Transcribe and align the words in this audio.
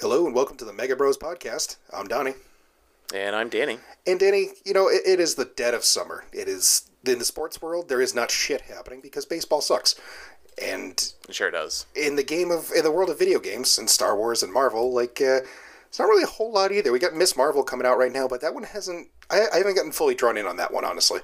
Hello 0.00 0.26
and 0.26 0.34
welcome 0.34 0.56
to 0.56 0.64
the 0.64 0.72
Mega 0.72 0.96
Bros 0.96 1.18
podcast. 1.18 1.76
I'm 1.92 2.06
Donnie. 2.06 2.34
And 3.14 3.34
I'm 3.36 3.48
Danny. 3.48 3.78
And 4.06 4.18
Danny, 4.20 4.48
you 4.64 4.72
know, 4.72 4.88
it, 4.88 5.02
it 5.06 5.20
is 5.20 5.34
the 5.34 5.44
dead 5.44 5.74
of 5.74 5.84
summer. 5.84 6.24
It 6.32 6.48
is 6.48 6.90
in 7.04 7.18
the 7.18 7.24
sports 7.24 7.60
world, 7.62 7.88
there 7.88 8.00
is 8.00 8.14
not 8.14 8.30
shit 8.30 8.62
happening 8.62 9.00
because 9.02 9.26
baseball 9.26 9.60
sucks. 9.60 9.94
And 10.60 10.92
It 11.28 11.34
sure 11.34 11.50
does. 11.50 11.86
in 11.94 12.16
the 12.16 12.22
game 12.22 12.50
of 12.50 12.70
in 12.76 12.84
the 12.84 12.90
world 12.90 13.10
of 13.10 13.18
video 13.18 13.38
games 13.38 13.78
and 13.78 13.88
Star 13.88 14.16
Wars 14.16 14.42
and 14.42 14.52
Marvel, 14.52 14.92
like 14.92 15.20
uh, 15.20 15.40
it's 15.86 15.98
not 15.98 16.06
really 16.06 16.24
a 16.24 16.26
whole 16.26 16.52
lot 16.52 16.72
either. 16.72 16.92
We 16.92 16.98
got 16.98 17.14
Ms. 17.14 17.36
Marvel 17.36 17.62
coming 17.62 17.86
out 17.86 17.98
right 17.98 18.12
now, 18.12 18.28
but 18.28 18.40
that 18.42 18.54
one 18.54 18.64
hasn't. 18.64 19.08
I, 19.30 19.46
I 19.52 19.58
haven't 19.58 19.76
gotten 19.76 19.92
fully 19.92 20.14
drawn 20.14 20.36
in 20.36 20.46
on 20.46 20.56
that 20.58 20.72
one, 20.72 20.84
honestly. 20.84 21.20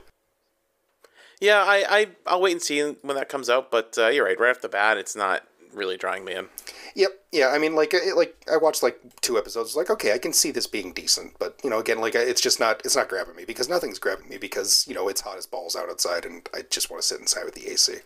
Yeah, 1.40 1.62
I, 1.66 1.84
I 1.88 2.06
I'll 2.26 2.40
wait 2.40 2.52
and 2.52 2.62
see 2.62 2.80
when 2.82 3.16
that 3.16 3.28
comes 3.28 3.50
out. 3.50 3.70
But 3.70 3.96
uh, 3.98 4.08
you're 4.08 4.24
right. 4.24 4.38
Right 4.40 4.50
off 4.50 4.62
the 4.62 4.68
bat, 4.70 4.96
it's 4.96 5.14
not 5.14 5.42
really 5.76 5.96
drawing 5.96 6.24
me 6.24 6.34
in. 6.34 6.46
Yep. 6.94 7.10
Yeah. 7.32 7.48
I 7.48 7.58
mean, 7.58 7.74
like, 7.74 7.94
it, 7.94 8.16
like 8.16 8.34
I 8.50 8.56
watched 8.56 8.82
like 8.82 8.98
two 9.20 9.38
episodes. 9.38 9.76
Like, 9.76 9.90
okay, 9.90 10.12
I 10.12 10.18
can 10.18 10.32
see 10.32 10.50
this 10.50 10.66
being 10.66 10.92
decent, 10.92 11.34
but 11.38 11.60
you 11.62 11.70
know, 11.70 11.78
again, 11.78 12.00
like, 12.00 12.14
it's 12.14 12.40
just 12.40 12.58
not. 12.58 12.80
It's 12.84 12.96
not 12.96 13.08
grabbing 13.08 13.36
me 13.36 13.44
because 13.44 13.68
nothing's 13.68 13.98
grabbing 13.98 14.28
me 14.28 14.38
because 14.38 14.86
you 14.88 14.94
know 14.94 15.08
it's 15.08 15.20
hot 15.20 15.38
as 15.38 15.46
balls 15.46 15.76
out 15.76 15.88
outside, 15.88 16.24
and 16.24 16.48
I 16.54 16.62
just 16.68 16.90
want 16.90 17.02
to 17.02 17.06
sit 17.06 17.20
inside 17.20 17.44
with 17.44 17.54
the 17.54 17.68
AC. 17.68 17.96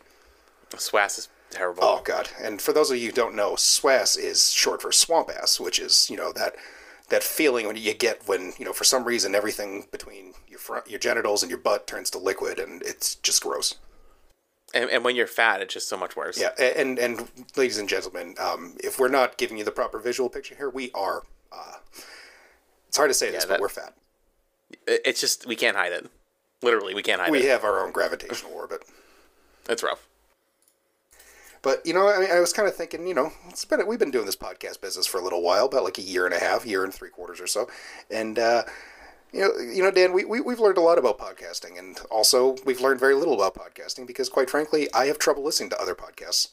Swass 0.77 1.19
is 1.19 1.29
terrible. 1.51 1.83
Oh 1.83 2.02
God! 2.05 2.29
And 2.43 2.60
for 2.60 2.73
those 2.73 2.91
of 2.91 2.96
you 2.96 3.06
who 3.06 3.12
don't 3.12 3.34
know, 3.34 3.56
SWAS 3.56 4.16
is 4.16 4.52
short 4.52 4.82
for 4.82 4.93
swamp 4.93 5.30
ass, 5.30 5.60
which 5.60 5.79
is 5.79 6.09
you 6.10 6.16
know 6.16 6.32
that 6.32 6.55
that 7.09 7.23
feeling 7.23 7.66
when 7.66 7.77
you 7.77 7.95
get 7.95 8.27
when 8.27 8.52
you 8.59 8.65
know 8.65 8.73
for 8.73 8.84
some 8.84 9.05
reason 9.05 9.34
everything 9.34 9.87
between 9.91 10.34
your 10.48 10.59
front, 10.59 10.88
your 10.88 10.98
genitals 10.98 11.43
and 11.43 11.51
your 11.51 11.59
butt 11.59 11.87
turns 11.87 12.10
to 12.10 12.18
liquid, 12.18 12.59
and 12.59 12.82
it's 12.82 13.16
just 13.16 13.43
gross. 13.43 13.74
And, 14.73 14.88
and 14.91 15.05
when 15.05 15.16
you're 15.16 15.27
fat, 15.27 15.60
it's 15.60 15.74
just 15.74 15.88
so 15.88 15.97
much 15.97 16.15
worse. 16.16 16.41
Yeah, 16.41 16.51
and 16.60 16.98
and 16.98 17.29
ladies 17.57 17.79
and 17.79 17.88
gentlemen, 17.88 18.35
um, 18.38 18.77
if 18.82 18.99
we're 18.99 19.09
not 19.09 19.37
giving 19.37 19.59
you 19.59 19.65
the 19.65 19.73
proper 19.73 19.99
visual 19.99 20.29
picture 20.29 20.54
here, 20.54 20.71
we 20.71 20.90
are. 20.95 21.23
Uh, 21.52 21.79
it's 22.88 22.96
hard 22.96 23.10
to 23.10 23.15
say 23.15 23.30
this, 23.30 23.45
Yeah, 23.45 23.54
but 23.54 23.60
we're 23.60 23.68
fat. 23.68 23.95
It's 24.87 25.21
just 25.21 25.46
we 25.46 25.57
can't 25.57 25.77
hide 25.77 25.93
it. 25.93 26.09
Literally, 26.62 26.95
we 26.95 27.02
can't 27.02 27.21
hide 27.21 27.30
We 27.30 27.38
it. 27.38 27.43
We 27.43 27.49
have 27.49 27.65
our 27.65 27.85
own 27.85 27.93
gravitational 27.93 28.52
orbit. 28.52 28.85
It's 29.68 29.82
rough. 29.82 30.07
But 31.62 31.84
you 31.84 31.93
know, 31.93 32.09
I 32.09 32.18
mean, 32.21 32.30
I 32.30 32.40
was 32.40 32.52
kind 32.52 32.68
of 32.68 32.74
thinking, 32.74 33.07
you 33.07 33.15
know, 33.15 33.32
it's 33.49 33.65
been 33.65 33.87
we've 33.87 33.99
been 33.99 34.10
doing 34.10 34.27
this 34.27 34.37
podcast 34.37 34.80
business 34.80 35.07
for 35.07 35.18
a 35.18 35.23
little 35.24 35.43
while, 35.43 35.66
about 35.66 35.84
like 35.84 35.99
a 35.99 36.02
year 36.02 36.24
and 36.24 36.34
a 36.34 36.38
half, 36.38 36.65
year 36.65 36.84
and 36.84 36.95
three 36.95 37.10
quarters 37.10 37.40
or 37.40 37.46
so, 37.46 37.68
and 38.10 38.38
uh, 38.38 38.62
you 39.33 39.41
know, 39.41 39.57
you 39.59 39.83
know, 39.83 39.91
Dan, 39.91 40.13
we, 40.13 40.25
we 40.25 40.41
we've 40.41 40.61
learned 40.61 40.79
a 40.79 40.83
lot 40.83 40.99
about 40.99 41.19
podcasting, 41.19 41.79
and 41.79 41.99
also 42.11 42.57
we've 42.65 42.81
learned 42.81 43.01
very 43.01 43.15
little 43.15 43.35
about 43.35 43.55
podcasting 43.55 44.07
because, 44.07 44.29
quite 44.29 44.51
frankly, 44.51 44.93
I 44.93 45.07
have 45.07 45.19
trouble 45.19 45.43
listening 45.43 45.71
to 45.71 45.81
other 45.81 45.95
podcasts. 45.95 46.49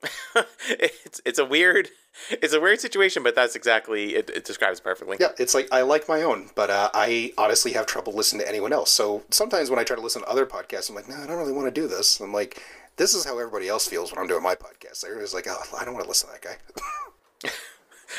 it's 0.68 1.20
it's 1.24 1.38
a 1.38 1.44
weird 1.44 1.88
it's 2.30 2.52
a 2.52 2.60
weird 2.60 2.80
situation, 2.80 3.22
but 3.22 3.34
that's 3.34 3.56
exactly 3.56 4.14
it. 4.14 4.30
It 4.30 4.44
describes 4.44 4.80
perfectly. 4.80 5.16
Yeah, 5.18 5.32
it's 5.38 5.54
like 5.54 5.68
I 5.72 5.82
like 5.82 6.08
my 6.08 6.22
own, 6.22 6.50
but 6.54 6.70
uh, 6.70 6.90
I 6.94 7.32
honestly 7.36 7.72
have 7.72 7.86
trouble 7.86 8.12
listening 8.12 8.42
to 8.42 8.48
anyone 8.48 8.72
else. 8.72 8.90
So 8.90 9.24
sometimes 9.30 9.70
when 9.70 9.78
I 9.78 9.84
try 9.84 9.96
to 9.96 10.02
listen 10.02 10.22
to 10.22 10.28
other 10.28 10.46
podcasts, 10.46 10.88
I'm 10.88 10.94
like, 10.94 11.08
no, 11.08 11.16
I 11.16 11.26
don't 11.26 11.38
really 11.38 11.52
want 11.52 11.72
to 11.72 11.80
do 11.80 11.88
this. 11.88 12.20
I'm 12.20 12.32
like, 12.32 12.62
this 12.96 13.14
is 13.14 13.24
how 13.24 13.38
everybody 13.38 13.68
else 13.68 13.88
feels 13.88 14.12
when 14.12 14.20
I'm 14.20 14.28
doing 14.28 14.42
my 14.42 14.54
podcast. 14.54 15.00
They're 15.00 15.18
just 15.20 15.34
like, 15.34 15.46
oh, 15.48 15.62
I 15.78 15.84
don't 15.84 15.94
want 15.94 16.04
to 16.04 16.08
listen 16.08 16.28
to 16.28 16.34
that 16.34 16.42
guy. 16.42 17.50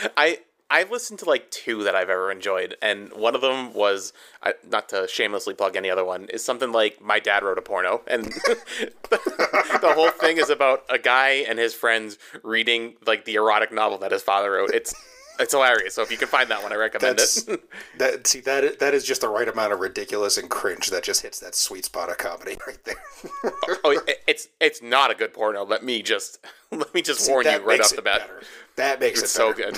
I 0.18 0.40
I've 0.72 0.92
listened 0.92 1.20
to 1.20 1.25
like 1.25 1.50
two 1.50 1.84
that 1.84 1.95
I've 1.95 2.09
ever 2.09 2.31
enjoyed, 2.31 2.78
and 2.81 3.12
one 3.14 3.34
of 3.34 3.42
them 3.42 3.73
was 3.73 4.14
I, 4.44 4.53
not 4.70 4.89
to 4.89 5.08
shamelessly 5.08 5.56
plug 5.56 5.76
any 5.76 5.89
other 5.89 6.06
one 6.06 6.26
is 6.26 6.44
something 6.44 6.72
like 6.72 7.02
my 7.02 7.20
dad 7.20 7.44
wrote 7.44 7.58
a 7.58 7.61
porno, 7.61 8.02
and 8.06 8.26
the 9.09 9.94
whole 9.95 10.11
thing 10.11 10.38
is 10.38 10.50
about 10.50 10.84
a 10.89 11.00
guy 11.00 11.45
and 11.48 11.58
his 11.58 11.73
friends 11.73 12.17
reading 12.44 12.95
like 13.08 13.26
the 13.26 13.36
erotic 13.36 13.72
novel 13.72 13.98
that 14.00 14.11
his 14.11 14.22
father 14.22 14.52
wrote. 14.52 14.70
It's 14.72 14.94
it's 15.40 15.54
hilarious. 15.54 15.95
So 15.95 16.02
if 16.02 16.11
you 16.11 16.17
can 16.17 16.27
find 16.27 16.50
that 16.50 16.61
one, 16.61 16.72
I 16.72 16.76
recommend 16.76 17.17
That's 17.17 17.48
it. 17.48 17.61
that. 17.98 18.27
See 18.27 18.39
that 18.42 18.80
that 18.80 18.94
is 18.94 19.04
just 19.05 19.22
the 19.22 19.30
right 19.30 19.48
amount 19.48 19.73
of 19.73 19.80
ridiculous 19.80 20.38
and 20.38 20.50
cringe 20.50 20.89
that 20.89 21.04
just 21.04 21.22
hits 21.22 21.39
that 21.39 21.55
sweet 21.55 21.86
spot 21.86 22.10
of 22.10 22.17
comedy 22.17 22.58
right 22.67 22.83
there. 22.86 22.95
oh, 23.83 24.02
it, 24.08 24.22
it's 24.27 24.48
it's 24.60 24.82
not 24.82 25.11
a 25.11 25.16
good 25.16 25.33
porno. 25.33 25.64
Let 25.66 25.83
me 25.83 26.02
just 26.02 26.39
let 26.72 26.94
me 26.94 27.02
just 27.02 27.30
warn 27.30 27.45
you 27.45 27.58
right 27.60 27.82
off 27.82 27.95
the 27.95 28.02
bat. 28.02 28.22
better. 28.22 28.42
That 28.76 29.00
makes 29.02 29.22
It's 29.22 29.32
it 29.33 29.36
so 29.36 29.52
good. 29.52 29.77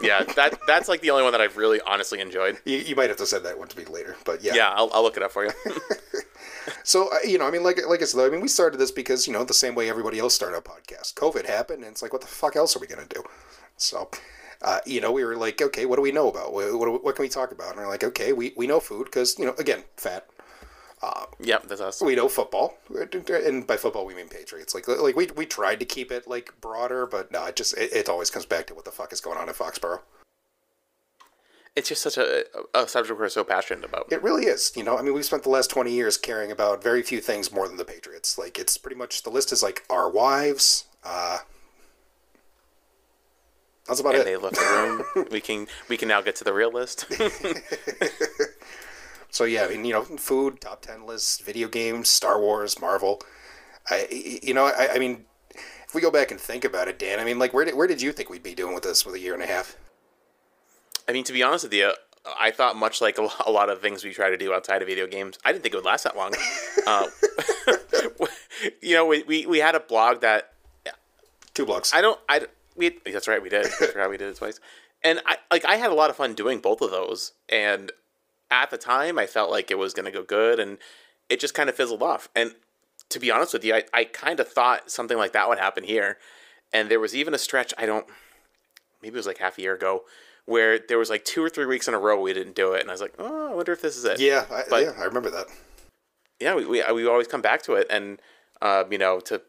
Yeah, 0.00 0.22
that 0.22 0.58
that's 0.66 0.88
like 0.88 1.02
the 1.02 1.10
only 1.10 1.22
one 1.22 1.32
that 1.32 1.40
I've 1.40 1.58
really 1.58 1.80
honestly 1.86 2.20
enjoyed. 2.20 2.56
You, 2.64 2.78
you 2.78 2.96
might 2.96 3.08
have 3.10 3.18
to 3.18 3.26
send 3.26 3.44
that 3.44 3.58
one 3.58 3.68
to 3.68 3.76
me 3.78 3.84
later, 3.84 4.16
but 4.24 4.42
yeah. 4.42 4.54
Yeah, 4.54 4.70
I'll, 4.70 4.90
I'll 4.94 5.02
look 5.02 5.18
it 5.18 5.22
up 5.22 5.32
for 5.32 5.44
you. 5.44 5.50
So 6.84 7.08
uh, 7.12 7.16
you 7.26 7.38
know, 7.38 7.46
I 7.46 7.50
mean, 7.50 7.62
like 7.62 7.78
like 7.88 8.02
I 8.02 8.04
said, 8.04 8.24
I 8.26 8.30
mean, 8.30 8.40
we 8.40 8.48
started 8.48 8.78
this 8.78 8.90
because 8.90 9.26
you 9.26 9.32
know 9.32 9.44
the 9.44 9.54
same 9.54 9.74
way 9.74 9.88
everybody 9.90 10.18
else 10.18 10.34
started 10.34 10.56
a 10.56 10.60
podcast. 10.60 11.14
COVID 11.14 11.46
happened, 11.46 11.82
and 11.82 11.92
it's 11.92 12.02
like, 12.02 12.12
what 12.12 12.22
the 12.22 12.28
fuck 12.28 12.56
else 12.56 12.76
are 12.76 12.78
we 12.78 12.86
gonna 12.86 13.06
do? 13.08 13.22
So, 13.76 14.08
uh, 14.62 14.80
you 14.84 15.00
know, 15.00 15.12
we 15.12 15.24
were 15.24 15.36
like, 15.36 15.62
okay, 15.62 15.86
what 15.86 15.96
do 15.96 16.02
we 16.02 16.12
know 16.12 16.28
about? 16.28 16.52
What, 16.52 16.78
what, 16.78 17.04
what 17.04 17.16
can 17.16 17.22
we 17.22 17.28
talk 17.28 17.52
about? 17.52 17.72
And 17.72 17.78
we're 17.78 17.88
like, 17.88 18.04
okay, 18.04 18.32
we, 18.32 18.52
we 18.56 18.66
know 18.66 18.80
food 18.80 19.04
because 19.04 19.38
you 19.38 19.46
know, 19.46 19.54
again, 19.58 19.84
fat. 19.96 20.26
yep, 21.38 21.68
that's 21.68 21.80
us. 21.80 22.02
We 22.02 22.16
know 22.16 22.28
football, 22.28 22.76
and 22.90 23.64
by 23.64 23.76
football 23.76 24.04
we 24.04 24.14
mean 24.14 24.28
Patriots. 24.28 24.74
Like 24.74 24.88
like 24.88 25.14
we 25.14 25.28
we 25.36 25.46
tried 25.46 25.78
to 25.78 25.86
keep 25.86 26.10
it 26.10 26.26
like 26.26 26.52
broader, 26.60 27.06
but 27.06 27.30
no, 27.30 27.44
it 27.46 27.54
just 27.54 27.78
it, 27.78 27.92
it 27.92 28.08
always 28.08 28.30
comes 28.30 28.46
back 28.46 28.66
to 28.66 28.74
what 28.74 28.84
the 28.84 28.90
fuck 28.90 29.12
is 29.12 29.20
going 29.20 29.38
on 29.38 29.48
in 29.48 29.54
Foxborough. 29.54 30.00
It's 31.76 31.88
just 31.88 32.02
such 32.02 32.18
a, 32.18 32.44
a 32.74 32.88
subject 32.88 33.20
we're 33.20 33.28
so 33.28 33.44
passionate 33.44 33.84
about. 33.84 34.12
It 34.12 34.20
really 34.20 34.46
is. 34.46 34.72
You 34.74 34.82
know, 34.82 34.98
I 34.98 35.02
mean, 35.02 35.14
we've 35.14 35.24
spent 35.24 35.44
the 35.44 35.48
last 35.48 35.70
20 35.70 35.92
years 35.92 36.16
caring 36.16 36.50
about 36.50 36.82
very 36.82 37.02
few 37.04 37.20
things 37.20 37.52
more 37.52 37.68
than 37.68 37.76
the 37.76 37.84
Patriots. 37.84 38.36
Like, 38.36 38.58
it's 38.58 38.76
pretty 38.76 38.96
much 38.96 39.22
the 39.22 39.30
list 39.30 39.52
is 39.52 39.62
like 39.62 39.84
our 39.88 40.10
wives. 40.10 40.86
Uh, 41.04 41.38
that's 43.88 44.00
about 44.00 44.14
and 44.14 44.22
it. 44.22 44.24
they 44.26 44.36
left 44.36 44.56
the 44.56 45.04
room. 45.14 45.26
we 45.30 45.40
can 45.40 45.66
we 45.88 45.96
can 45.96 46.08
now 46.08 46.20
get 46.20 46.36
to 46.36 46.44
the 46.44 46.52
real 46.52 46.72
list. 46.72 47.06
So, 49.30 49.44
yeah, 49.44 49.64
I 49.64 49.68
mean, 49.68 49.84
you 49.84 49.92
know, 49.92 50.02
food, 50.02 50.60
top 50.60 50.82
10 50.82 51.06
lists, 51.06 51.40
video 51.40 51.68
games, 51.68 52.08
Star 52.08 52.40
Wars, 52.40 52.80
Marvel. 52.80 53.20
I, 53.90 54.06
you 54.10 54.54
know, 54.54 54.64
I, 54.66 54.94
I 54.94 54.98
mean, 54.98 55.26
if 55.54 55.94
we 55.94 56.00
go 56.00 56.10
back 56.10 56.30
and 56.30 56.40
think 56.40 56.64
about 56.64 56.88
it, 56.88 56.98
Dan, 56.98 57.20
I 57.20 57.24
mean, 57.24 57.38
like, 57.38 57.52
where 57.52 57.64
did, 57.64 57.74
where 57.74 57.86
did 57.86 58.00
you 58.00 58.12
think 58.12 58.30
we'd 58.30 58.42
be 58.42 58.54
doing 58.54 58.74
with 58.74 58.84
this 58.84 59.04
with 59.04 59.14
a 59.14 59.18
year 59.18 59.34
and 59.34 59.42
a 59.42 59.46
half? 59.46 59.76
I 61.08 61.12
mean, 61.12 61.24
to 61.24 61.32
be 61.32 61.42
honest 61.42 61.64
with 61.64 61.74
you, 61.74 61.92
I 62.38 62.50
thought 62.50 62.76
much 62.76 63.00
like 63.00 63.18
a 63.18 63.50
lot 63.50 63.70
of 63.70 63.80
things 63.80 64.04
we 64.04 64.12
try 64.12 64.30
to 64.30 64.36
do 64.36 64.52
outside 64.52 64.82
of 64.82 64.88
video 64.88 65.06
games, 65.06 65.38
I 65.44 65.52
didn't 65.52 65.62
think 65.62 65.74
it 65.74 65.78
would 65.78 65.86
last 65.86 66.04
that 66.04 66.16
long. 66.16 66.34
uh, 66.86 67.06
you 68.82 68.94
know, 68.94 69.06
we, 69.06 69.22
we, 69.24 69.46
we 69.46 69.58
had 69.58 69.74
a 69.74 69.80
blog 69.80 70.20
that 70.22 70.52
Two 71.58 71.66
blogs. 71.66 71.92
I 71.92 72.00
don't 72.00 72.20
I 72.28 72.46
we 72.78 72.96
that's 73.12 73.28
right 73.28 73.42
we 73.42 73.48
did. 73.48 73.66
I 73.66 73.68
forgot 73.68 74.10
we 74.10 74.16
did 74.16 74.28
it 74.28 74.36
twice. 74.36 74.60
And 75.02 75.20
I 75.26 75.36
like 75.50 75.64
I 75.64 75.76
had 75.76 75.90
a 75.90 75.94
lot 75.94 76.10
of 76.10 76.16
fun 76.16 76.34
doing 76.34 76.58
both 76.60 76.80
of 76.80 76.90
those. 76.90 77.32
And 77.48 77.92
at 78.50 78.70
the 78.70 78.78
time, 78.78 79.18
I 79.18 79.26
felt 79.26 79.50
like 79.50 79.70
it 79.70 79.78
was 79.78 79.92
going 79.92 80.06
to 80.06 80.10
go 80.10 80.22
good, 80.22 80.58
and 80.58 80.78
it 81.28 81.38
just 81.40 81.54
kind 81.54 81.68
of 81.68 81.74
fizzled 81.76 82.02
off. 82.02 82.28
And 82.34 82.54
to 83.10 83.18
be 83.20 83.30
honest 83.30 83.52
with 83.52 83.64
you, 83.64 83.74
I, 83.74 83.84
I 83.92 84.04
kind 84.04 84.40
of 84.40 84.48
thought 84.48 84.90
something 84.90 85.18
like 85.18 85.32
that 85.32 85.48
would 85.48 85.58
happen 85.58 85.84
here. 85.84 86.16
And 86.72 86.90
there 86.90 87.00
was 87.00 87.14
even 87.14 87.34
a 87.34 87.38
stretch 87.38 87.72
I 87.78 87.86
don't 87.86 88.06
maybe 89.02 89.14
it 89.14 89.16
was 89.16 89.26
like 89.26 89.38
half 89.38 89.58
a 89.58 89.62
year 89.62 89.74
ago 89.74 90.02
where 90.44 90.78
there 90.78 90.98
was 90.98 91.10
like 91.10 91.24
two 91.24 91.42
or 91.44 91.50
three 91.50 91.66
weeks 91.66 91.88
in 91.88 91.94
a 91.94 91.98
row 91.98 92.20
we 92.20 92.32
didn't 92.32 92.54
do 92.54 92.72
it, 92.72 92.80
and 92.80 92.90
I 92.90 92.94
was 92.94 93.00
like, 93.02 93.14
oh, 93.18 93.52
I 93.52 93.54
wonder 93.54 93.72
if 93.72 93.82
this 93.82 93.96
is 93.96 94.04
it. 94.04 94.18
yeah, 94.18 94.46
I, 94.50 94.62
but- 94.68 94.82
yeah, 94.82 94.92
I 94.98 95.04
remember 95.04 95.30
that. 95.30 95.46
yeah, 96.40 96.54
we 96.54 96.64
we, 96.64 96.82
we 96.92 97.06
always 97.06 97.28
come 97.28 97.42
back 97.42 97.62
to 97.62 97.74
it, 97.74 97.86
and 97.90 98.20
uh, 98.62 98.84
you 98.90 98.98
know 98.98 99.20
to 99.20 99.42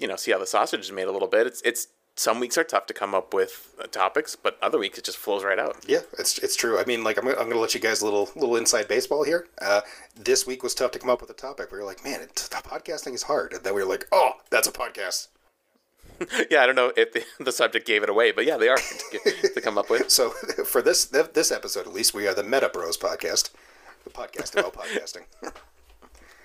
you 0.00 0.08
know 0.08 0.16
see 0.16 0.32
how 0.32 0.38
the 0.38 0.46
sausage 0.46 0.80
is 0.80 0.92
made 0.92 1.08
a 1.08 1.12
little 1.12 1.28
bit. 1.28 1.46
It's 1.46 1.60
it's 1.62 1.88
some 2.16 2.40
weeks 2.40 2.56
are 2.56 2.64
tough 2.64 2.86
to 2.86 2.94
come 2.94 3.14
up 3.14 3.32
with 3.34 3.74
uh, 3.80 3.86
topics, 3.86 4.36
but 4.36 4.58
other 4.62 4.78
weeks 4.78 4.98
it 4.98 5.04
just 5.04 5.18
flows 5.18 5.44
right 5.44 5.58
out. 5.58 5.84
Yeah, 5.86 6.00
it's 6.18 6.38
it's 6.38 6.56
true. 6.56 6.78
I 6.78 6.84
mean, 6.84 7.04
like 7.04 7.18
I'm 7.18 7.28
I'm 7.28 7.48
gonna 7.48 7.58
let 7.58 7.74
you 7.74 7.80
guys 7.80 8.00
a 8.00 8.04
little 8.04 8.30
little 8.34 8.56
inside 8.56 8.88
baseball 8.88 9.24
here. 9.24 9.46
Uh, 9.60 9.82
this 10.14 10.46
week 10.46 10.62
was 10.62 10.74
tough 10.74 10.90
to 10.92 10.98
come 10.98 11.10
up 11.10 11.20
with 11.20 11.30
a 11.30 11.34
topic. 11.34 11.70
We 11.70 11.78
were 11.78 11.84
like, 11.84 12.02
man, 12.02 12.20
it, 12.22 12.34
podcasting 12.34 13.14
is 13.14 13.24
hard, 13.24 13.52
and 13.52 13.62
then 13.64 13.74
we 13.74 13.82
were 13.82 13.88
like, 13.88 14.06
oh, 14.12 14.32
that's 14.50 14.66
a 14.66 14.72
podcast. 14.72 15.28
yeah, 16.50 16.62
I 16.62 16.66
don't 16.66 16.76
know 16.76 16.92
if 16.96 17.12
the, 17.12 17.24
the 17.44 17.52
subject 17.52 17.86
gave 17.86 18.02
it 18.02 18.08
away, 18.08 18.32
but 18.32 18.46
yeah, 18.46 18.56
they 18.56 18.68
are 18.68 18.78
to, 18.78 19.20
get- 19.24 19.54
to 19.54 19.60
come 19.60 19.78
up 19.78 19.90
with. 19.90 20.10
So 20.16 20.30
for 20.30 20.82
this 20.82 21.04
this 21.04 21.52
episode, 21.52 21.86
at 21.86 21.92
least, 21.92 22.14
we 22.14 22.26
are 22.26 22.34
the 22.34 22.42
Meta 22.42 22.70
Bros 22.72 22.96
podcast, 22.96 23.50
the 24.04 24.10
podcast 24.10 24.58
about 24.58 24.72
podcasting. 24.72 25.24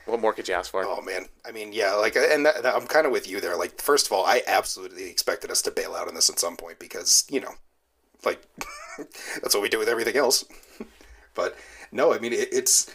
What 0.05 0.19
more 0.19 0.33
could 0.33 0.47
you 0.47 0.55
ask 0.55 0.71
for? 0.71 0.83
Oh 0.83 1.01
man, 1.01 1.27
I 1.45 1.51
mean, 1.51 1.73
yeah, 1.73 1.93
like, 1.93 2.15
and 2.15 2.45
that, 2.45 2.65
I'm 2.65 2.87
kind 2.87 3.05
of 3.05 3.11
with 3.11 3.29
you 3.29 3.39
there. 3.39 3.55
Like, 3.55 3.79
first 3.79 4.07
of 4.07 4.11
all, 4.11 4.25
I 4.25 4.41
absolutely 4.47 5.09
expected 5.09 5.51
us 5.51 5.61
to 5.63 5.71
bail 5.71 5.95
out 5.95 6.07
on 6.07 6.15
this 6.15 6.29
at 6.29 6.39
some 6.39 6.57
point 6.57 6.79
because 6.79 7.25
you 7.29 7.39
know, 7.39 7.53
like, 8.25 8.41
that's 9.41 9.53
what 9.53 9.61
we 9.61 9.69
do 9.69 9.79
with 9.79 9.89
everything 9.89 10.17
else. 10.17 10.43
but 11.35 11.55
no, 11.91 12.13
I 12.13 12.19
mean, 12.19 12.33
it, 12.33 12.49
it's 12.51 12.93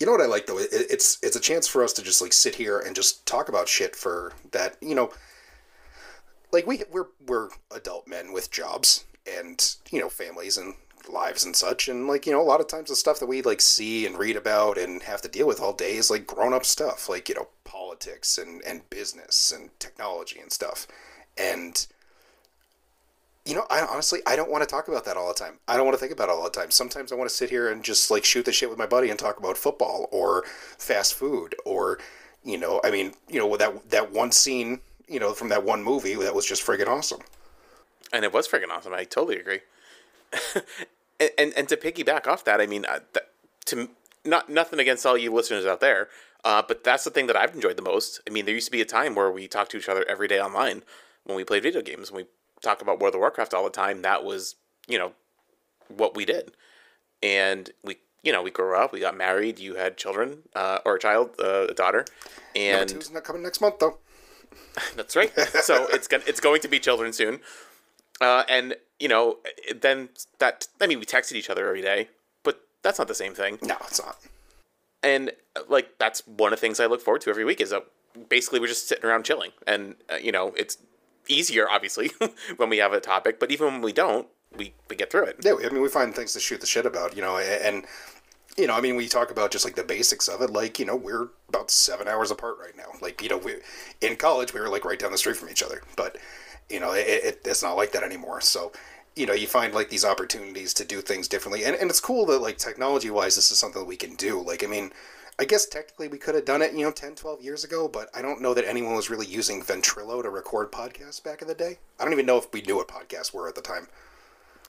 you 0.00 0.06
know 0.06 0.12
what 0.12 0.20
I 0.20 0.26
like 0.26 0.46
though. 0.46 0.58
It, 0.58 0.68
it's 0.72 1.18
it's 1.22 1.36
a 1.36 1.40
chance 1.40 1.68
for 1.68 1.84
us 1.84 1.92
to 1.94 2.02
just 2.02 2.22
like 2.22 2.32
sit 2.32 2.54
here 2.54 2.78
and 2.78 2.96
just 2.96 3.26
talk 3.26 3.48
about 3.48 3.68
shit 3.68 3.94
for 3.94 4.32
that. 4.52 4.76
You 4.80 4.94
know, 4.94 5.12
like 6.50 6.66
we 6.66 6.82
we're 6.90 7.08
we're 7.26 7.50
adult 7.74 8.08
men 8.08 8.32
with 8.32 8.50
jobs 8.50 9.04
and 9.26 9.76
you 9.90 10.00
know 10.00 10.08
families 10.08 10.56
and 10.56 10.74
lives 11.08 11.44
and 11.44 11.54
such 11.56 11.88
and 11.88 12.06
like 12.06 12.26
you 12.26 12.32
know 12.32 12.40
a 12.40 12.42
lot 12.42 12.60
of 12.60 12.66
times 12.66 12.88
the 12.88 12.96
stuff 12.96 13.18
that 13.18 13.26
we 13.26 13.42
like 13.42 13.60
see 13.60 14.06
and 14.06 14.18
read 14.18 14.36
about 14.36 14.78
and 14.78 15.02
have 15.02 15.20
to 15.22 15.28
deal 15.28 15.46
with 15.46 15.60
all 15.60 15.72
day 15.72 15.96
is 15.96 16.10
like 16.10 16.26
grown 16.26 16.52
up 16.52 16.64
stuff 16.64 17.08
like 17.08 17.28
you 17.28 17.34
know 17.34 17.48
politics 17.64 18.38
and 18.38 18.62
and 18.64 18.88
business 18.90 19.52
and 19.54 19.70
technology 19.78 20.38
and 20.40 20.52
stuff 20.52 20.86
and 21.36 21.86
you 23.44 23.56
know, 23.56 23.66
I 23.70 23.80
honestly 23.80 24.20
I 24.26 24.36
don't 24.36 24.50
want 24.50 24.62
to 24.62 24.68
talk 24.68 24.88
about 24.88 25.04
that 25.06 25.16
all 25.16 25.28
the 25.28 25.34
time. 25.34 25.58
I 25.66 25.76
don't 25.76 25.84
want 25.84 25.96
to 25.96 26.00
think 26.00 26.12
about 26.12 26.28
it 26.28 26.32
all 26.32 26.44
the 26.44 26.50
time. 26.50 26.70
Sometimes 26.70 27.10
I 27.10 27.16
want 27.16 27.28
to 27.28 27.34
sit 27.34 27.50
here 27.50 27.70
and 27.70 27.82
just 27.82 28.10
like 28.10 28.24
shoot 28.24 28.44
the 28.44 28.52
shit 28.52 28.70
with 28.70 28.78
my 28.78 28.86
buddy 28.86 29.10
and 29.10 29.18
talk 29.18 29.38
about 29.38 29.56
football 29.56 30.08
or 30.12 30.44
fast 30.78 31.14
food 31.14 31.56
or 31.64 31.98
you 32.44 32.58
know, 32.58 32.80
I 32.84 32.90
mean, 32.90 33.12
you 33.28 33.38
know, 33.38 33.56
that 33.56 33.90
that 33.90 34.12
one 34.12 34.32
scene, 34.32 34.80
you 35.08 35.20
know, 35.20 35.32
from 35.32 35.48
that 35.48 35.64
one 35.64 35.82
movie 35.82 36.14
that 36.14 36.34
was 36.34 36.46
just 36.46 36.64
friggin' 36.64 36.88
awesome. 36.88 37.20
And 38.12 38.24
it 38.24 38.32
was 38.32 38.46
friggin' 38.46 38.70
awesome. 38.70 38.92
I 38.92 39.04
totally 39.04 39.38
agree. 39.38 39.60
And, 41.20 41.30
and 41.38 41.52
and 41.56 41.68
to 41.68 41.76
piggyback 41.76 42.26
off 42.26 42.44
that, 42.44 42.60
I 42.60 42.66
mean, 42.66 42.84
uh, 42.86 43.00
that, 43.12 43.30
to 43.66 43.88
not 44.24 44.48
nothing 44.48 44.78
against 44.78 45.04
all 45.04 45.16
you 45.16 45.32
listeners 45.32 45.66
out 45.66 45.80
there, 45.80 46.08
uh, 46.44 46.62
but 46.66 46.84
that's 46.84 47.04
the 47.04 47.10
thing 47.10 47.26
that 47.26 47.36
I've 47.36 47.54
enjoyed 47.54 47.76
the 47.76 47.82
most. 47.82 48.20
I 48.26 48.30
mean, 48.30 48.44
there 48.44 48.54
used 48.54 48.66
to 48.66 48.72
be 48.72 48.80
a 48.80 48.86
time 48.86 49.14
where 49.14 49.30
we 49.30 49.48
talked 49.48 49.70
to 49.72 49.78
each 49.78 49.88
other 49.88 50.04
every 50.08 50.28
day 50.28 50.40
online 50.40 50.82
when 51.24 51.36
we 51.36 51.44
played 51.44 51.62
video 51.62 51.82
games. 51.82 52.10
We 52.10 52.26
talk 52.62 52.82
about 52.82 53.00
World 53.00 53.14
of 53.14 53.20
Warcraft 53.20 53.54
all 53.54 53.64
the 53.64 53.70
time. 53.70 54.02
That 54.02 54.24
was, 54.24 54.56
you 54.88 54.98
know, 54.98 55.12
what 55.88 56.16
we 56.16 56.24
did. 56.24 56.52
And 57.22 57.70
we, 57.84 57.98
you 58.22 58.32
know, 58.32 58.42
we 58.42 58.50
grew 58.50 58.76
up, 58.76 58.92
we 58.92 59.00
got 59.00 59.16
married, 59.16 59.58
you 59.58 59.76
had 59.76 59.96
children, 59.96 60.38
uh, 60.54 60.78
or 60.84 60.96
a 60.96 60.98
child, 60.98 61.30
uh, 61.38 61.66
a 61.68 61.74
daughter. 61.74 62.04
And 62.56 62.90
Number 62.90 62.94
two's 62.94 63.10
not 63.12 63.24
coming 63.24 63.42
next 63.42 63.60
month 63.60 63.78
though. 63.78 63.98
that's 64.96 65.14
right. 65.16 65.32
so 65.62 65.86
it's 65.90 66.08
gonna, 66.08 66.24
it's 66.26 66.40
going 66.40 66.60
to 66.60 66.68
be 66.68 66.78
children 66.78 67.12
soon. 67.12 67.40
Uh, 68.22 68.44
and 68.48 68.76
you 68.98 69.08
know, 69.08 69.38
then 69.74 70.10
that 70.38 70.68
I 70.80 70.86
mean, 70.86 70.98
we 70.98 71.04
texted 71.04 71.32
each 71.32 71.50
other 71.50 71.66
every 71.66 71.82
day, 71.82 72.08
but 72.42 72.62
that's 72.82 72.98
not 72.98 73.08
the 73.08 73.14
same 73.14 73.34
thing. 73.34 73.58
No, 73.62 73.76
it's 73.82 74.00
not. 74.00 74.18
And 75.02 75.32
uh, 75.56 75.60
like 75.68 75.98
that's 75.98 76.26
one 76.26 76.52
of 76.52 76.58
the 76.58 76.60
things 76.60 76.80
I 76.80 76.86
look 76.86 77.00
forward 77.00 77.22
to 77.22 77.30
every 77.30 77.44
week 77.44 77.60
is 77.60 77.70
that 77.70 77.86
basically 78.28 78.60
we're 78.60 78.68
just 78.68 78.88
sitting 78.88 79.04
around 79.04 79.24
chilling, 79.24 79.50
and 79.66 79.96
uh, 80.10 80.16
you 80.16 80.32
know, 80.32 80.54
it's 80.56 80.78
easier 81.28 81.68
obviously 81.68 82.10
when 82.56 82.68
we 82.68 82.78
have 82.78 82.92
a 82.92 83.00
topic, 83.00 83.38
but 83.38 83.50
even 83.50 83.66
when 83.66 83.82
we 83.82 83.92
don't, 83.92 84.26
we 84.56 84.74
we 84.88 84.96
get 84.96 85.10
through 85.10 85.24
it. 85.24 85.36
Yeah, 85.42 85.54
I 85.64 85.68
mean, 85.70 85.82
we 85.82 85.88
find 85.88 86.14
things 86.14 86.32
to 86.34 86.40
shoot 86.40 86.60
the 86.60 86.66
shit 86.66 86.86
about, 86.86 87.16
you 87.16 87.22
know, 87.22 87.38
and 87.38 87.84
you 88.56 88.66
know, 88.66 88.74
I 88.74 88.80
mean, 88.80 88.96
we 88.96 89.08
talk 89.08 89.30
about 89.30 89.50
just 89.50 89.64
like 89.64 89.76
the 89.76 89.84
basics 89.84 90.28
of 90.28 90.42
it. 90.42 90.50
Like, 90.50 90.78
you 90.78 90.84
know, 90.84 90.96
we're 90.96 91.28
about 91.48 91.70
seven 91.70 92.06
hours 92.06 92.30
apart 92.30 92.58
right 92.60 92.76
now. 92.76 92.90
Like, 93.00 93.22
you 93.22 93.28
know, 93.28 93.38
we 93.38 93.56
in 94.00 94.16
college 94.16 94.52
we 94.52 94.60
were 94.60 94.68
like 94.68 94.84
right 94.84 94.98
down 94.98 95.12
the 95.12 95.18
street 95.18 95.36
from 95.36 95.48
each 95.48 95.62
other, 95.62 95.82
but 95.96 96.18
you 96.68 96.80
know, 96.80 96.92
it, 96.92 97.06
it, 97.06 97.40
it's 97.44 97.62
not 97.62 97.76
like 97.76 97.92
that 97.92 98.02
anymore. 98.02 98.40
So, 98.40 98.72
you 99.16 99.26
know, 99.26 99.32
you 99.32 99.46
find 99.46 99.74
like 99.74 99.90
these 99.90 100.04
opportunities 100.04 100.74
to 100.74 100.84
do 100.84 101.00
things 101.00 101.28
differently, 101.28 101.64
and 101.64 101.76
and 101.76 101.90
it's 101.90 102.00
cool 102.00 102.26
that 102.26 102.40
like 102.40 102.58
technology 102.58 103.10
wise, 103.10 103.36
this 103.36 103.50
is 103.50 103.58
something 103.58 103.82
that 103.82 103.88
we 103.88 103.96
can 103.96 104.14
do. 104.14 104.40
Like, 104.40 104.64
I 104.64 104.66
mean. 104.66 104.92
I 105.38 105.46
guess 105.46 105.64
technically 105.64 106.08
we 106.08 106.18
could 106.18 106.34
have 106.34 106.44
done 106.44 106.60
it, 106.60 106.74
you 106.74 106.84
know, 106.84 106.92
10, 106.92 107.14
12 107.14 107.40
years 107.40 107.64
ago, 107.64 107.88
but 107.88 108.10
I 108.14 108.20
don't 108.20 108.42
know 108.42 108.52
that 108.52 108.68
anyone 108.68 108.94
was 108.94 109.08
really 109.08 109.26
using 109.26 109.62
Ventrilo 109.62 110.22
to 110.22 110.28
record 110.28 110.70
podcasts 110.70 111.24
back 111.24 111.40
in 111.40 111.48
the 111.48 111.54
day. 111.54 111.78
I 111.98 112.04
don't 112.04 112.12
even 112.12 112.26
know 112.26 112.36
if 112.36 112.52
we 112.52 112.60
knew 112.60 112.76
what 112.76 112.86
podcasts 112.86 113.32
were 113.32 113.48
at 113.48 113.54
the 113.54 113.62
time. 113.62 113.88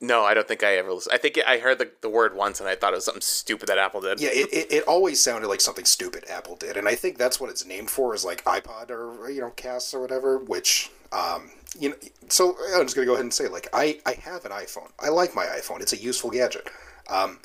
No, 0.04 0.24
I 0.24 0.34
don't 0.34 0.45
think 0.45 0.63
I 0.63 0.75
ever 0.75 0.92
listened. 0.92 1.13
I 1.13 1.18
think 1.18 1.40
I 1.48 1.60
heard 1.60 1.80
the, 1.80 1.90
the 2.01 2.10
word 2.10 2.36
once 2.36 2.60
and 2.60 2.68
I 2.68 2.75
thought 2.75 2.92
it 2.92 2.98
was 2.98 3.06
something 3.06 3.22
stupid 3.22 3.69
that 3.69 3.78
Apple 3.78 4.01
did. 4.01 4.19
Yeah, 4.19 4.31
it, 4.34 4.50
it, 4.51 4.72
it 4.72 4.84
always 4.84 5.22
sounded 5.22 5.48
like 5.48 5.62
something 5.62 5.86
stupid 5.86 6.25
Apple 6.30 6.57
did, 6.57 6.75
and 6.75 6.90
I 6.90 6.95
think 6.95 7.18
that's 7.18 7.40
what 7.40 7.50
it's 7.50 7.66
named 7.66 7.90
for 7.90 8.13
is 8.13 8.25
like 8.25 8.44
iPod 8.44 8.90
or 8.90 9.30
you 9.30 9.40
know 9.40 9.51
casts 9.51 9.94
or 9.94 10.01
whatever. 10.01 10.38
Which 10.38 10.92
um, 11.13 11.51
you 11.80 11.89
know, 11.89 11.95
so 12.27 12.56
I'm 12.75 12.83
just 12.83 12.95
gonna 12.95 13.06
go 13.06 13.13
ahead 13.13 13.24
and 13.25 13.33
say 13.33 13.48
like 13.48 13.68
I 13.74 14.00
I 14.06 14.13
have 14.13 14.45
an 14.45 14.51
iPhone. 14.51 14.92
I 15.00 15.10
like 15.10 15.36
my 15.36 15.45
iPhone. 15.45 15.81
It's 15.81 15.94
a 15.94 15.98
useful 15.98 16.30
gadget. 16.30 16.69
Um, 17.10 17.39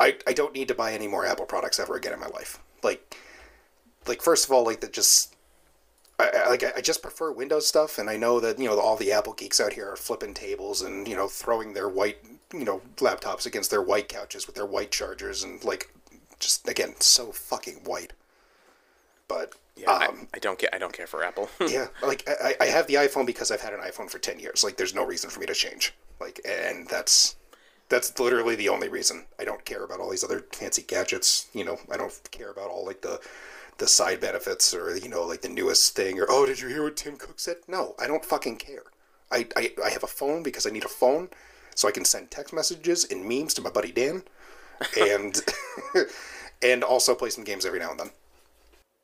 I 0.00 0.16
I 0.26 0.32
don't 0.32 0.54
need 0.54 0.68
to 0.68 0.74
buy 0.74 0.92
any 0.92 1.08
more 1.08 1.26
Apple 1.26 1.46
products 1.46 1.78
ever 1.78 1.96
again 1.96 2.12
in 2.12 2.20
my 2.20 2.28
life. 2.28 2.58
Like 2.82 3.16
like 4.06 4.22
first 4.22 4.44
of 4.44 4.52
all, 4.52 4.64
like 4.64 4.80
that 4.80 4.92
just 4.92 5.34
I, 6.18 6.30
I, 6.44 6.48
like 6.48 6.64
I 6.76 6.80
just 6.80 7.02
prefer 7.02 7.32
Windows 7.32 7.66
stuff, 7.66 7.98
and 7.98 8.08
I 8.08 8.16
know 8.16 8.40
that 8.40 8.58
you 8.58 8.66
know 8.68 8.78
all 8.78 8.96
the 8.96 9.12
Apple 9.12 9.32
geeks 9.34 9.60
out 9.60 9.72
here 9.72 9.90
are 9.90 9.96
flipping 9.96 10.34
tables 10.34 10.82
and 10.82 11.06
you 11.06 11.16
know 11.16 11.28
throwing 11.28 11.74
their 11.74 11.88
white 11.88 12.18
you 12.52 12.64
know 12.64 12.82
laptops 12.96 13.46
against 13.46 13.70
their 13.70 13.82
white 13.82 14.08
couches 14.08 14.46
with 14.46 14.56
their 14.56 14.66
white 14.66 14.90
chargers 14.90 15.42
and 15.42 15.62
like 15.64 15.92
just 16.38 16.68
again 16.68 16.94
so 17.00 17.32
fucking 17.32 17.80
white. 17.84 18.12
But 19.32 19.54
Yeah, 19.76 19.90
um, 19.90 20.28
I, 20.34 20.36
I 20.36 20.38
don't 20.40 20.58
care. 20.58 20.68
I 20.72 20.78
don't 20.78 20.92
care 20.92 21.06
for 21.06 21.24
Apple. 21.24 21.48
yeah, 21.66 21.86
like 22.02 22.28
I, 22.28 22.54
I 22.60 22.66
have 22.66 22.86
the 22.86 22.94
iPhone 22.94 23.26
because 23.26 23.50
I've 23.50 23.62
had 23.62 23.72
an 23.72 23.80
iPhone 23.80 24.10
for 24.10 24.18
ten 24.18 24.38
years. 24.38 24.62
Like 24.62 24.76
there's 24.76 24.94
no 24.94 25.06
reason 25.06 25.30
for 25.30 25.40
me 25.40 25.46
to 25.46 25.54
change. 25.54 25.94
Like 26.20 26.40
and 26.44 26.86
that's 26.88 27.36
that's 27.88 28.18
literally 28.20 28.56
the 28.56 28.68
only 28.68 28.88
reason. 28.88 29.24
I 29.40 29.44
don't 29.44 29.64
care 29.64 29.84
about 29.84 30.00
all 30.00 30.10
these 30.10 30.24
other 30.24 30.44
fancy 30.52 30.82
gadgets. 30.82 31.48
You 31.54 31.64
know, 31.64 31.78
I 31.90 31.96
don't 31.96 32.12
care 32.30 32.50
about 32.50 32.70
all 32.70 32.84
like 32.84 33.00
the 33.00 33.20
the 33.78 33.88
side 33.88 34.20
benefits 34.20 34.74
or 34.74 34.96
you 34.96 35.08
know 35.08 35.24
like 35.24 35.40
the 35.40 35.48
newest 35.48 35.96
thing 35.96 36.20
or 36.20 36.26
oh 36.28 36.44
did 36.46 36.60
you 36.60 36.68
hear 36.68 36.82
what 36.82 36.96
Tim 36.96 37.16
Cook 37.16 37.40
said? 37.40 37.56
No, 37.66 37.94
I 37.98 38.06
don't 38.06 38.24
fucking 38.24 38.56
care. 38.56 38.84
I, 39.30 39.46
I, 39.56 39.72
I 39.82 39.88
have 39.88 40.04
a 40.04 40.06
phone 40.08 40.42
because 40.42 40.66
I 40.66 40.70
need 40.70 40.84
a 40.84 40.88
phone 40.88 41.30
so 41.74 41.88
I 41.88 41.90
can 41.90 42.04
send 42.04 42.30
text 42.30 42.52
messages 42.52 43.06
and 43.10 43.24
memes 43.26 43.54
to 43.54 43.62
my 43.62 43.70
buddy 43.70 43.92
Dan 43.92 44.24
and 45.00 45.40
and 46.62 46.84
also 46.84 47.14
play 47.14 47.30
some 47.30 47.44
games 47.44 47.64
every 47.64 47.78
now 47.78 47.92
and 47.92 48.00
then. 48.00 48.10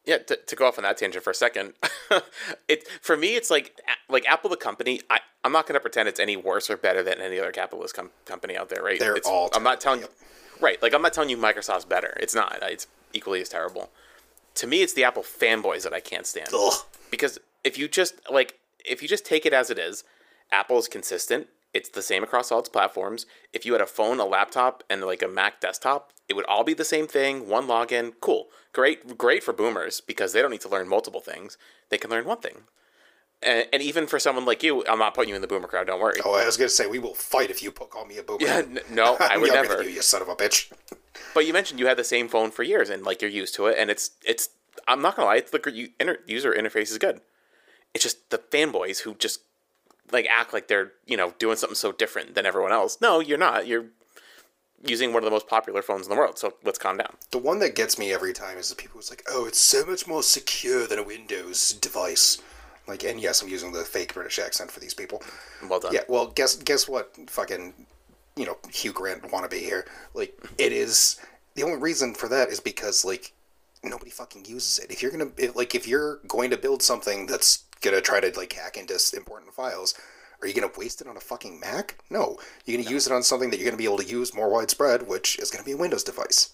Yeah, 0.09 0.17
to, 0.17 0.37
to 0.37 0.57
go 0.57 0.67
off 0.67 0.79
on 0.79 0.85
that 0.85 0.97
tangent 0.97 1.23
for 1.23 1.33
a 1.33 1.35
second, 1.35 1.75
it 2.69 2.89
for 3.03 3.15
me 3.15 3.37
it's 3.37 3.51
like 3.51 3.79
like 4.09 4.27
Apple 4.27 4.49
the 4.49 4.57
company. 4.57 5.03
I 5.11 5.21
I'm 5.45 5.53
not 5.53 5.67
going 5.67 5.75
to 5.75 5.81
pretend 5.81 6.09
it's 6.09 6.19
any 6.19 6.35
worse 6.35 6.71
or 6.71 6.79
better 6.79 7.03
than 7.03 7.21
any 7.21 7.39
other 7.39 7.53
capitalist 7.53 7.95
com- 7.95 8.11
company 8.25 8.57
out 8.57 8.71
there, 8.71 8.83
right? 8.83 8.99
They're 8.99 9.17
it's, 9.17 9.29
all 9.29 9.51
I'm 9.53 9.63
not 9.63 9.83
telling 9.83 10.01
you, 10.01 10.09
right? 10.63 10.81
Like 10.81 10.95
I'm 10.95 11.03
not 11.03 11.13
telling 11.13 11.29
you 11.29 11.37
Microsoft's 11.37 11.85
better. 11.85 12.17
It's 12.21 12.35
not. 12.35 12.59
It's 12.63 12.87
equally 13.13 13.43
as 13.43 13.51
terrible. 13.51 13.91
To 14.55 14.67
me, 14.67 14.81
it's 14.81 14.95
the 14.95 15.05
Apple 15.05 15.23
fanboys 15.23 15.83
that 15.83 15.93
I 15.93 16.01
can't 16.01 16.27
stand. 16.27 16.49
Ugh. 16.55 16.73
Because 17.11 17.39
if 17.63 17.77
you 17.77 17.87
just 17.87 18.15
like 18.31 18.59
if 18.87 19.03
you 19.03 19.09
just 19.09 19.27
take 19.27 19.45
it 19.45 19.53
as 19.53 19.69
it 19.69 19.79
is, 19.79 20.05
Apple 20.51 20.79
is 20.79 20.89
consistent. 20.89 21.49
It's 21.75 21.89
the 21.89 22.03
same 22.03 22.23
across 22.23 22.51
all 22.51 22.61
its 22.61 22.69
platforms. 22.69 23.27
If 23.53 23.67
you 23.67 23.73
had 23.73 23.83
a 23.83 23.87
phone, 23.87 24.21
a 24.21 24.25
laptop, 24.25 24.83
and 24.89 25.03
like 25.03 25.23
a 25.23 25.29
Mac 25.29 25.61
desktop, 25.61 26.13
it 26.29 26.35
would 26.35 26.47
all 26.47 26.65
be 26.65 26.75
the 26.75 26.85
same 26.85 27.07
thing. 27.07 27.49
One 27.49 27.67
login, 27.67 28.13
cool, 28.21 28.49
great, 28.73 29.19
great 29.19 29.43
for 29.43 29.53
boomers 29.53 30.01
because 30.01 30.33
they 30.33 30.43
don't 30.43 30.51
need 30.51 30.63
to 30.63 30.69
learn 30.69 30.89
multiple 30.89 31.21
things. 31.21 31.57
They 31.91 31.99
can 31.99 32.11
learn 32.11 32.25
one 32.25 32.39
thing. 32.39 32.63
And, 33.43 33.67
and 33.73 33.83
even 33.83 34.07
for 34.07 34.19
someone 34.19 34.45
like 34.45 34.63
you, 34.63 34.85
I'm 34.87 34.99
not 34.99 35.15
putting 35.15 35.29
you 35.29 35.37
in 35.37 35.43
the 35.43 35.47
boomer 35.47 35.69
crowd. 35.69 35.87
Don't 35.87 36.01
worry. 36.01 36.21
Oh, 36.25 36.35
I 36.35 36.45
was 36.45 36.57
gonna 36.57 36.69
say 36.69 36.87
we 36.87 36.99
will 36.99 37.15
fight 37.15 37.51
if 37.51 37.63
you 37.63 37.71
call 37.71 38.05
me 38.05 38.19
a 38.19 38.23
boomer. 38.23 38.45
Yeah, 38.45 38.59
n- 38.59 38.81
no, 38.91 39.17
I 39.21 39.37
would 39.37 39.53
never. 39.53 39.83
You, 39.83 39.91
you 39.91 40.03
son 40.03 40.23
of 40.23 40.29
a 40.29 40.35
bitch. 40.37 40.73
But 41.35 41.47
you 41.47 41.53
mentioned 41.53 41.79
you 41.79 41.87
had 41.87 41.99
the 41.99 42.05
same 42.05 42.29
phone 42.29 42.51
for 42.51 42.63
years, 42.63 42.89
and 42.89 43.05
like 43.05 43.21
you're 43.21 43.31
used 43.31 43.55
to 43.57 43.67
it, 43.67 43.77
and 43.79 43.91
it's 43.91 44.13
it's. 44.25 44.49
I'm 44.87 45.03
not 45.03 45.15
gonna 45.15 45.27
lie, 45.27 45.37
it's 45.37 45.51
the 45.51 45.91
user 46.27 46.53
interface 46.53 46.91
is 46.91 46.99
good. 46.99 47.21
It's 47.93 48.05
just 48.05 48.31
the 48.31 48.39
fanboys 48.39 49.01
who 49.01 49.15
just 49.15 49.41
like 50.13 50.27
act 50.31 50.53
like 50.53 50.69
they're 50.69 50.93
you 51.07 51.17
know 51.17 51.35
doing 51.39 51.57
something 51.57 51.77
so 51.77 51.93
different 51.93 52.35
than 52.35 52.47
everyone 52.47 52.73
else. 52.73 52.99
No, 53.01 53.21
you're 53.21 53.39
not. 53.39 53.67
You're 53.67 53.87
using 54.85 55.13
one 55.13 55.23
of 55.23 55.25
the 55.25 55.31
most 55.31 55.49
popular 55.49 55.83
phones 55.83 56.07
in 56.07 56.11
the 56.11 56.17
world. 56.17 56.39
So 56.39 56.55
let's 56.65 56.79
calm 56.79 56.97
down. 56.97 57.17
The 57.31 57.39
one 57.39 57.59
that 57.61 57.75
gets 57.75 57.99
me 57.99 58.13
every 58.13 58.33
time 58.33 58.59
is 58.59 58.71
the 58.71 58.77
people 58.77 58.97
who's 58.97 59.11
like, 59.11 59.25
"Oh, 59.29 59.47
it's 59.47 59.59
so 59.59 59.85
much 59.85 60.07
more 60.07 60.23
secure 60.23 60.87
than 60.87 60.99
a 60.99 61.03
Windows 61.03 61.73
device." 61.73 62.39
Like, 62.87 63.05
and 63.05 63.21
yes, 63.21 63.43
I'm 63.43 63.49
using 63.49 63.73
the 63.73 63.85
fake 63.85 64.15
British 64.15 64.39
accent 64.39 64.71
for 64.71 64.81
these 64.81 64.95
people. 64.95 65.23
Well 65.69 65.81
done. 65.81 65.93
Yeah, 65.93 66.03
well, 66.09 66.29
guess 66.29 66.57
guess 66.57 66.89
what? 66.89 67.15
Fucking, 67.29 67.75
you 68.37 68.47
know, 68.47 68.57
Hugh 68.73 68.93
Grant 68.93 69.23
wannabe 69.25 69.61
here. 69.61 69.85
Like, 70.15 70.39
it 70.57 70.73
is 70.73 71.21
the 71.55 71.65
only 71.65 71.79
reason 71.79 72.15
for 72.15 72.29
that 72.29 72.49
is 72.49 72.61
because 72.61 73.05
like 73.05 73.33
nobody 73.83 74.11
fucking 74.11 74.45
uses 74.45 74.79
it. 74.79 74.91
If 74.91 75.03
you're 75.03 75.11
gonna 75.11 75.31
if, 75.37 75.57
like, 75.57 75.75
if 75.75 75.87
you're 75.87 76.21
going 76.27 76.51
to 76.51 76.57
build 76.57 76.83
something 76.83 77.27
that's 77.27 77.65
gonna 77.81 78.01
try 78.01 78.21
to 78.21 78.37
like 78.37 78.53
hack 78.53 78.77
into 78.77 78.99
important 79.17 79.55
files, 79.55 79.95
are 80.41 80.49
you 80.49 80.55
gonna 80.55 80.73
waste 80.77 81.01
it 81.01 81.07
on 81.07 81.17
a 81.17 81.21
fucking 81.21 81.61
Mac? 81.61 81.97
No, 82.11 82.39
you're 82.65 82.79
gonna 82.79 82.91
use 82.91 83.07
it 83.07 83.13
on 83.13 83.23
something 83.23 83.51
that 83.51 83.59
you're 83.59 83.69
gonna 83.69 83.77
be 83.77 83.85
able 83.85 83.99
to 83.99 84.05
use 84.05 84.35
more 84.35 84.49
widespread, 84.49 85.07
which 85.09 85.39
is 85.39 85.51
gonna 85.51 85.65
be 85.65 85.73
a 85.73 85.77
Windows 85.77 86.05
device. 86.05 86.51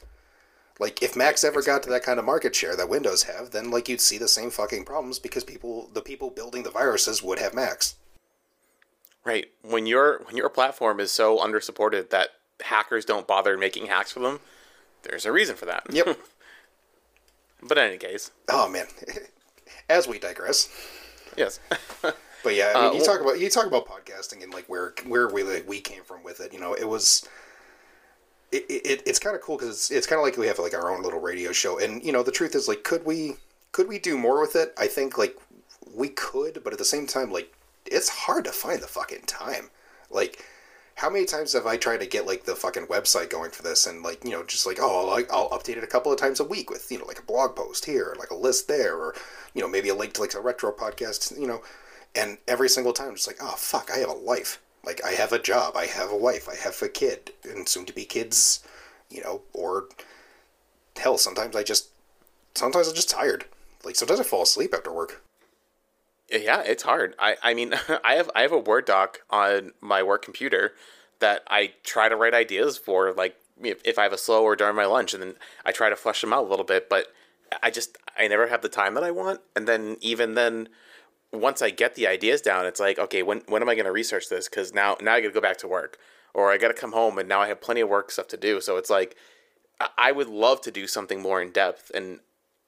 Like 0.81 1.03
if 1.03 1.17
Macs 1.17 1.45
ever 1.45 1.63
got 1.63 1.83
to 1.85 1.91
that 1.91 2.03
kind 2.03 2.19
of 2.19 2.25
market 2.25 2.55
share 2.55 2.77
that 2.77 2.89
Windows 2.89 3.25
have, 3.25 3.51
then 3.51 3.71
like 3.71 3.89
you'd 3.89 4.01
see 4.01 4.19
the 4.19 4.29
same 4.29 4.51
fucking 4.51 4.85
problems 4.85 5.19
because 5.19 5.45
people 5.45 5.89
the 5.93 6.03
people 6.03 6.31
building 6.31 6.63
the 6.63 6.71
viruses 6.71 7.23
would 7.23 7.39
have 7.39 7.55
Macs. 7.55 7.97
Right. 9.25 9.51
When 9.63 9.87
your 9.87 10.23
when 10.25 10.37
your 10.37 10.49
platform 10.49 11.01
is 11.01 11.13
so 11.13 11.41
under 11.41 11.61
supported 11.61 12.11
that 12.11 12.31
hackers 12.61 13.05
don't 13.05 13.27
bother 13.27 13.57
making 13.57 13.87
hacks 13.87 14.13
for 14.13 14.21
them, 14.21 14.41
there's 15.03 15.27
a 15.27 15.33
reason 15.33 15.57
for 15.57 15.67
that. 15.67 15.85
Yep. 15.91 16.19
But 17.67 17.79
in 17.79 17.85
any 17.85 17.99
case, 17.99 18.31
oh 18.49 18.69
man. 18.69 18.87
As 19.89 20.07
we 20.09 20.19
digress. 20.19 20.69
yes. 21.37 21.61
But 22.45 22.57
yeah, 22.57 22.73
I 22.75 22.79
mean, 22.79 22.85
Uh, 22.85 22.93
you 22.93 22.97
well- 22.99 23.07
talk 23.07 23.21
about 23.23 23.41
you 23.41 23.49
talk 23.49 23.67
about 23.67 23.87
podcasting 23.89 24.43
and 24.43 24.53
like 24.53 24.67
where 24.69 24.93
where 25.07 25.29
we 25.29 25.43
like, 25.43 25.67
we 25.67 25.81
came 25.81 26.05
from 26.05 26.23
with 26.23 26.41
it. 26.41 26.53
You 26.53 26.61
know, 26.61 26.75
it 26.75 26.87
was 26.87 27.27
it, 28.53 28.67
it 28.69 29.03
it's 29.07 29.19
kind 29.19 29.35
of 29.35 29.41
cool 29.41 29.57
because 29.57 29.71
it's, 29.71 29.91
it's 29.91 30.07
kind 30.07 30.19
of 30.19 30.25
like 30.27 30.37
we 30.37 30.47
have 30.47 30.59
like 30.59 30.75
our 30.75 30.91
own 30.95 31.03
little 31.03 31.21
radio 31.21 31.53
show. 31.53 31.79
And 31.79 32.03
you 32.05 32.13
know, 32.13 32.23
the 32.23 32.31
truth 32.31 32.55
is 32.55 32.69
like, 32.69 32.83
could 32.85 33.07
we 33.07 33.37
could 33.73 33.89
we 33.89 33.99
do 33.99 34.19
more 34.19 34.41
with 34.43 34.57
it? 34.57 34.75
I 34.77 34.87
think 34.89 35.17
like 35.17 35.37
we 35.95 36.09
could, 36.11 36.63
but 36.63 36.75
at 36.75 36.79
the 36.79 36.85
same 36.85 37.07
time, 37.07 37.33
like 37.33 37.51
it's 37.87 38.11
hard 38.11 38.45
to 38.45 38.53
find 38.53 38.83
the 38.83 38.89
fucking 38.89 39.23
time. 39.27 39.71
Like, 40.11 40.45
how 40.97 41.11
many 41.11 41.25
times 41.25 41.53
have 41.55 41.67
I 41.67 41.77
tried 41.77 42.01
to 42.01 42.07
get 42.07 42.27
like 42.27 42.45
the 42.45 42.55
fucking 42.55 42.87
website 42.87 43.31
going 43.31 43.51
for 43.51 43.63
this, 43.63 43.87
and 43.87 44.03
like 44.03 44.25
you 44.25 44.31
know, 44.31 44.45
just 44.45 44.67
like 44.67 44.79
oh, 44.81 45.25
I'll, 45.31 45.51
update 45.51 45.77
it 45.77 45.85
a 45.85 45.89
couple 45.89 46.13
of 46.13 46.19
times 46.19 46.41
a 46.41 46.45
week 46.45 46.71
with 46.71 46.91
you 46.91 46.99
know 46.99 47.07
like 47.07 47.19
a 47.19 47.23
blog 47.23 47.57
post 47.57 47.85
here, 47.85 48.15
like 48.19 48.31
a 48.31 48.37
list 48.37 48.69
there, 48.69 48.97
or 48.97 49.15
you 49.55 49.61
know 49.61 49.69
maybe 49.69 49.89
a 49.89 49.95
link 49.95 50.13
to 50.15 50.21
like 50.21 50.35
a 50.35 50.41
retro 50.41 50.73
podcast, 50.73 51.39
you 51.39 51.47
know 51.47 51.63
And 52.15 52.39
every 52.47 52.69
single 52.69 52.93
time, 52.93 53.09
I'm 53.09 53.15
just 53.17 53.27
like, 53.27 53.39
oh 53.41 53.55
fuck, 53.57 53.91
I 53.93 53.99
have 53.99 54.09
a 54.09 54.13
life. 54.13 54.61
Like 54.85 55.05
I 55.05 55.13
have 55.13 55.33
a 55.33 55.39
job, 55.39 55.77
I 55.77 55.87
have 55.87 56.11
a 56.11 56.17
wife, 56.17 56.49
I 56.49 56.57
have 56.57 56.81
a 56.83 56.89
kid, 56.89 57.33
and 57.45 57.69
soon 57.69 57.87
to 57.87 57.93
be 57.93 58.05
kids, 58.05 58.63
you 59.11 59.23
know, 59.23 59.43
or 59.53 59.89
hell, 60.97 61.19
sometimes 61.19 61.57
I 61.57 61.63
just 61.63 61.89
sometimes 62.55 62.89
I'm 62.89 62.95
just 62.95 63.11
tired. 63.11 63.47
Like 63.85 63.97
sometimes 63.97 64.21
I 64.21 64.25
fall 64.25 64.43
asleep 64.43 64.75
after 64.75 64.93
work. 64.93 65.24
Yeah, 66.31 66.63
it's 66.63 66.83
hard. 66.83 67.15
I, 67.19 67.37
I 67.43 67.55
mean, 67.55 67.75
I 68.05 68.15
have 68.15 68.31
I 68.35 68.43
have 68.43 68.53
a 68.53 68.59
Word 68.59 68.85
doc 68.87 69.21
on 69.31 69.73
my 69.81 70.03
work 70.03 70.25
computer 70.25 70.73
that 71.21 71.43
I 71.49 71.73
try 71.85 72.09
to 72.09 72.17
write 72.17 72.35
ideas 72.35 72.77
for, 72.77 73.13
like 73.13 73.37
if, 73.63 73.81
if 73.85 73.99
I 73.99 74.03
have 74.03 74.13
a 74.13 74.19
slow 74.19 74.43
or 74.43 74.57
during 74.57 74.77
my 74.77 74.85
lunch, 74.87 75.15
and 75.15 75.23
then 75.23 75.35
I 75.65 75.73
try 75.73 75.89
to 75.89 75.97
flesh 75.97 76.21
them 76.21 76.33
out 76.33 76.45
a 76.45 76.49
little 76.49 76.65
bit. 76.65 76.89
But 76.89 77.09
I 77.63 77.71
just 77.71 77.97
I 78.19 78.27
never 78.29 78.49
have 78.49 78.63
the 78.63 78.69
time 78.69 78.95
that 78.95 79.05
I 79.05 79.11
want, 79.11 79.41
and 79.55 79.69
then 79.69 79.97
even 80.01 80.35
then, 80.35 80.69
once 81.33 81.63
I 81.63 81.71
get 81.71 81.95
the 81.95 82.07
ideas 82.07 82.41
down, 82.41 82.67
it's 82.67 82.81
like 82.81 82.99
okay, 82.99 83.23
when 83.23 83.43
when 83.49 83.63
am 83.63 83.69
I 83.69 83.75
going 83.75 83.87
to 83.87 83.93
research 83.93 84.29
this? 84.29 84.49
Because 84.49 84.73
now 84.75 84.97
now 85.01 85.15
I 85.15 85.21
got 85.21 85.29
to 85.29 85.35
go 85.35 85.41
back 85.41 85.59
to 85.59 85.69
work, 85.69 85.99
or 86.33 86.51
I 86.51 86.59
got 86.59 86.69
to 86.69 86.75
come 86.75 86.93
home, 86.93 87.19
and 87.19 87.29
now 87.29 87.41
I 87.41 87.49
have 87.49 87.61
plenty 87.61 87.81
of 87.81 87.89
work 87.89 88.11
stuff 88.11 88.29
to 88.29 88.37
do. 88.37 88.61
So 88.61 88.77
it's 88.77 88.91
like 88.91 89.17
I 89.99 90.13
would 90.13 90.29
love 90.29 90.61
to 90.63 90.71
do 90.71 90.87
something 90.87 91.21
more 91.21 91.43
in 91.43 91.51
depth, 91.51 91.91
and 91.95 92.21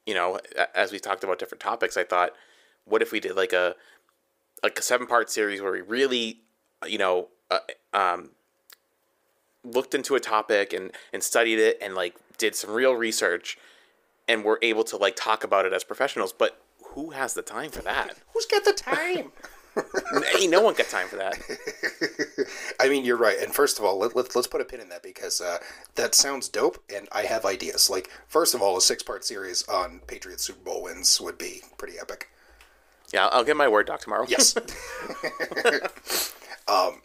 you 0.05 0.13
know, 0.13 0.39
as 0.73 0.91
we 0.91 0.99
talked 0.99 1.23
about 1.23 1.39
different 1.39 1.61
topics, 1.61 1.97
I 1.97 2.03
thought 2.03 2.31
what 2.87 3.01
if 3.01 3.11
we 3.11 3.19
did 3.19 3.35
like 3.35 3.53
a 3.53 3.75
like 4.63 4.77
a 4.79 4.81
seven 4.81 5.07
part 5.07 5.29
series 5.29 5.61
where 5.61 5.71
we 5.71 5.81
really 5.81 6.41
you 6.85 6.97
know 6.97 7.27
uh, 7.51 7.59
um, 7.93 8.31
looked 9.63 9.93
into 9.93 10.15
a 10.15 10.19
topic 10.19 10.73
and 10.73 10.91
and 11.13 11.23
studied 11.23 11.59
it 11.59 11.77
and 11.81 11.95
like 11.95 12.15
did 12.37 12.55
some 12.55 12.71
real 12.71 12.93
research 12.93 13.57
and 14.27 14.43
we're 14.43 14.59
able 14.61 14.83
to 14.83 14.97
like 14.97 15.15
talk 15.15 15.43
about 15.43 15.65
it 15.65 15.73
as 15.73 15.83
professionals 15.83 16.33
but 16.33 16.61
who 16.89 17.11
has 17.11 17.33
the 17.33 17.41
time 17.41 17.69
for 17.69 17.81
that 17.81 18.15
who's 18.33 18.45
got 18.45 18.63
the 18.65 18.73
time 18.73 19.31
Ain't 20.39 20.51
no 20.51 20.61
one 20.61 20.73
got 20.73 20.87
time 20.87 21.07
for 21.07 21.17
that. 21.17 21.37
I 22.79 22.89
mean, 22.89 23.05
you're 23.05 23.17
right. 23.17 23.37
And 23.39 23.53
first 23.53 23.79
of 23.79 23.85
all, 23.85 23.99
let, 23.99 24.15
let, 24.15 24.35
let's 24.35 24.47
put 24.47 24.61
a 24.61 24.65
pin 24.65 24.79
in 24.79 24.89
that 24.89 25.03
because 25.03 25.41
uh, 25.41 25.59
that 25.95 26.15
sounds 26.15 26.49
dope, 26.49 26.83
and 26.93 27.07
I 27.11 27.23
have 27.23 27.45
ideas. 27.45 27.89
Like, 27.89 28.09
first 28.27 28.55
of 28.55 28.61
all, 28.61 28.77
a 28.77 28.81
six 28.81 29.03
part 29.03 29.23
series 29.23 29.67
on 29.67 30.01
Patriots 30.07 30.43
Super 30.43 30.63
Bowl 30.63 30.83
wins 30.83 31.19
would 31.21 31.37
be 31.37 31.61
pretty 31.77 31.99
epic. 31.99 32.29
Yeah, 33.13 33.27
I'll 33.27 33.43
get 33.43 33.57
my 33.57 33.67
Word 33.67 33.87
doc 33.87 34.01
tomorrow. 34.01 34.25
Yes. 34.27 34.55
um, 36.67 37.01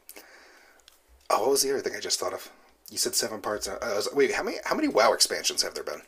oh, 1.30 1.40
what 1.40 1.50
was 1.50 1.62
the 1.62 1.70
other 1.70 1.80
thing 1.80 1.94
I 1.96 2.00
just 2.00 2.18
thought 2.18 2.32
of? 2.32 2.50
You 2.90 2.98
said 2.98 3.14
seven 3.14 3.40
parts. 3.40 3.68
Uh, 3.68 3.78
was, 3.80 4.08
wait, 4.12 4.32
how 4.32 4.42
many 4.42 4.56
how 4.64 4.74
many 4.74 4.88
WoW 4.88 5.12
expansions 5.12 5.62
have 5.62 5.74
there 5.74 5.84
been? 5.84 6.02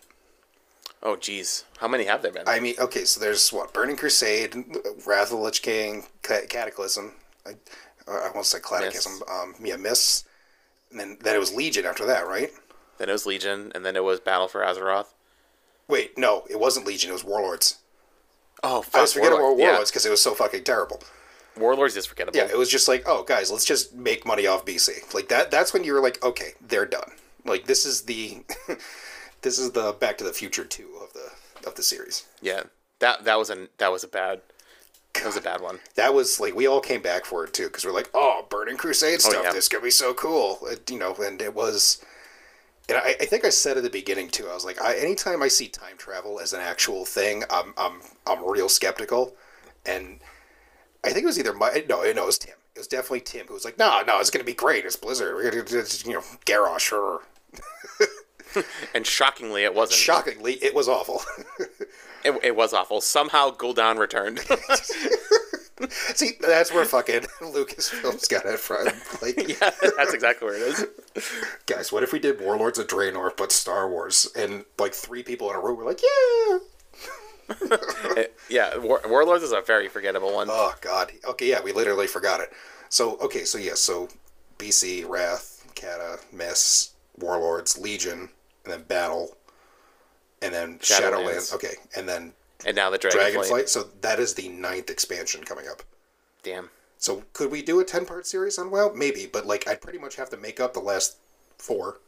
Oh, 1.02 1.16
geez, 1.16 1.64
how 1.78 1.88
many 1.88 2.04
have 2.04 2.22
there 2.22 2.32
been? 2.32 2.44
I 2.46 2.60
mean, 2.60 2.74
okay, 2.78 3.04
so 3.04 3.20
there's 3.20 3.52
what 3.52 3.74
Burning 3.74 3.96
Crusade, 3.96 4.54
Wrath 5.06 5.30
of 5.30 5.38
the 5.38 5.44
Lich 5.44 5.62
King, 5.62 6.04
Cataclysm. 6.22 7.12
I, 7.46 7.52
I 8.08 8.30
won't 8.34 8.46
say 8.46 8.58
Cataclysm. 8.58 9.20
Um, 9.30 9.54
yeah, 9.62 9.76
Mists, 9.76 10.24
And 10.90 10.98
then 10.98 11.18
then 11.22 11.36
it 11.36 11.38
was 11.38 11.54
Legion 11.54 11.84
after 11.84 12.06
that, 12.06 12.26
right? 12.26 12.50
Then 12.98 13.08
it 13.08 13.12
was 13.12 13.26
Legion, 13.26 13.72
and 13.74 13.84
then 13.84 13.96
it 13.96 14.04
was 14.04 14.20
Battle 14.20 14.48
for 14.48 14.60
Azeroth. 14.60 15.14
Wait, 15.88 16.16
no, 16.16 16.44
it 16.48 16.58
wasn't 16.58 16.86
Legion. 16.86 17.10
It 17.10 17.14
was 17.14 17.24
Warlords. 17.24 17.78
Oh, 18.64 18.80
fuck, 18.82 18.98
I 18.98 19.00
was 19.02 19.12
forgetting 19.12 19.38
Warlord. 19.38 19.58
about 19.58 19.66
Warlords 19.66 19.90
because 19.90 20.04
yeah. 20.04 20.08
it 20.08 20.12
was 20.12 20.22
so 20.22 20.34
fucking 20.34 20.64
terrible. 20.64 21.02
Warlords 21.56 21.96
is 21.96 22.06
forgettable. 22.06 22.38
Yeah, 22.38 22.46
it 22.46 22.56
was 22.56 22.70
just 22.70 22.88
like, 22.88 23.04
oh, 23.06 23.22
guys, 23.22 23.50
let's 23.50 23.64
just 23.64 23.94
make 23.94 24.26
money 24.26 24.46
off 24.46 24.64
BC. 24.64 25.14
Like 25.14 25.28
that. 25.28 25.50
That's 25.50 25.72
when 25.72 25.84
you 25.84 25.92
were 25.92 26.00
like, 26.00 26.22
okay, 26.24 26.52
they're 26.60 26.86
done. 26.86 27.12
Like 27.44 27.66
this 27.66 27.84
is 27.84 28.02
the, 28.02 28.42
this 29.42 29.58
is 29.58 29.72
the 29.72 29.92
Back 29.92 30.18
to 30.18 30.24
the 30.24 30.32
Future 30.32 30.64
two 30.64 30.88
of 31.02 31.12
the 31.12 31.68
of 31.68 31.74
the 31.74 31.82
series. 31.82 32.26
Yeah, 32.40 32.62
that 33.00 33.24
that 33.24 33.38
was 33.38 33.50
a 33.50 33.68
that 33.78 33.92
was 33.92 34.02
a 34.02 34.08
bad. 34.08 34.40
That 35.14 35.26
was 35.26 35.36
a 35.36 35.40
bad 35.40 35.60
one. 35.60 35.78
That 35.94 36.12
was 36.12 36.40
like 36.40 36.56
we 36.56 36.66
all 36.66 36.80
came 36.80 37.02
back 37.02 37.24
for 37.24 37.44
it 37.44 37.52
too 37.52 37.66
because 37.66 37.84
we're 37.84 37.92
like, 37.92 38.10
oh, 38.14 38.46
Burning 38.50 38.76
Crusade 38.76 39.16
oh, 39.16 39.18
stuff. 39.18 39.34
Oh, 39.38 39.42
yeah. 39.44 39.52
This 39.52 39.68
could 39.68 39.82
be 39.82 39.90
so 39.90 40.12
cool, 40.14 40.58
it, 40.62 40.90
you 40.90 40.98
know. 40.98 41.14
And 41.14 41.40
it 41.40 41.54
was 41.54 42.04
and 42.88 42.98
I, 42.98 43.16
I, 43.20 43.24
think 43.24 43.44
I 43.44 43.50
said 43.50 43.76
at 43.76 43.82
the 43.82 43.90
beginning 43.90 44.28
too. 44.28 44.46
I 44.48 44.54
was 44.54 44.64
like, 44.64 44.80
I, 44.80 44.96
anytime 44.96 45.42
I 45.42 45.48
see 45.48 45.68
time 45.68 45.96
travel 45.96 46.38
as 46.40 46.52
an 46.52 46.60
actual 46.60 47.04
thing, 47.04 47.44
I'm 47.50 47.72
I'm 47.76 48.00
I'm 48.26 48.48
real 48.48 48.68
skeptical. 48.68 49.34
And 49.86 50.20
I 51.02 51.10
think 51.10 51.24
it 51.24 51.26
was 51.26 51.38
either 51.38 51.54
my 51.54 51.84
no, 51.88 52.02
no, 52.02 52.22
it 52.22 52.26
was 52.26 52.38
Tim. 52.38 52.56
It 52.74 52.80
was 52.80 52.88
definitely 52.88 53.20
Tim 53.20 53.46
who 53.46 53.54
was 53.54 53.64
like, 53.64 53.78
No, 53.78 54.02
no, 54.06 54.20
it's 54.20 54.30
gonna 54.30 54.44
be 54.44 54.54
great. 54.54 54.84
It's 54.84 54.96
Blizzard. 54.96 55.34
We're 55.34 55.50
gonna, 55.50 55.80
it's, 55.80 56.04
you 56.04 56.14
know, 56.14 56.22
Garrosh 56.44 56.92
or. 56.92 57.22
and 58.94 59.06
shockingly, 59.06 59.64
it 59.64 59.74
wasn't. 59.74 59.98
Shockingly, 59.98 60.54
it 60.62 60.74
was 60.74 60.88
awful. 60.88 61.22
it, 62.24 62.38
it 62.42 62.56
was 62.56 62.72
awful. 62.72 63.00
Somehow, 63.00 63.50
Gul'dan 63.50 63.98
returned. 63.98 64.40
See, 65.88 66.32
that's 66.40 66.72
where 66.72 66.84
fucking 66.84 67.20
Lucasfilms 67.40 68.28
got 68.28 68.46
it 68.46 68.60
from. 68.60 68.86
Like, 69.20 69.48
yeah, 69.60 69.70
that's 69.96 70.14
exactly 70.14 70.46
where 70.46 70.56
it 70.56 70.62
is. 70.62 70.86
Guys, 71.66 71.90
what 71.92 72.02
if 72.02 72.12
we 72.12 72.18
did 72.18 72.40
Warlords 72.40 72.78
of 72.78 72.86
Draenor 72.86 73.36
but 73.36 73.50
Star 73.52 73.88
Wars, 73.88 74.30
and 74.36 74.64
like 74.78 74.94
three 74.94 75.22
people 75.22 75.50
in 75.50 75.56
a 75.56 75.60
room 75.60 75.76
were 75.76 75.84
like, 75.84 76.00
"Yeah." 76.02 76.58
it, 77.48 78.16
eh, 78.16 78.26
yeah, 78.48 78.76
War- 78.78 79.02
Warlords 79.06 79.42
is 79.42 79.52
a 79.52 79.60
very 79.60 79.88
forgettable 79.88 80.32
one. 80.32 80.48
Oh 80.50 80.74
God. 80.80 81.12
Okay, 81.26 81.50
yeah, 81.50 81.60
we 81.62 81.72
literally 81.72 82.06
forgot 82.06 82.40
it. 82.40 82.50
So 82.88 83.16
okay, 83.18 83.44
so 83.44 83.58
yeah, 83.58 83.74
so 83.74 84.08
BC, 84.58 85.08
Wrath, 85.08 85.66
Cata, 85.74 86.20
Mess, 86.32 86.94
Warlords, 87.18 87.76
Legion, 87.78 88.30
and 88.64 88.72
then 88.72 88.82
Battle, 88.84 89.36
and 90.40 90.54
then 90.54 90.78
Shadowlands. 90.78 91.50
Shadowlands. 91.50 91.54
Okay, 91.54 91.74
and 91.96 92.08
then 92.08 92.32
and 92.66 92.76
now 92.76 92.90
the 92.90 92.98
Dragonflight. 92.98 93.34
Dragonflight. 93.34 93.68
So 93.68 93.88
that 94.00 94.18
is 94.18 94.34
the 94.34 94.48
ninth 94.48 94.90
expansion 94.90 95.44
coming 95.44 95.66
up. 95.68 95.82
Damn. 96.42 96.70
So 96.98 97.24
could 97.32 97.50
we 97.50 97.62
do 97.62 97.80
a 97.80 97.84
ten 97.84 98.06
part 98.06 98.26
series 98.26 98.58
on 98.58 98.70
WoW? 98.70 98.92
Maybe, 98.94 99.26
but 99.26 99.46
like 99.46 99.68
I'd 99.68 99.80
pretty 99.80 99.98
much 99.98 100.16
have 100.16 100.30
to 100.30 100.36
make 100.36 100.60
up 100.60 100.74
the 100.74 100.80
last 100.80 101.16
four 101.58 102.00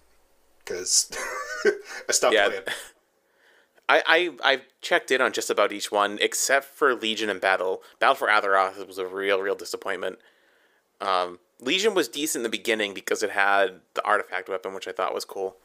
because 0.59 1.11
I 2.09 2.13
stopped 2.13 2.35
yeah. 2.35 2.49
playing. 2.49 2.63
I, 3.89 4.03
I 4.07 4.53
I've 4.53 4.63
checked 4.81 5.11
in 5.11 5.21
on 5.21 5.33
just 5.33 5.51
about 5.51 5.73
each 5.73 5.93
one 5.93 6.19
except 6.21 6.75
for 6.75 6.95
Legion 6.95 7.31
and 7.31 7.41
Battle. 7.41 7.83
Battle 8.01 8.17
for 8.17 8.29
Azeroth 8.29 8.85
was 8.87 8.99
a 8.99 9.07
real 9.07 9.41
real 9.41 9.55
disappointment. 9.55 10.19
Um, 11.01 11.39
Legion 11.61 11.95
was 11.95 12.09
decent 12.09 12.41
in 12.41 12.43
the 12.43 12.49
beginning 12.49 12.95
because 12.95 13.23
it 13.23 13.31
had 13.31 13.81
the 13.95 14.05
artifact 14.05 14.49
weapon, 14.49 14.75
which 14.75 14.89
I 14.89 14.93
thought 14.93 15.15
was 15.15 15.25
cool. 15.25 15.57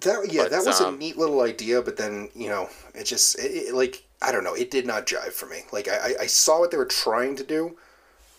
That 0.00 0.28
yeah, 0.30 0.44
but, 0.44 0.52
that 0.52 0.64
was 0.64 0.80
um, 0.80 0.94
a 0.94 0.98
neat 0.98 1.16
little 1.16 1.40
idea, 1.42 1.82
but 1.82 1.96
then 1.96 2.30
you 2.34 2.48
know 2.48 2.68
it 2.94 3.04
just 3.04 3.38
it, 3.38 3.50
it, 3.50 3.74
like 3.74 4.05
I 4.22 4.32
don't 4.32 4.44
know, 4.44 4.54
it 4.54 4.70
did 4.70 4.86
not 4.86 5.06
jive 5.06 5.32
for 5.32 5.46
me. 5.46 5.62
Like 5.72 5.88
I, 5.88 6.14
I 6.22 6.26
saw 6.26 6.60
what 6.60 6.70
they 6.70 6.76
were 6.76 6.84
trying 6.86 7.36
to 7.36 7.44
do, 7.44 7.76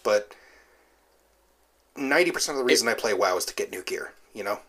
but 0.03 0.35
ninety 1.95 2.31
percent 2.31 2.57
of 2.57 2.59
the 2.59 2.65
reason 2.65 2.87
it, 2.87 2.91
I 2.91 2.93
play 2.95 3.13
WoW 3.13 3.37
is 3.37 3.45
to 3.45 3.55
get 3.55 3.71
new 3.71 3.83
gear. 3.83 4.13
You 4.33 4.43
know. 4.43 4.59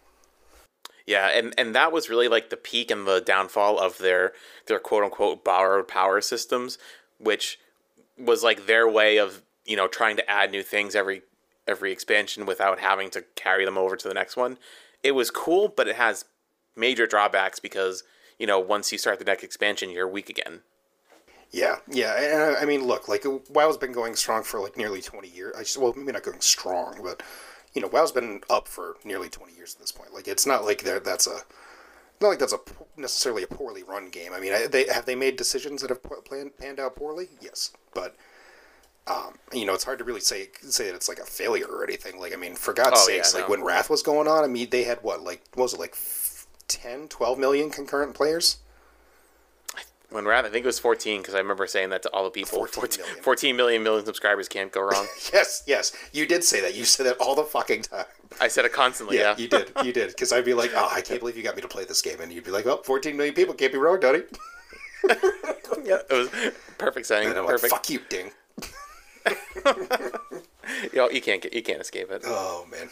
Yeah, 1.06 1.28
and 1.28 1.54
and 1.56 1.74
that 1.74 1.90
was 1.90 2.10
really 2.10 2.28
like 2.28 2.50
the 2.50 2.56
peak 2.58 2.90
and 2.90 3.06
the 3.06 3.20
downfall 3.20 3.78
of 3.78 3.96
their 3.96 4.34
their 4.66 4.78
quote 4.78 5.04
unquote 5.04 5.42
borrowed 5.42 5.88
power 5.88 6.20
systems, 6.20 6.76
which 7.18 7.58
was 8.18 8.42
like 8.42 8.66
their 8.66 8.86
way 8.86 9.16
of 9.16 9.40
you 9.64 9.74
know 9.74 9.88
trying 9.88 10.16
to 10.16 10.30
add 10.30 10.50
new 10.50 10.62
things 10.62 10.94
every 10.94 11.22
every 11.66 11.92
expansion 11.92 12.44
without 12.44 12.80
having 12.80 13.08
to 13.10 13.24
carry 13.36 13.64
them 13.64 13.78
over 13.78 13.96
to 13.96 14.06
the 14.08 14.12
next 14.12 14.36
one. 14.36 14.58
It 15.02 15.12
was 15.12 15.30
cool, 15.30 15.68
but 15.68 15.88
it 15.88 15.96
has 15.96 16.26
major 16.76 17.06
drawbacks 17.06 17.58
because 17.58 18.04
you 18.38 18.46
know 18.46 18.58
once 18.58 18.92
you 18.92 18.98
start 18.98 19.18
the 19.18 19.24
next 19.24 19.44
expansion, 19.44 19.90
you're 19.90 20.06
weak 20.06 20.28
again. 20.28 20.60
Yeah, 21.50 21.76
yeah, 21.90 22.50
and 22.50 22.56
I 22.58 22.64
mean, 22.66 22.86
look, 22.86 23.08
like 23.08 23.24
WoW's 23.24 23.78
been 23.78 23.92
going 23.92 24.16
strong 24.16 24.42
for 24.42 24.60
like 24.60 24.76
nearly 24.76 25.00
twenty 25.00 25.28
years. 25.28 25.54
I 25.56 25.60
just, 25.60 25.78
well, 25.78 25.94
maybe 25.96 26.12
not 26.12 26.22
going 26.22 26.40
strong, 26.40 27.00
but 27.02 27.22
you 27.72 27.80
know, 27.80 27.88
WoW's 27.88 28.12
been 28.12 28.42
up 28.50 28.68
for 28.68 28.96
nearly 29.04 29.30
twenty 29.30 29.54
years 29.54 29.74
at 29.74 29.80
this 29.80 29.92
point. 29.92 30.12
Like, 30.12 30.28
it's 30.28 30.44
not 30.44 30.64
like 30.64 30.82
that's 30.82 31.26
a 31.26 31.40
not 32.20 32.28
like 32.28 32.38
that's 32.38 32.52
a 32.52 32.58
necessarily 32.96 33.44
a 33.44 33.46
poorly 33.46 33.82
run 33.82 34.10
game. 34.10 34.32
I 34.34 34.40
mean, 34.40 34.52
they 34.70 34.86
have 34.92 35.06
they 35.06 35.14
made 35.14 35.36
decisions 35.36 35.80
that 35.80 35.90
have 35.90 36.02
planned, 36.02 36.58
panned 36.58 36.80
out 36.80 36.96
poorly. 36.96 37.28
Yes, 37.40 37.72
but 37.94 38.14
um, 39.06 39.38
you 39.52 39.64
know, 39.64 39.74
it's 39.74 39.84
hard 39.84 39.98
to 39.98 40.04
really 40.04 40.20
say 40.20 40.48
say 40.62 40.86
that 40.86 40.94
it's 40.94 41.08
like 41.08 41.18
a 41.18 41.24
failure 41.24 41.66
or 41.66 41.82
anything. 41.82 42.20
Like, 42.20 42.34
I 42.34 42.36
mean, 42.36 42.54
for 42.54 42.74
God's 42.74 43.00
oh, 43.00 43.06
sakes, 43.06 43.32
yeah, 43.32 43.40
no. 43.40 43.42
like 43.42 43.50
when 43.50 43.64
Wrath 43.64 43.88
was 43.88 44.02
going 44.02 44.28
on, 44.28 44.44
I 44.44 44.48
mean, 44.48 44.68
they 44.70 44.84
had 44.84 44.98
what, 45.02 45.22
like, 45.22 45.42
what 45.54 45.64
was 45.64 45.74
it 45.74 45.80
like 45.80 45.96
10, 46.68 47.08
12 47.08 47.38
million 47.38 47.70
concurrent 47.70 48.14
players? 48.14 48.58
When 50.10 50.24
Wrath, 50.24 50.46
I 50.46 50.48
think 50.48 50.64
it 50.64 50.66
was 50.66 50.78
14 50.78 51.20
because 51.20 51.34
I 51.34 51.38
remember 51.38 51.66
saying 51.66 51.90
that 51.90 52.02
to 52.02 52.10
all 52.10 52.24
the 52.24 52.30
people. 52.30 52.64
14, 52.64 52.72
14 52.72 53.04
million. 53.04 53.22
14 53.22 53.56
million 53.56 53.82
million 53.82 54.06
subscribers 54.06 54.48
can't 54.48 54.72
go 54.72 54.80
wrong. 54.80 55.06
yes, 55.32 55.62
yes. 55.66 55.94
You 56.12 56.26
did 56.26 56.44
say 56.44 56.62
that. 56.62 56.74
You 56.74 56.84
said 56.84 57.04
that 57.06 57.18
all 57.18 57.34
the 57.34 57.44
fucking 57.44 57.82
time. 57.82 58.06
I 58.40 58.48
said 58.48 58.64
it 58.64 58.72
constantly, 58.72 59.18
yeah. 59.18 59.34
yeah. 59.36 59.36
you 59.36 59.48
did. 59.48 59.72
You 59.84 59.92
did. 59.92 60.08
Because 60.08 60.32
I'd 60.32 60.46
be 60.46 60.54
like, 60.54 60.70
oh, 60.74 60.88
I 60.90 61.02
can't 61.02 61.20
believe 61.20 61.36
you 61.36 61.42
got 61.42 61.56
me 61.56 61.62
to 61.62 61.68
play 61.68 61.84
this 61.84 62.00
game. 62.00 62.20
And 62.20 62.32
you'd 62.32 62.44
be 62.44 62.50
like, 62.50 62.64
well, 62.64 62.82
14 62.82 63.16
million 63.16 63.34
people 63.34 63.54
can't 63.54 63.72
be 63.72 63.78
wrong, 63.78 64.00
Donnie. 64.00 64.22
yeah, 65.84 65.98
it 66.08 66.12
was 66.12 66.30
perfect 66.78 67.06
saying. 67.06 67.32
Perfect. 67.32 67.62
Like, 67.62 67.70
Fuck 67.70 67.90
you, 67.90 68.00
Ding. 68.08 68.30
you, 69.66 70.90
know, 70.94 71.10
you 71.10 71.20
can't 71.20 71.42
get, 71.42 71.52
you 71.52 71.62
can't 71.62 71.80
escape 71.80 72.10
it. 72.10 72.22
Oh 72.26 72.66
man. 72.70 72.88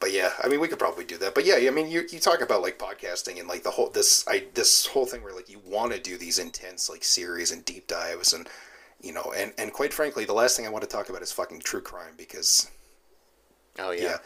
But 0.00 0.12
yeah, 0.12 0.32
I 0.42 0.48
mean, 0.48 0.60
we 0.60 0.68
could 0.68 0.78
probably 0.78 1.04
do 1.04 1.18
that. 1.18 1.34
But 1.34 1.44
yeah, 1.44 1.56
I 1.56 1.70
mean, 1.70 1.90
you, 1.90 2.02
you 2.10 2.18
talk 2.20 2.40
about 2.40 2.62
like 2.62 2.78
podcasting 2.78 3.38
and 3.38 3.48
like 3.48 3.62
the 3.62 3.70
whole 3.72 3.90
this 3.90 4.24
I 4.26 4.44
this 4.54 4.86
whole 4.86 5.06
thing 5.06 5.22
where 5.22 5.34
like 5.34 5.50
you 5.50 5.60
want 5.64 5.92
to 5.92 6.00
do 6.00 6.16
these 6.16 6.38
intense 6.38 6.88
like 6.88 7.04
series 7.04 7.50
and 7.52 7.64
deep 7.64 7.86
dives 7.86 8.32
and 8.32 8.48
You 9.02 9.12
know, 9.12 9.32
and 9.36 9.52
and 9.58 9.72
quite 9.72 9.92
frankly, 9.94 10.24
the 10.24 10.32
last 10.34 10.56
thing 10.56 10.66
I 10.66 10.70
want 10.70 10.84
to 10.84 10.90
talk 10.90 11.08
about 11.10 11.22
is 11.22 11.32
fucking 11.32 11.60
true 11.60 11.82
crime 11.82 12.14
because 12.16 12.68
Oh 13.78 13.90
yeah. 13.92 14.02
yeah, 14.02 14.16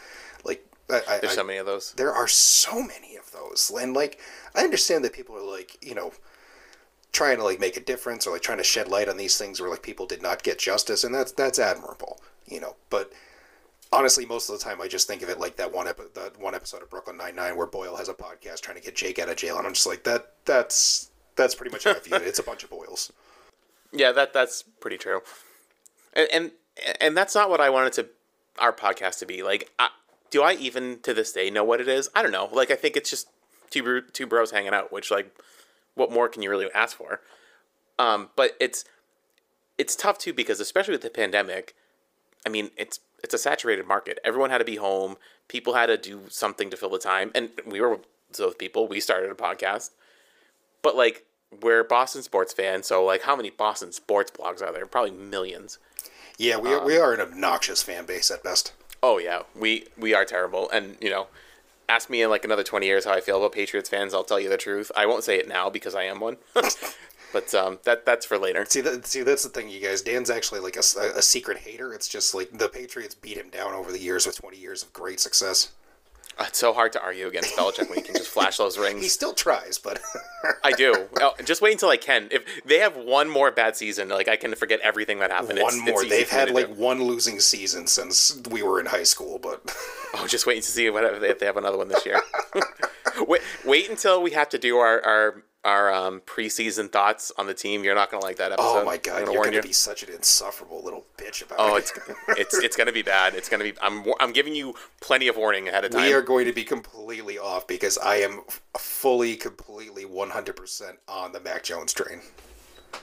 like 0.45 0.65
I, 0.91 1.03
I, 1.09 1.19
There's 1.19 1.35
so 1.35 1.45
many 1.45 1.59
of 1.59 1.67
those. 1.67 1.93
there 1.93 2.13
are 2.13 2.29
so 2.29 2.83
many 2.83 3.17
of 3.17 3.31
those 3.33 3.71
and 3.81 3.95
like 3.95 4.21
i 4.55 4.63
understand 4.63 5.05
that 5.05 5.13
people 5.15 5.35
are 5.37 5.43
like 5.43 5.79
you 5.85 5.95
know 5.95 6.13
trying 7.13 7.37
to 7.39 7.45
like 7.45 7.61
make 7.61 7.77
a 7.77 7.81
difference 7.81 8.27
or 8.27 8.33
like 8.33 8.43
trying 8.43 8.59
to 8.59 8.65
shed 8.65 8.89
light 8.89 9.09
on 9.09 9.17
these 9.17 9.39
things 9.39 9.61
where 9.61 9.71
like 9.71 9.83
people 9.83 10.07
did 10.07 10.23
not 10.23 10.43
get 10.43 10.59
justice 10.59 11.05
and 11.05 11.15
that's 11.15 11.33
that's 11.33 11.59
admirable 11.59 12.21
you 12.47 12.61
know 12.61 12.75
but 12.91 13.13
honestly 13.95 14.27
most 14.27 14.49
of 14.49 14.59
the 14.59 14.65
time 14.65 14.81
i 14.81 14.89
just 14.89 15.07
think 15.07 15.23
of 15.23 15.29
it 15.29 15.39
like 15.39 15.57
that 15.57 15.73
one 15.73 15.87
epi- 15.89 16.03
that 16.15 16.39
one 16.41 16.55
episode 16.55 16.83
of 16.83 16.91
brooklyn 16.91 17.17
99 17.17 17.57
where 17.57 17.67
boyle 17.67 17.97
has 17.97 18.09
a 18.09 18.15
podcast 18.15 18.61
trying 18.61 18.77
to 18.77 18.83
get 18.83 18.95
jake 18.95 19.19
out 19.19 19.29
of 19.29 19.37
jail 19.37 19.57
and 19.59 19.67
i'm 19.67 19.73
just 19.75 19.87
like 19.87 20.05
that 20.05 20.33
that's 20.45 21.11
that's 21.37 21.55
pretty 21.55 21.71
much 21.71 21.85
how 21.85 21.91
i 21.93 21.99
view 21.99 22.15
it 22.17 22.23
it's 22.23 22.39
a 22.39 22.43
bunch 22.43 22.65
of 22.65 22.71
Boyles 22.71 23.13
Yeah, 23.93 24.13
that 24.13 24.33
that's 24.33 24.65
pretty 24.81 24.99
true. 24.99 25.21
And 26.13 26.29
and, 26.33 26.51
and 27.01 27.17
that's 27.17 27.35
not 27.35 27.49
what 27.49 27.61
I 27.61 27.71
wanted 27.71 27.93
to 27.95 28.09
our 28.59 28.73
podcast 28.73 29.19
to 29.21 29.27
be. 29.27 29.43
Like, 29.43 29.71
I, 29.79 29.91
do 30.31 30.43
I 30.43 30.55
even 30.55 30.99
to 31.03 31.15
this 31.15 31.33
day 31.33 31.51
know 31.51 31.65
what 31.65 31.81
it 31.81 31.89
is? 31.89 32.09
I 32.15 32.23
don't 32.23 32.33
know. 32.33 32.49
Like, 32.53 32.71
I 32.71 32.75
think 32.75 32.97
it's 32.97 33.11
just 33.11 33.29
two 33.71 34.03
two 34.13 34.27
bros 34.27 34.51
hanging 34.51 34.75
out. 34.75 34.93
Which 34.93 35.11
like, 35.11 35.35
what 35.95 36.11
more 36.11 36.29
can 36.29 36.43
you 36.43 36.51
really 36.51 36.69
ask 36.75 36.97
for? 36.97 37.21
Um, 37.99 38.31
but 38.35 38.57
it's 38.61 38.85
it's 39.79 39.95
tough 39.95 40.19
too 40.19 40.33
because 40.33 40.59
especially 40.59 40.93
with 40.93 41.03
the 41.03 41.11
pandemic, 41.11 41.75
I 42.45 42.49
mean, 42.49 42.71
it's 42.77 42.99
it's 43.25 43.35
a 43.35 43.39
saturated 43.39 43.87
market. 43.87 44.21
Everyone 44.23 44.51
had 44.51 44.59
to 44.59 44.65
be 44.65 44.77
home. 44.77 45.17
People 45.49 45.75
had 45.75 45.87
to 45.87 45.97
do 45.97 46.23
something 46.29 46.71
to 46.71 46.77
fill 46.77 46.91
the 46.91 46.99
time, 46.99 47.33
and 47.35 47.51
we 47.67 47.81
were 47.81 47.99
those 48.37 48.55
people. 48.55 48.87
We 48.87 49.01
started 49.01 49.31
a 49.31 49.35
podcast, 49.35 49.91
but 50.83 50.95
like 50.95 51.25
we're 51.63 51.83
Boston 51.83 52.23
sports 52.23 52.53
fans, 52.53 52.87
so 52.87 53.05
like 53.05 53.23
how 53.23 53.35
many 53.35 53.51
Boston 53.51 53.93
sports 53.93 54.31
blogs 54.31 54.63
are 54.63 54.73
there? 54.73 54.87
Probably 54.87 55.11
millions. 55.11 55.79
yeah 56.39 56.59
we, 56.59 56.75
uh, 56.75 56.85
we 56.85 56.99
are 56.99 57.13
an 57.15 57.21
obnoxious 57.21 57.83
fan 57.83 58.07
base 58.07 58.31
at 58.31 58.43
best 58.43 58.73
Oh 59.07 59.19
yeah, 59.19 59.43
we 59.55 59.87
we 59.99 60.15
are 60.15 60.25
terrible, 60.25 60.71
and 60.71 60.97
you 60.99 61.11
know, 61.11 61.27
ask 61.91 62.09
me 62.09 62.23
in 62.23 62.31
like 62.31 62.43
another 62.43 62.63
twenty 62.63 62.87
years 62.87 63.05
how 63.05 63.13
I 63.13 63.21
feel 63.21 63.37
about 63.37 63.53
Patriots 63.53 63.91
fans. 63.91 64.15
I'll 64.15 64.25
tell 64.25 64.41
you 64.41 64.49
the 64.49 64.57
truth. 64.57 64.91
I 64.97 65.05
won't 65.05 65.25
say 65.25 65.39
it 65.39 65.47
now 65.47 65.69
because 65.69 65.95
I 65.95 66.05
am 66.05 66.21
one, 66.21 66.39
but 67.35 67.55
um, 67.55 67.79
that 67.85 68.07
that's 68.07 68.25
for 68.25 68.39
later. 68.39 68.65
See, 68.65 68.81
that, 68.81 69.05
see, 69.07 69.21
that's 69.23 69.43
the 69.43 69.51
thing, 69.51 69.69
you 69.69 69.81
guys. 69.81 70.01
Dan's 70.01 70.31
actually 70.31 70.61
like 70.61 70.77
a 70.77 70.83
secret 71.23 71.59
hater. 71.59 71.93
It's 71.93 72.09
just 72.09 72.35
like 72.35 72.57
the 72.57 72.71
Patriots 72.71 73.15
beat 73.15 73.37
him 73.37 73.51
down 73.51 73.75
over 73.75 73.93
the 73.93 74.01
years 74.01 74.27
with 74.27 74.41
20 74.41 74.57
years 74.57 74.83
of 74.83 74.93
great 74.95 75.21
success. 75.21 75.73
It's 76.41 76.59
so 76.59 76.73
hard 76.73 76.93
to 76.95 77.01
argue 77.01 77.29
against 77.29 77.55
Belichick 77.55 77.89
when 77.89 77.99
you 78.01 78.05
can 78.05 78.17
just 78.17 78.29
flash 78.29 78.57
those 78.57 78.77
rings. 78.85 79.01
He 79.03 79.09
still 79.09 79.35
tries, 79.35 79.79
but 79.79 80.01
I 80.65 80.73
do. 80.73 81.07
Oh, 81.21 81.33
just 81.45 81.63
wait 81.63 81.73
until 81.73 81.91
I 81.91 81.97
can. 81.97 82.27
If 82.33 82.45
they 82.67 82.79
have 82.81 82.97
one 82.97 83.29
more 83.31 83.53
bad 83.53 83.77
season, 83.77 84.09
like 84.09 84.27
I 84.27 84.35
can 84.37 84.55
forget 84.57 84.81
everything 84.81 85.21
that 85.21 85.31
happened. 85.31 85.61
one 85.61 85.75
It's- 85.75 85.77
it's 85.83 85.91
more. 85.91 86.01
easy 86.01 86.09
They've 86.09 86.29
had 86.31 86.51
like 86.51 86.67
do. 86.75 86.75
one 86.75 87.03
losing 87.05 87.39
season 87.39 87.87
since 87.87 88.41
we 88.51 88.63
were 88.65 88.81
in 88.81 88.87
high 88.87 89.05
school, 89.05 89.39
but 89.39 89.61
Oh, 90.15 90.27
just 90.27 90.45
wait 90.47 90.57
to 90.65 90.71
see 90.71 90.91
what 90.91 91.05
if 91.23 91.39
they 91.39 91.47
have 91.47 91.57
another 91.57 91.79
one 91.79 91.87
this 91.89 92.05
year. 92.05 92.21
wait, 93.29 93.43
wait 93.65 93.89
until 93.89 94.21
we 94.23 94.33
have 94.33 94.49
to 94.51 94.59
do 94.59 94.77
our 94.79 95.01
our 95.05 95.45
our 95.65 95.93
um, 95.93 96.21
preseason 96.27 96.91
thoughts 96.91 97.33
on 97.39 97.47
the 97.47 97.55
team. 97.55 97.85
You're 97.85 97.95
not 97.95 98.11
gonna 98.11 98.23
like 98.25 98.37
that 98.37 98.53
episode. 98.53 98.81
oh 98.81 98.85
my 98.85 98.97
god, 98.99 99.21
gonna 99.21 99.33
you're 99.33 99.45
gonna 99.45 99.57
you. 99.57 99.63
be 99.63 99.73
such 99.73 100.03
an 100.03 100.11
insufferable 100.13 100.83
little 100.85 101.05
bitch 101.17 101.43
about 101.45 101.57
Oh, 101.61 101.77
it. 101.77 101.91
it's 102.29 102.39
it's 102.39 102.59
it's 102.59 102.77
gonna 102.77 102.93
be 102.93 103.03
bad. 103.03 103.35
It's 103.35 103.49
gonna 103.49 103.65
be. 103.65 103.73
I'm 103.83 104.05
I'm 104.21 104.33
giving 104.33 104.55
you 104.55 104.75
plenty 105.01 105.29
of 105.29 105.37
warning 105.37 105.69
ahead 105.69 105.85
of 105.85 105.93
time. 105.93 106.03
we 106.03 106.13
are 106.13 106.23
going 106.23 106.47
to 106.47 106.53
be 106.53 106.65
completely 106.65 107.39
off 107.39 107.67
because 107.67 107.97
I 107.99 108.17
am 108.17 108.43
fully, 108.79 109.37
completely, 109.37 110.05
100% 110.05 110.83
on 111.09 111.33
the 111.33 111.41
Mac 111.41 111.63
Jones 111.63 111.93
train. 111.93 112.21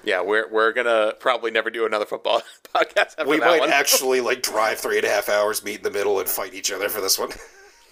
Yeah, 0.04 0.22
we're 0.22 0.48
we're 0.50 0.72
gonna 0.72 1.14
probably 1.20 1.52
never 1.52 1.70
do 1.70 1.86
another 1.86 2.06
football 2.06 2.42
podcast 2.76 3.16
after 3.18 3.28
We 3.28 3.40
might 3.40 3.60
one. 3.60 3.70
actually 3.72 4.22
like 4.22 4.42
drive 4.42 4.80
three 4.80 4.98
and 4.98 5.06
a 5.06 5.10
half 5.10 5.28
hours, 5.30 5.64
meet 5.64 5.78
in 5.78 5.84
the 5.84 5.92
middle, 5.92 6.20
and 6.20 6.30
fight 6.30 6.54
each 6.54 6.72
other 6.72 6.88
for 6.90 7.02
this 7.02 7.20
one. 7.20 7.30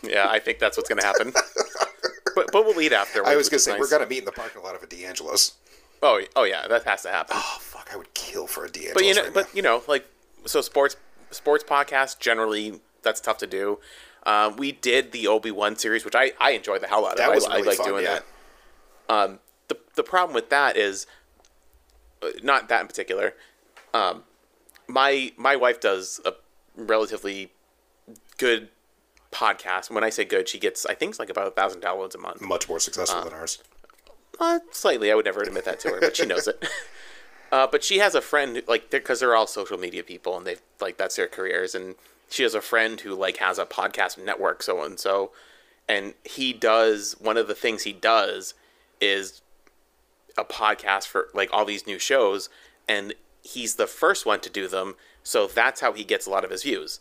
yeah, 0.04 0.28
I 0.30 0.40
think 0.40 0.60
that's 0.60 0.78
what's 0.78 0.88
gonna 0.90 1.04
happen. 1.04 1.34
but 2.36 2.52
but 2.52 2.66
we'll 2.66 2.80
eat 2.82 2.94
after. 2.94 3.26
I 3.26 3.36
was 3.36 3.50
gonna 3.50 3.60
say 3.60 3.72
nice. 3.72 3.80
we're 3.80 3.90
gonna 3.90 4.08
meet 4.08 4.20
in 4.20 4.26
the 4.26 4.32
parking 4.32 4.62
lot 4.64 4.76
of 4.76 4.84
a 4.84 4.88
D'Angelo's. 4.88 5.54
Oh 6.02 6.22
oh 6.36 6.44
yeah, 6.44 6.68
that 6.68 6.84
has 6.84 7.04
to 7.04 7.10
happen. 7.10 7.36
Oh 7.38 7.58
fuck, 7.60 7.90
I 7.92 7.98
would 7.98 8.14
kill 8.14 8.48
for 8.48 8.66
a 8.66 8.70
D'Angelo's. 8.70 8.94
but 8.94 9.06
you 9.06 9.14
know, 9.16 9.24
right 9.24 9.34
but 9.34 9.56
you 9.56 9.62
know, 9.62 9.84
like 9.88 10.06
so 10.46 10.62
sports 10.62 10.96
sports 11.32 11.64
podcasts 11.64 12.20
generally 12.20 12.80
that's 13.02 13.22
tough 13.22 13.38
to 13.40 13.48
do. 13.48 13.80
Um, 14.26 14.58
we 14.58 14.72
did 14.72 15.12
the 15.12 15.28
Obi 15.28 15.52
Wan 15.52 15.76
series, 15.76 16.06
which 16.06 16.16
I 16.16 16.32
I 16.40 16.52
enjoyed 16.52 16.82
the 16.82 16.88
hell 16.88 17.06
out 17.06 17.14
of. 17.14 17.18
That 17.18 17.30
I- 17.30 17.36
was 17.36 17.46
I, 17.46 17.56
really 17.56 17.68
like 17.70 17.78
fun, 17.78 17.88
doing 17.88 18.04
yeah. 18.04 18.20
that. 19.08 19.14
Um, 19.14 19.40
the 19.68 19.78
the 19.96 20.04
problem 20.04 20.36
with 20.36 20.50
that 20.50 20.78
is 20.78 21.08
uh, 22.22 22.30
not 22.44 22.70
that 22.70 22.82
in 22.82 22.88
particular. 22.88 23.34
Um, 23.94 24.24
my 24.88 25.32
my 25.38 25.56
wife 25.56 25.80
does 25.80 26.20
a 26.26 26.34
relatively 26.76 27.52
good 28.38 28.70
podcast. 29.32 29.90
When 29.92 30.04
I 30.04 30.10
say 30.10 30.26
good, 30.26 30.48
she 30.50 30.60
gets 30.60 30.86
I 30.86 30.94
think 30.96 31.12
it's 31.12 31.20
like 31.20 31.30
about 31.30 31.48
a 31.48 31.52
thousand 31.52 31.82
downloads 31.82 32.16
a 32.16 32.18
month. 32.20 32.42
much 32.42 32.68
more 32.70 32.80
successful 32.80 33.24
than 33.24 33.34
ours. 33.34 33.62
Uh, 34.40 34.60
slightly. 34.72 35.12
I 35.12 35.16
would 35.16 35.26
never 35.26 35.42
admit 35.42 35.66
that 35.66 35.80
to 35.82 35.90
her, 35.90 36.00
but 36.00 36.16
she 36.16 36.26
knows 36.26 36.48
it. 36.48 36.64
Uh, 37.52 37.66
but 37.66 37.84
she 37.84 37.98
has 37.98 38.14
a 38.14 38.22
friend 38.22 38.58
who- 38.58 38.62
like 38.68 38.92
because 38.92 39.20
they're 39.22 39.36
all 39.36 39.48
social 39.48 39.76
media 39.76 40.04
people 40.04 40.38
and 40.38 40.46
they've 40.46 40.62
like 40.80 40.98
that's 40.98 41.16
their 41.16 41.26
careers 41.28 41.74
and 41.74 41.96
she 42.30 42.44
has 42.44 42.54
a 42.54 42.62
friend 42.62 43.02
who 43.02 43.16
like 43.16 43.38
has 43.38 43.58
a 43.58 43.66
podcast 43.66 44.24
network 44.24 44.62
so 44.62 44.84
and 44.84 45.00
so 45.00 45.32
and 45.88 46.14
he 46.24 46.54
does 46.54 47.16
one 47.20 47.38
of 47.38 47.48
the 47.48 47.56
things 47.56 47.86
he 47.86 47.92
does 47.92 48.54
is 49.02 49.42
a 50.38 50.44
podcast 50.46 51.08
for 51.08 51.30
like 51.34 51.50
all 51.52 51.66
these 51.66 51.88
new 51.88 51.98
shows 51.98 52.50
and 52.88 53.16
he's 53.42 53.78
the 53.78 53.88
first 53.88 54.28
one 54.28 54.40
to 54.42 54.50
do 54.52 54.68
them 54.68 54.94
so 55.24 55.48
that's 55.48 55.82
how 55.82 55.92
he 55.92 56.04
gets 56.04 56.28
a 56.28 56.30
lot 56.30 56.44
of 56.46 56.52
his 56.52 56.62
views 56.62 57.00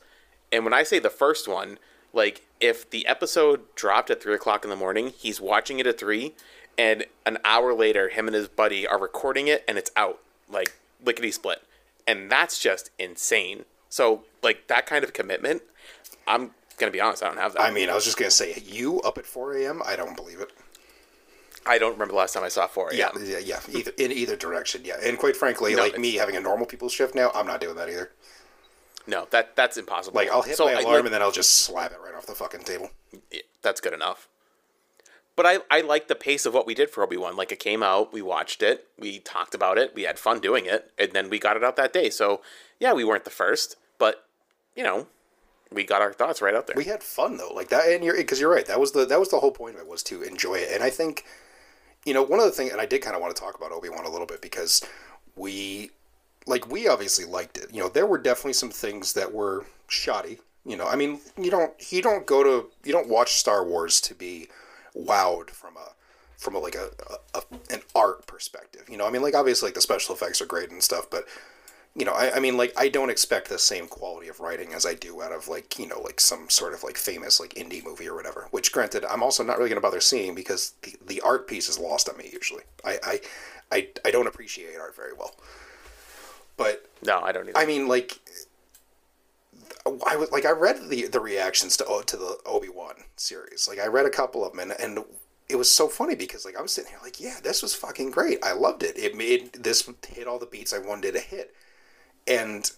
and 0.50 0.64
when 0.64 0.72
i 0.72 0.82
say 0.82 0.98
the 0.98 1.10
first 1.10 1.46
one 1.46 1.78
like 2.12 2.42
if 2.60 2.88
the 2.90 3.06
episode 3.06 3.62
dropped 3.74 4.10
at 4.10 4.22
three 4.22 4.34
o'clock 4.34 4.64
in 4.64 4.70
the 4.70 4.76
morning 4.76 5.12
he's 5.16 5.40
watching 5.40 5.78
it 5.78 5.86
at 5.86 5.98
three 5.98 6.34
and 6.76 7.04
an 7.26 7.38
hour 7.44 7.74
later 7.74 8.08
him 8.08 8.26
and 8.26 8.34
his 8.34 8.48
buddy 8.48 8.86
are 8.86 8.98
recording 8.98 9.46
it 9.48 9.64
and 9.68 9.78
it's 9.78 9.90
out 9.96 10.18
like 10.50 10.72
lickety 11.04 11.30
split 11.30 11.62
and 12.06 12.30
that's 12.30 12.58
just 12.58 12.90
insane 12.98 13.64
so 13.88 14.22
like 14.42 14.66
that 14.68 14.86
kind 14.86 15.04
of 15.04 15.12
commitment 15.12 15.62
i'm 16.26 16.50
gonna 16.78 16.92
be 16.92 17.00
honest 17.00 17.22
i 17.22 17.26
don't 17.28 17.36
have 17.38 17.52
that 17.54 17.62
I 17.62 17.70
mean, 17.70 17.88
I 17.90 17.94
was 17.94 18.04
just 18.04 18.16
gonna 18.16 18.30
say, 18.30 18.62
you 18.66 19.00
up 19.02 19.18
at 19.18 19.26
4 19.26 19.54
a.m. 19.58 19.82
I 19.84 19.96
don't 19.96 20.16
believe 20.16 20.40
it. 20.40 20.50
i 21.66 21.76
don't 21.78 21.92
remember 21.92 22.12
the 22.12 22.18
last 22.18 22.32
time 22.34 22.44
i 22.44 22.48
saw 22.48 22.66
4 22.66 22.94
Yeah, 22.94 23.08
a.m. 23.08 23.22
yeah, 23.26 23.38
yeah. 23.38 23.60
Either 23.72 23.92
in 23.98 24.12
either 24.12 24.36
direction, 24.36 24.82
yeah. 24.84 24.96
And 25.02 25.18
quite 25.18 25.36
frankly, 25.36 25.74
No, 25.74 25.82
like 25.82 25.98
me 25.98 26.14
having 26.14 26.36
a 26.36 26.40
normal 26.40 26.66
people's 26.66 26.92
shift 26.92 27.14
now, 27.14 27.30
I'm 27.34 27.46
not 27.46 27.60
doing 27.60 27.74
that 27.76 27.88
either. 27.88 28.10
No 29.08 29.26
that 29.30 29.56
that's 29.56 29.76
impossible 29.76 30.14
Like 30.16 30.30
I'll 30.30 30.42
hit 30.42 30.56
So 30.56 30.66
my 30.66 30.74
I- 30.74 30.80
alarm 30.82 30.94
like- 30.94 31.04
and 31.06 31.14
then 31.14 31.22
I'll 31.22 31.32
just 31.32 31.52
slap 31.56 31.90
it 31.90 31.98
right 32.04 32.14
off 32.14 32.26
the 32.26 32.34
fucking 32.36 32.60
table. 32.60 32.90
yeah, 33.32 33.40
that's 33.62 33.80
good 33.80 33.92
enough. 33.92 34.28
But 35.34 35.46
I, 35.46 35.58
I 35.70 35.80
like 35.82 36.08
the 36.08 36.16
pace 36.16 36.46
of 36.46 36.52
what 36.54 36.66
we 36.66 36.74
did 36.74 36.90
for 36.90 37.04
Obi 37.04 37.16
Wan. 37.16 37.36
Like 37.36 37.52
it 37.52 37.60
came 37.60 37.80
out, 37.82 38.12
we 38.12 38.22
watched 38.22 38.60
it, 38.62 38.88
we 38.98 39.20
talked 39.20 39.54
about 39.54 39.78
it, 39.78 39.94
we 39.94 40.02
had 40.02 40.18
fun 40.18 40.40
doing 40.40 40.66
it, 40.66 40.90
and 40.98 41.12
then 41.12 41.30
we 41.30 41.38
got 41.38 41.56
it 41.56 41.62
out 41.64 41.76
that 41.76 41.92
day. 41.92 42.10
So 42.10 42.40
yeah, 42.80 42.92
we 42.92 43.04
weren't 43.04 43.24
the 43.24 43.30
first, 43.30 43.76
but 43.98 44.24
you 44.74 44.82
know, 44.82 45.06
we 45.70 45.84
got 45.84 46.02
our 46.02 46.12
thoughts 46.12 46.42
right 46.42 46.54
out 46.54 46.66
there. 46.66 46.74
We 46.76 46.84
had 46.84 47.02
fun 47.04 47.36
though, 47.36 47.52
like 47.54 47.68
that, 47.68 47.88
and 47.88 48.02
you're 48.04 48.16
because 48.16 48.40
you're 48.40 48.50
right. 48.50 48.66
That 48.66 48.80
was 48.80 48.92
the 48.92 49.04
that 49.06 49.20
was 49.20 49.28
the 49.30 49.38
whole 49.38 49.52
point 49.52 49.76
of 49.76 49.80
it 49.82 49.86
was 49.86 50.02
to 50.04 50.22
enjoy 50.22 50.54
it. 50.56 50.70
And 50.72 50.82
I 50.82 50.90
think, 50.90 51.24
you 52.04 52.14
know, 52.14 52.22
one 52.22 52.40
of 52.40 52.46
the 52.46 52.52
things, 52.52 52.72
and 52.72 52.80
I 52.80 52.86
did 52.86 53.00
kind 53.02 53.14
of 53.14 53.22
want 53.22 53.34
to 53.36 53.40
talk 53.40 53.54
about 53.56 53.70
Obi 53.70 53.88
Wan 53.90 54.04
a 54.06 54.10
little 54.10 54.26
bit 54.26 54.40
because 54.42 54.84
we, 55.36 55.92
like, 56.48 56.70
we 56.70 56.88
obviously 56.88 57.24
liked 57.24 57.58
it. 57.58 57.72
You 57.72 57.80
know, 57.80 57.88
there 57.88 58.06
were 58.06 58.18
definitely 58.18 58.54
some 58.54 58.70
things 58.70 59.12
that 59.12 59.32
were 59.32 59.66
shoddy. 59.86 60.38
You 60.64 60.76
know, 60.76 60.86
I 60.86 60.96
mean, 60.96 61.20
you 61.40 61.50
don't 61.50 61.72
you 61.92 62.02
don't 62.02 62.26
go 62.26 62.42
to 62.42 62.68
you 62.84 62.92
don't 62.92 63.08
watch 63.08 63.34
Star 63.34 63.64
Wars 63.64 64.00
to 64.02 64.14
be 64.14 64.48
wowed 64.96 65.50
from 65.50 65.76
a 65.76 65.92
from 66.36 66.54
a, 66.54 66.58
like 66.58 66.74
a, 66.74 66.90
a, 67.34 67.42
an 67.70 67.80
art 67.94 68.26
perspective. 68.26 68.82
You 68.90 68.96
know, 68.96 69.06
I 69.06 69.10
mean, 69.10 69.22
like 69.22 69.34
obviously 69.34 69.68
like 69.68 69.74
the 69.74 69.80
special 69.80 70.14
effects 70.14 70.40
are 70.40 70.46
great 70.46 70.70
and 70.70 70.82
stuff, 70.82 71.08
but 71.10 71.24
you 71.98 72.04
know, 72.04 72.12
I, 72.12 72.36
I 72.36 72.40
mean, 72.40 72.56
like, 72.56 72.72
I 72.76 72.88
don't 72.88 73.10
expect 73.10 73.48
the 73.48 73.58
same 73.58 73.88
quality 73.88 74.28
of 74.28 74.38
writing 74.38 74.72
as 74.72 74.86
I 74.86 74.94
do 74.94 75.20
out 75.20 75.32
of, 75.32 75.48
like, 75.48 75.80
you 75.80 75.86
know, 75.88 76.00
like 76.00 76.20
some 76.20 76.48
sort 76.48 76.72
of, 76.72 76.84
like, 76.84 76.96
famous, 76.96 77.40
like, 77.40 77.54
indie 77.54 77.84
movie 77.84 78.06
or 78.06 78.14
whatever. 78.14 78.46
Which, 78.52 78.70
granted, 78.70 79.04
I'm 79.04 79.22
also 79.22 79.42
not 79.42 79.58
really 79.58 79.74
to 79.74 79.80
bother 79.80 80.00
seeing 80.00 80.34
because 80.34 80.74
the, 80.82 80.94
the 81.04 81.20
art 81.22 81.48
piece 81.48 81.68
is 81.68 81.76
lost 81.76 82.08
on 82.08 82.16
me, 82.16 82.30
usually. 82.32 82.62
I, 82.84 82.98
I, 83.02 83.20
I, 83.72 83.88
I 84.04 84.10
don't 84.12 84.28
appreciate 84.28 84.78
art 84.78 84.94
very 84.94 85.12
well. 85.12 85.34
But, 86.58 86.84
no, 87.02 87.20
I 87.20 87.32
don't 87.32 87.48
either. 87.48 87.56
I 87.56 87.64
mean, 87.64 87.88
like, 87.88 88.18
I 90.06 90.16
was, 90.16 90.30
like, 90.30 90.44
I 90.44 90.50
read 90.50 90.90
the, 90.90 91.06
the 91.06 91.20
reactions 91.20 91.78
to, 91.78 92.02
to 92.04 92.16
the 92.18 92.36
Obi-Wan 92.44 92.96
series. 93.16 93.66
Like, 93.66 93.78
I 93.78 93.86
read 93.86 94.04
a 94.04 94.10
couple 94.10 94.44
of 94.44 94.52
them, 94.52 94.60
and, 94.60 94.78
and 94.78 95.04
it 95.48 95.56
was 95.56 95.70
so 95.70 95.88
funny 95.88 96.14
because, 96.14 96.44
like, 96.44 96.58
I 96.58 96.60
was 96.60 96.72
sitting 96.72 96.90
here 96.90 97.00
like, 97.02 97.18
yeah, 97.18 97.38
this 97.42 97.62
was 97.62 97.74
fucking 97.74 98.10
great. 98.10 98.44
I 98.44 98.52
loved 98.52 98.82
it. 98.82 98.98
It 98.98 99.16
made, 99.16 99.54
this 99.54 99.90
hit 100.06 100.26
all 100.28 100.38
the 100.38 100.44
beats 100.44 100.74
I 100.74 100.78
wanted 100.78 101.14
to 101.14 101.20
hit 101.20 101.54
and 102.28 102.70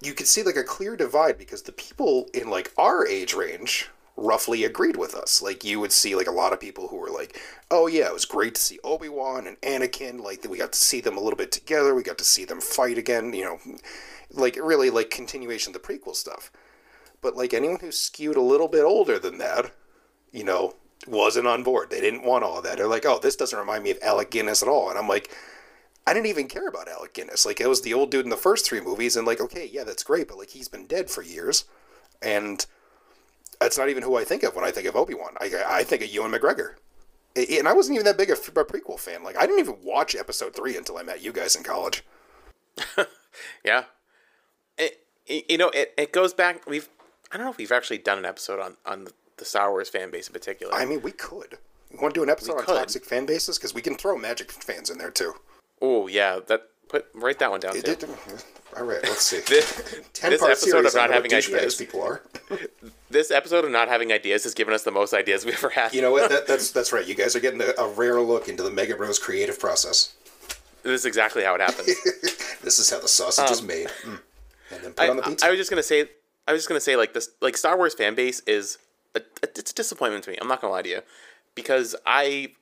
you 0.00 0.14
could 0.14 0.26
see 0.26 0.42
like 0.42 0.56
a 0.56 0.64
clear 0.64 0.96
divide 0.96 1.36
because 1.36 1.62
the 1.62 1.72
people 1.72 2.28
in 2.32 2.48
like 2.48 2.72
our 2.78 3.06
age 3.06 3.34
range 3.34 3.90
roughly 4.16 4.64
agreed 4.64 4.96
with 4.96 5.14
us. 5.14 5.42
Like 5.42 5.64
you 5.64 5.80
would 5.80 5.92
see 5.92 6.14
like 6.14 6.26
a 6.26 6.32
lot 6.32 6.52
of 6.52 6.60
people 6.60 6.88
who 6.88 6.96
were 6.96 7.10
like, 7.10 7.40
"Oh 7.70 7.86
yeah, 7.86 8.06
it 8.06 8.12
was 8.12 8.24
great 8.24 8.54
to 8.54 8.60
see 8.60 8.78
Obi 8.84 9.08
Wan 9.08 9.46
and 9.46 9.60
Anakin. 9.60 10.20
Like 10.20 10.44
we 10.48 10.58
got 10.58 10.72
to 10.72 10.78
see 10.78 11.00
them 11.00 11.16
a 11.16 11.20
little 11.20 11.36
bit 11.36 11.52
together. 11.52 11.94
We 11.94 12.02
got 12.02 12.18
to 12.18 12.24
see 12.24 12.44
them 12.44 12.60
fight 12.60 12.98
again. 12.98 13.32
You 13.32 13.44
know, 13.44 13.58
like 14.30 14.56
really 14.56 14.90
like 14.90 15.10
continuation 15.10 15.74
of 15.74 15.80
the 15.80 15.86
prequel 15.86 16.14
stuff." 16.14 16.50
But 17.20 17.36
like 17.36 17.54
anyone 17.54 17.80
who 17.80 17.92
skewed 17.92 18.36
a 18.36 18.42
little 18.42 18.68
bit 18.68 18.84
older 18.84 19.18
than 19.18 19.38
that, 19.38 19.72
you 20.32 20.44
know, 20.44 20.74
wasn't 21.06 21.46
on 21.46 21.62
board. 21.62 21.90
They 21.90 22.00
didn't 22.00 22.24
want 22.24 22.44
all 22.44 22.60
that. 22.62 22.78
They're 22.78 22.86
like, 22.86 23.06
"Oh, 23.06 23.18
this 23.18 23.36
doesn't 23.36 23.58
remind 23.58 23.84
me 23.84 23.92
of 23.92 23.98
Alec 24.02 24.30
Guinness 24.30 24.62
at 24.62 24.68
all." 24.68 24.90
And 24.90 24.98
I'm 24.98 25.08
like. 25.08 25.34
I 26.04 26.12
didn't 26.12 26.26
even 26.26 26.48
care 26.48 26.66
about 26.66 26.88
Alec 26.88 27.14
Guinness. 27.14 27.46
Like, 27.46 27.60
it 27.60 27.68
was 27.68 27.82
the 27.82 27.94
old 27.94 28.10
dude 28.10 28.24
in 28.24 28.30
the 28.30 28.36
first 28.36 28.66
three 28.66 28.80
movies, 28.80 29.14
and 29.14 29.24
like, 29.24 29.40
okay, 29.40 29.70
yeah, 29.72 29.84
that's 29.84 30.02
great, 30.02 30.26
but 30.26 30.36
like, 30.36 30.50
he's 30.50 30.66
been 30.66 30.88
dead 30.88 31.08
for 31.08 31.22
years, 31.22 31.64
and 32.20 32.66
that's 33.62 33.78
not 33.78 33.88
even 33.88 34.02
who 34.02 34.16
I 34.16 34.24
think 34.24 34.42
of 34.42 34.54
when 34.54 34.64
I 34.64 34.70
think 34.70 34.86
of 34.86 34.96
Obi 34.96 35.14
Wan. 35.14 35.34
I, 35.40 35.50
I 35.66 35.82
think 35.84 36.02
of 36.02 36.08
Ewan 36.08 36.32
McGregor. 36.32 36.74
And 37.34 37.66
I 37.66 37.72
wasn't 37.72 37.94
even 37.96 38.04
that 38.04 38.18
big 38.18 38.30
a, 38.30 38.34
a 38.34 38.36
prequel 38.64 38.98
fan. 38.98 39.24
Like, 39.24 39.36
I 39.38 39.46
didn't 39.46 39.60
even 39.60 39.76
watch 39.82 40.14
episode 40.14 40.54
three 40.54 40.76
until 40.76 40.98
I 40.98 41.02
met 41.02 41.22
you 41.22 41.32
guys 41.32 41.56
in 41.56 41.62
college. 41.62 42.04
yeah. 43.64 43.84
It, 44.76 45.06
you 45.26 45.56
know, 45.56 45.70
it, 45.70 45.94
it 45.96 46.12
goes 46.12 46.34
back. 46.34 46.66
We've, 46.66 46.88
I 47.30 47.36
don't 47.36 47.46
know 47.46 47.52
if 47.52 47.56
we've 47.56 47.72
actually 47.72 47.98
done 47.98 48.18
an 48.18 48.26
episode 48.26 48.60
on, 48.60 48.76
on 48.84 49.08
the 49.38 49.44
Star 49.44 49.70
Wars 49.70 49.88
fan 49.88 50.10
base 50.10 50.26
in 50.26 50.32
particular. 50.32 50.74
I 50.74 50.84
mean, 50.84 51.00
we 51.00 51.12
could. 51.12 51.58
You 51.90 51.98
want 52.00 52.14
to 52.14 52.20
do 52.20 52.22
an 52.22 52.30
episode 52.30 52.58
on 52.58 52.66
toxic 52.66 53.04
fan 53.04 53.26
bases? 53.26 53.58
Because 53.58 53.74
we 53.74 53.82
can 53.82 53.96
throw 53.96 54.16
Magic 54.18 54.50
fans 54.50 54.90
in 54.90 54.98
there 54.98 55.10
too. 55.10 55.34
Oh, 55.80 56.06
yeah. 56.08 56.38
That 56.46 56.68
Put 56.92 57.06
write 57.14 57.38
that 57.38 57.50
one 57.50 57.60
down. 57.60 57.72
Too. 57.72 57.96
All 58.76 58.84
right, 58.84 59.02
let's 59.02 59.22
see. 59.22 59.40
this, 59.40 60.00
this 60.22 60.42
episode 60.42 60.86
of 60.86 60.94
not 60.94 61.10
having 61.10 61.32
ideas. 61.34 61.74
People 61.76 62.02
are. 62.02 62.22
this 63.10 63.30
episode 63.30 63.64
of 63.64 63.70
not 63.70 63.88
having 63.88 64.12
ideas 64.12 64.44
has 64.44 64.54
given 64.54 64.72
us 64.72 64.82
the 64.82 64.90
most 64.90 65.12
ideas 65.12 65.44
we've 65.44 65.54
ever 65.54 65.68
had. 65.68 65.92
You 65.92 66.00
know 66.00 66.12
what? 66.12 66.30
That, 66.30 66.46
that's 66.46 66.70
that's 66.72 66.92
right. 66.92 67.06
You 67.06 67.14
guys 67.14 67.36
are 67.36 67.40
getting 67.40 67.60
a, 67.60 67.72
a 67.78 67.88
rare 67.92 68.20
look 68.20 68.48
into 68.48 68.62
the 68.62 68.70
Mega 68.70 68.96
Bros 68.96 69.18
creative 69.18 69.58
process. 69.58 70.14
This 70.82 71.00
is 71.00 71.06
exactly 71.06 71.44
how 71.44 71.54
it 71.54 71.60
happens. 71.60 71.86
this 72.62 72.78
is 72.78 72.90
how 72.90 73.00
the 73.00 73.08
sausage 73.08 73.46
um, 73.46 73.52
is 73.52 73.62
made. 73.62 73.88
Mm. 74.04 74.20
And 74.72 74.82
then 74.82 74.92
put 74.92 75.00
I, 75.00 75.08
on 75.10 75.16
the 75.16 75.22
pizza. 75.22 75.46
I 75.46 75.50
was 75.50 75.58
just 75.58 75.70
gonna 75.70 75.82
say, 75.82 76.08
I 76.48 76.52
was 76.52 76.60
just 76.60 76.68
gonna 76.68 76.80
say, 76.80 76.96
like 76.96 77.12
this, 77.12 77.28
like 77.40 77.56
Star 77.56 77.76
Wars 77.76 77.94
fan 77.94 78.14
base 78.14 78.40
is, 78.46 78.78
a, 79.14 79.20
a, 79.42 79.48
it's 79.56 79.70
a 79.70 79.74
disappointment 79.74 80.24
to 80.24 80.30
me. 80.30 80.38
I'm 80.40 80.48
not 80.48 80.60
gonna 80.60 80.72
lie 80.72 80.82
to 80.82 80.88
you, 80.88 81.00
because 81.54 81.94
I, 82.06 82.52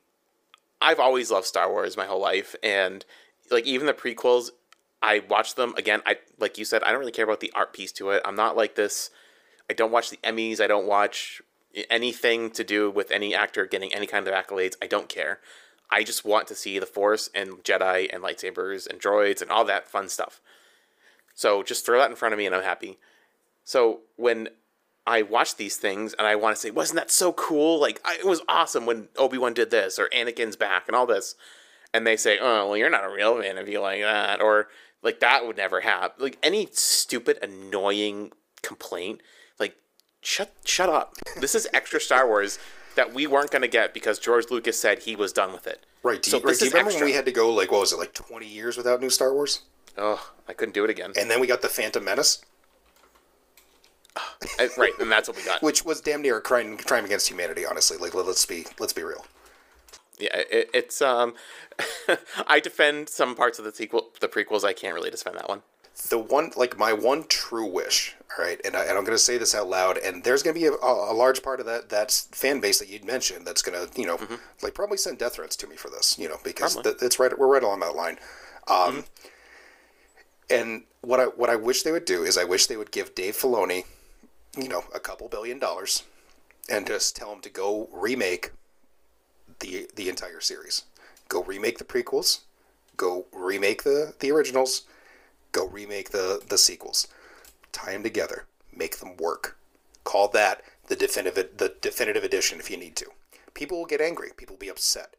I've 0.82 0.98
always 0.98 1.30
loved 1.30 1.46
Star 1.46 1.70
Wars 1.70 1.96
my 1.96 2.06
whole 2.06 2.20
life, 2.20 2.56
and 2.62 3.04
like 3.50 3.64
even 3.64 3.86
the 3.86 3.94
prequels, 3.94 4.50
I 5.02 5.22
watch 5.28 5.54
them 5.54 5.74
again. 5.76 6.02
I 6.06 6.18
like 6.38 6.58
you 6.58 6.64
said, 6.64 6.82
I 6.82 6.90
don't 6.90 7.00
really 7.00 7.12
care 7.12 7.24
about 7.24 7.40
the 7.40 7.52
art 7.54 7.72
piece 7.72 7.92
to 7.92 8.10
it. 8.10 8.22
I'm 8.24 8.36
not 8.36 8.56
like 8.56 8.74
this. 8.74 9.10
I 9.68 9.72
don't 9.72 9.92
watch 9.92 10.10
the 10.10 10.18
Emmys. 10.18 10.60
I 10.60 10.66
don't 10.66 10.86
watch 10.86 11.40
anything 11.88 12.50
to 12.50 12.64
do 12.64 12.90
with 12.90 13.10
any 13.10 13.34
actor 13.34 13.66
getting 13.66 13.94
any 13.94 14.06
kind 14.06 14.26
of 14.26 14.34
accolades. 14.34 14.74
I 14.82 14.86
don't 14.86 15.08
care. 15.08 15.38
I 15.90 16.04
just 16.04 16.24
want 16.24 16.46
to 16.48 16.54
see 16.54 16.78
the 16.78 16.86
Force 16.86 17.30
and 17.34 17.64
Jedi 17.64 18.12
and 18.12 18.22
lightsabers 18.22 18.86
and 18.86 19.00
droids 19.00 19.42
and 19.42 19.50
all 19.50 19.64
that 19.64 19.88
fun 19.88 20.08
stuff. 20.08 20.40
So 21.34 21.62
just 21.62 21.86
throw 21.86 21.98
that 21.98 22.10
in 22.10 22.16
front 22.16 22.32
of 22.32 22.38
me 22.38 22.46
and 22.46 22.54
I'm 22.54 22.62
happy. 22.62 22.98
So 23.64 24.00
when 24.16 24.48
I 25.06 25.22
watch 25.22 25.56
these 25.56 25.76
things 25.76 26.12
and 26.14 26.26
I 26.26 26.36
want 26.36 26.54
to 26.56 26.60
say, 26.60 26.70
wasn't 26.70 26.98
that 26.98 27.10
so 27.10 27.32
cool? 27.32 27.80
Like, 27.80 28.00
I, 28.04 28.16
it 28.16 28.26
was 28.26 28.42
awesome 28.48 28.86
when 28.86 29.08
Obi 29.16 29.38
Wan 29.38 29.54
did 29.54 29.70
this 29.70 29.98
or 29.98 30.08
Anakin's 30.14 30.56
back 30.56 30.84
and 30.86 30.94
all 30.94 31.06
this. 31.06 31.34
And 31.92 32.06
they 32.06 32.16
say, 32.16 32.38
oh, 32.40 32.68
well, 32.68 32.76
you're 32.76 32.90
not 32.90 33.04
a 33.04 33.12
real 33.12 33.40
fan 33.40 33.58
if 33.58 33.68
you 33.68 33.80
like 33.80 34.02
that. 34.02 34.40
Or 34.40 34.68
like 35.02 35.20
that 35.20 35.46
would 35.46 35.56
never 35.56 35.80
happen. 35.80 36.22
Like 36.22 36.38
any 36.42 36.68
stupid, 36.72 37.38
annoying 37.42 38.32
complaint, 38.62 39.20
like 39.58 39.76
shut 40.20 40.52
shut 40.64 40.88
up. 40.88 41.14
This 41.38 41.54
is 41.54 41.68
extra 41.72 42.00
Star 42.00 42.26
Wars 42.26 42.58
that 42.96 43.14
we 43.14 43.26
weren't 43.26 43.50
going 43.50 43.62
to 43.62 43.68
get 43.68 43.94
because 43.94 44.18
George 44.18 44.46
Lucas 44.50 44.78
said 44.78 45.00
he 45.00 45.16
was 45.16 45.32
done 45.32 45.52
with 45.52 45.66
it. 45.66 45.86
Right. 46.02 46.22
Do 46.22 46.30
you, 46.30 46.38
so 46.38 46.44
right, 46.44 46.58
do 46.58 46.64
you 46.64 46.70
remember 46.70 46.90
extra. 46.90 47.04
when 47.04 47.10
we 47.10 47.16
had 47.16 47.24
to 47.26 47.32
go 47.32 47.52
like 47.52 47.70
what 47.70 47.80
was 47.80 47.92
it 47.92 47.98
like 47.98 48.12
twenty 48.12 48.48
years 48.48 48.76
without 48.76 49.00
new 49.00 49.10
Star 49.10 49.32
Wars? 49.32 49.62
Oh, 49.96 50.32
I 50.48 50.52
couldn't 50.52 50.74
do 50.74 50.84
it 50.84 50.90
again. 50.90 51.12
And 51.18 51.30
then 51.30 51.40
we 51.40 51.46
got 51.46 51.62
the 51.62 51.68
Phantom 51.68 52.04
Menace. 52.04 52.42
right, 54.76 54.92
and 55.00 55.10
that's 55.10 55.28
what 55.28 55.36
we 55.36 55.44
got. 55.44 55.62
Which 55.62 55.84
was 55.84 56.00
damn 56.00 56.22
near 56.22 56.38
a 56.38 56.40
crime, 56.40 56.76
crime 56.78 57.04
against 57.04 57.28
humanity. 57.28 57.64
Honestly, 57.66 57.96
like 57.96 58.14
let's 58.14 58.46
be 58.46 58.66
let's 58.78 58.92
be 58.92 59.02
real. 59.02 59.24
Yeah, 60.20 60.36
it, 60.50 60.70
it's 60.72 61.00
um, 61.02 61.34
I 62.46 62.60
defend 62.60 63.08
some 63.08 63.34
parts 63.34 63.58
of 63.58 63.64
the 63.64 63.72
sequel, 63.72 64.10
the 64.20 64.28
prequels. 64.28 64.64
I 64.64 64.72
can't 64.72 64.94
really 64.94 65.10
defend 65.10 65.36
that 65.36 65.48
one. 65.48 65.62
The 66.08 66.18
one, 66.18 66.52
like 66.56 66.78
my 66.78 66.92
one 66.92 67.24
true 67.28 67.66
wish, 67.66 68.16
all 68.38 68.44
right, 68.44 68.60
and, 68.64 68.74
I, 68.74 68.84
and 68.84 68.92
I'm 68.92 69.04
going 69.04 69.16
to 69.16 69.18
say 69.18 69.36
this 69.36 69.54
out 69.54 69.68
loud, 69.68 69.98
and 69.98 70.24
there's 70.24 70.42
going 70.42 70.54
to 70.54 70.60
be 70.60 70.66
a, 70.66 70.72
a, 70.72 71.12
large 71.12 71.42
part 71.42 71.60
of 71.60 71.66
that 71.66 71.90
that 71.90 72.10
fan 72.32 72.60
base 72.60 72.78
that 72.78 72.88
you'd 72.88 73.04
mentioned 73.04 73.46
that's 73.46 73.60
going 73.60 73.78
to, 73.78 74.00
you 74.00 74.06
know, 74.06 74.16
mm-hmm. 74.16 74.36
like 74.62 74.72
probably 74.72 74.96
send 74.96 75.18
death 75.18 75.34
threats 75.34 75.56
to 75.56 75.66
me 75.66 75.76
for 75.76 75.90
this, 75.90 76.18
you 76.18 76.28
know, 76.28 76.38
because 76.42 76.76
th- 76.76 76.96
it's 77.02 77.18
right, 77.18 77.36
we're 77.38 77.48
right 77.48 77.62
along 77.62 77.80
that 77.80 77.96
line. 77.96 78.18
Um, 78.66 78.76
mm-hmm. 78.76 79.00
And 80.48 80.82
what 81.02 81.20
I 81.20 81.24
what 81.24 81.50
I 81.50 81.56
wish 81.56 81.82
they 81.82 81.92
would 81.92 82.04
do 82.04 82.22
is 82.22 82.38
I 82.38 82.44
wish 82.44 82.66
they 82.66 82.76
would 82.76 82.92
give 82.92 83.14
Dave 83.14 83.36
Filoni, 83.36 83.84
you 84.56 84.68
know, 84.68 84.84
a 84.94 85.00
couple 85.00 85.28
billion 85.28 85.58
dollars, 85.58 86.04
and 86.70 86.86
just 86.86 87.14
tell 87.14 87.32
him 87.32 87.40
to 87.42 87.50
go 87.50 87.88
remake 87.92 88.52
the 89.60 89.88
the 89.94 90.08
entire 90.08 90.40
series. 90.40 90.84
Go 91.28 91.42
remake 91.42 91.78
the 91.78 91.84
prequels. 91.84 92.40
Go 92.96 93.26
remake 93.32 93.84
the 93.84 94.14
the 94.18 94.30
originals. 94.30 94.82
Go 95.52 95.66
remake 95.66 96.10
the 96.10 96.42
the 96.48 96.58
sequels. 96.58 97.08
Tie 97.72 97.92
them 97.92 98.02
together. 98.02 98.46
Make 98.74 98.98
them 98.98 99.16
work. 99.16 99.56
Call 100.04 100.28
that 100.28 100.62
the 100.88 100.96
definitive 100.96 101.56
the 101.56 101.74
definitive 101.80 102.24
edition 102.24 102.58
if 102.58 102.70
you 102.70 102.76
need 102.76 102.96
to. 102.96 103.06
People 103.54 103.78
will 103.78 103.86
get 103.86 104.00
angry. 104.00 104.30
People 104.36 104.56
will 104.56 104.60
be 104.60 104.68
upset. 104.68 105.14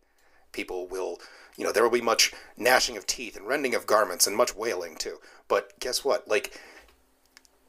People 0.52 0.88
will, 0.88 1.20
you 1.58 1.64
know, 1.64 1.72
there 1.72 1.84
will 1.84 1.90
be 1.90 2.02
much 2.02 2.34
gnashing 2.58 2.98
of 2.98 3.08
teeth 3.08 3.38
and 3.38 3.48
rending 3.48 3.74
of 3.74 3.86
garments 3.86 4.28
and 4.28 4.36
much 4.36 4.56
wailing 4.56 4.96
too. 4.96 5.20
But 5.48 5.80
guess 5.80 6.04
what? 6.04 6.28
Like 6.28 6.60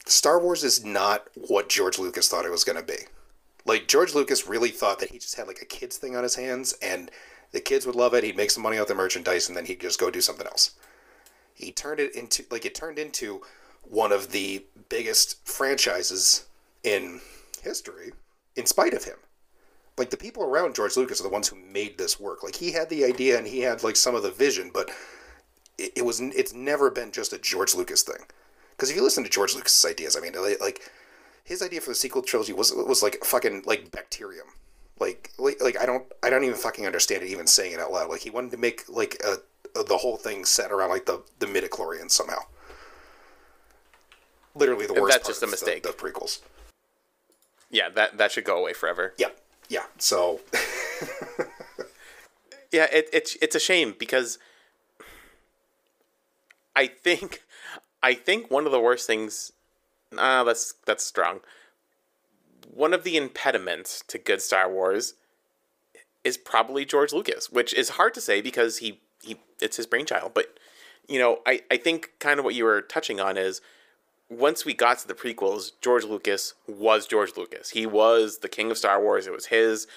Star 0.05 0.39
Wars 0.39 0.63
is 0.63 0.83
not 0.83 1.27
what 1.35 1.69
George 1.69 1.97
Lucas 1.97 2.27
thought 2.27 2.45
it 2.45 2.51
was 2.51 2.63
going 2.63 2.77
to 2.77 2.83
be. 2.83 3.05
Like 3.65 3.87
George 3.87 4.13
Lucas 4.13 4.47
really 4.47 4.69
thought 4.69 4.99
that 4.99 5.11
he 5.11 5.19
just 5.19 5.35
had 5.35 5.47
like 5.47 5.61
a 5.61 5.65
kids 5.65 5.97
thing 5.97 6.15
on 6.15 6.23
his 6.23 6.35
hands 6.35 6.73
and 6.81 7.09
the 7.51 7.61
kids 7.61 7.85
would 7.85 7.95
love 7.95 8.13
it. 8.13 8.23
He'd 8.23 8.37
make 8.37 8.51
some 8.51 8.63
money 8.63 8.77
off 8.77 8.87
the 8.87 8.95
merchandise 8.95 9.47
and 9.47 9.55
then 9.55 9.65
he'd 9.65 9.79
just 9.79 9.99
go 9.99 10.09
do 10.09 10.21
something 10.21 10.47
else. 10.47 10.71
He 11.53 11.71
turned 11.71 11.99
it 11.99 12.15
into 12.15 12.43
like 12.51 12.65
it 12.65 12.75
turned 12.75 12.99
into 12.99 13.41
one 13.83 14.11
of 14.11 14.31
the 14.31 14.65
biggest 14.89 15.45
franchises 15.47 16.45
in 16.83 17.21
history 17.61 18.11
in 18.55 18.65
spite 18.65 18.93
of 18.93 19.03
him. 19.03 19.17
Like 19.97 20.09
the 20.09 20.17
people 20.17 20.43
around 20.43 20.75
George 20.75 20.97
Lucas 20.97 21.19
are 21.19 21.23
the 21.23 21.29
ones 21.29 21.47
who 21.47 21.55
made 21.55 21.97
this 21.97 22.19
work. 22.19 22.43
Like 22.43 22.55
he 22.55 22.71
had 22.71 22.89
the 22.89 23.05
idea 23.05 23.37
and 23.37 23.47
he 23.47 23.59
had 23.59 23.83
like 23.83 23.95
some 23.95 24.15
of 24.15 24.23
the 24.23 24.31
vision, 24.31 24.71
but 24.73 24.89
it, 25.77 25.93
it 25.97 26.05
was 26.05 26.19
it's 26.19 26.53
never 26.53 26.89
been 26.89 27.11
just 27.11 27.33
a 27.33 27.37
George 27.37 27.75
Lucas 27.75 28.01
thing. 28.01 28.25
Because 28.71 28.89
if 28.89 28.95
you 28.95 29.03
listen 29.03 29.23
to 29.23 29.29
George 29.29 29.53
Lucas's 29.53 29.85
ideas, 29.89 30.17
I 30.17 30.19
mean, 30.19 30.33
like 30.59 30.91
his 31.43 31.61
idea 31.61 31.81
for 31.81 31.91
the 31.91 31.95
sequel 31.95 32.21
trilogy 32.21 32.53
was 32.53 32.71
was 32.73 33.03
like 33.03 33.23
fucking 33.23 33.63
like 33.65 33.91
bacterium. 33.91 34.47
Like, 34.99 35.31
like, 35.37 35.61
like 35.61 35.81
I 35.81 35.85
don't, 35.85 36.05
I 36.21 36.29
don't 36.29 36.43
even 36.43 36.55
fucking 36.55 36.85
understand 36.85 37.23
it. 37.23 37.29
Even 37.29 37.47
saying 37.47 37.73
it 37.73 37.79
out 37.79 37.91
loud, 37.91 38.09
like 38.09 38.21
he 38.21 38.29
wanted 38.29 38.51
to 38.51 38.57
make 38.57 38.87
like 38.87 39.21
a, 39.25 39.37
a 39.77 39.83
the 39.83 39.97
whole 39.97 40.17
thing 40.17 40.45
set 40.45 40.71
around 40.71 40.89
like 40.89 41.05
the 41.05 41.21
the 41.39 41.45
midichlorians 41.45 42.11
somehow. 42.11 42.39
Literally 44.55 44.85
the 44.85 44.93
worst. 44.93 45.13
That's 45.13 45.27
just 45.27 45.43
a 45.43 45.47
mistake. 45.47 45.83
The, 45.83 45.89
the, 45.89 45.95
prequels. 45.95 46.39
Yeah, 47.69 47.89
that 47.89 48.17
that 48.17 48.31
should 48.31 48.45
go 48.45 48.57
away 48.57 48.73
forever. 48.73 49.13
Yeah, 49.17 49.29
yeah. 49.67 49.83
So. 49.97 50.41
yeah, 52.71 52.87
it, 52.91 53.09
it's 53.11 53.35
it's 53.41 53.55
a 53.55 53.59
shame 53.59 53.95
because 53.97 54.37
I 56.75 56.87
think 56.87 57.41
I 58.01 58.13
think 58.13 58.51
one 58.51 58.65
of 58.65 58.71
the 58.71 58.79
worst 58.79 59.07
things 59.07 59.51
Ah, 60.19 60.43
that's 60.43 60.75
that's 60.85 61.03
strong. 61.03 61.41
One 62.73 62.93
of 62.93 63.03
the 63.03 63.17
impediments 63.17 64.03
to 64.07 64.17
good 64.17 64.41
Star 64.41 64.71
Wars 64.71 65.13
is 66.23 66.37
probably 66.37 66.85
George 66.85 67.13
Lucas, 67.13 67.51
which 67.51 67.73
is 67.73 67.89
hard 67.89 68.13
to 68.13 68.21
say 68.21 68.41
because 68.41 68.77
he 68.77 69.01
he 69.21 69.37
it's 69.61 69.77
his 69.77 69.85
brainchild. 69.85 70.33
But 70.33 70.57
you 71.07 71.19
know, 71.19 71.39
I 71.45 71.61
I 71.69 71.77
think 71.77 72.11
kind 72.19 72.39
of 72.39 72.45
what 72.45 72.55
you 72.55 72.63
were 72.63 72.81
touching 72.81 73.19
on 73.19 73.37
is 73.37 73.61
once 74.29 74.65
we 74.65 74.73
got 74.73 74.99
to 74.99 75.07
the 75.07 75.13
prequels, 75.13 75.71
George 75.81 76.05
Lucas 76.05 76.53
was 76.67 77.05
George 77.05 77.35
Lucas. 77.37 77.71
He 77.71 77.85
was 77.85 78.39
the 78.39 78.49
king 78.49 78.71
of 78.71 78.77
Star 78.77 79.01
Wars. 79.01 79.27
It 79.27 79.33
was 79.33 79.47
his. 79.47 79.87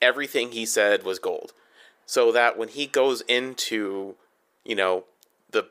Everything 0.00 0.52
he 0.52 0.66
said 0.66 1.04
was 1.04 1.18
gold. 1.18 1.52
So 2.06 2.32
that 2.32 2.58
when 2.58 2.68
he 2.68 2.86
goes 2.86 3.20
into, 3.22 4.16
you 4.64 4.74
know, 4.74 5.04
the 5.50 5.68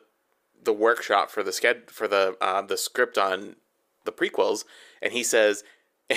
the 0.64 0.74
workshop 0.74 1.30
for 1.30 1.44
the 1.44 1.52
sched 1.52 1.90
for 1.90 2.08
the 2.08 2.38
uh, 2.40 2.62
the 2.62 2.78
script 2.78 3.18
on 3.18 3.56
the 4.06 4.12
prequels, 4.12 4.66
and 5.02 5.14
he 5.14 5.24
says, 5.24 5.64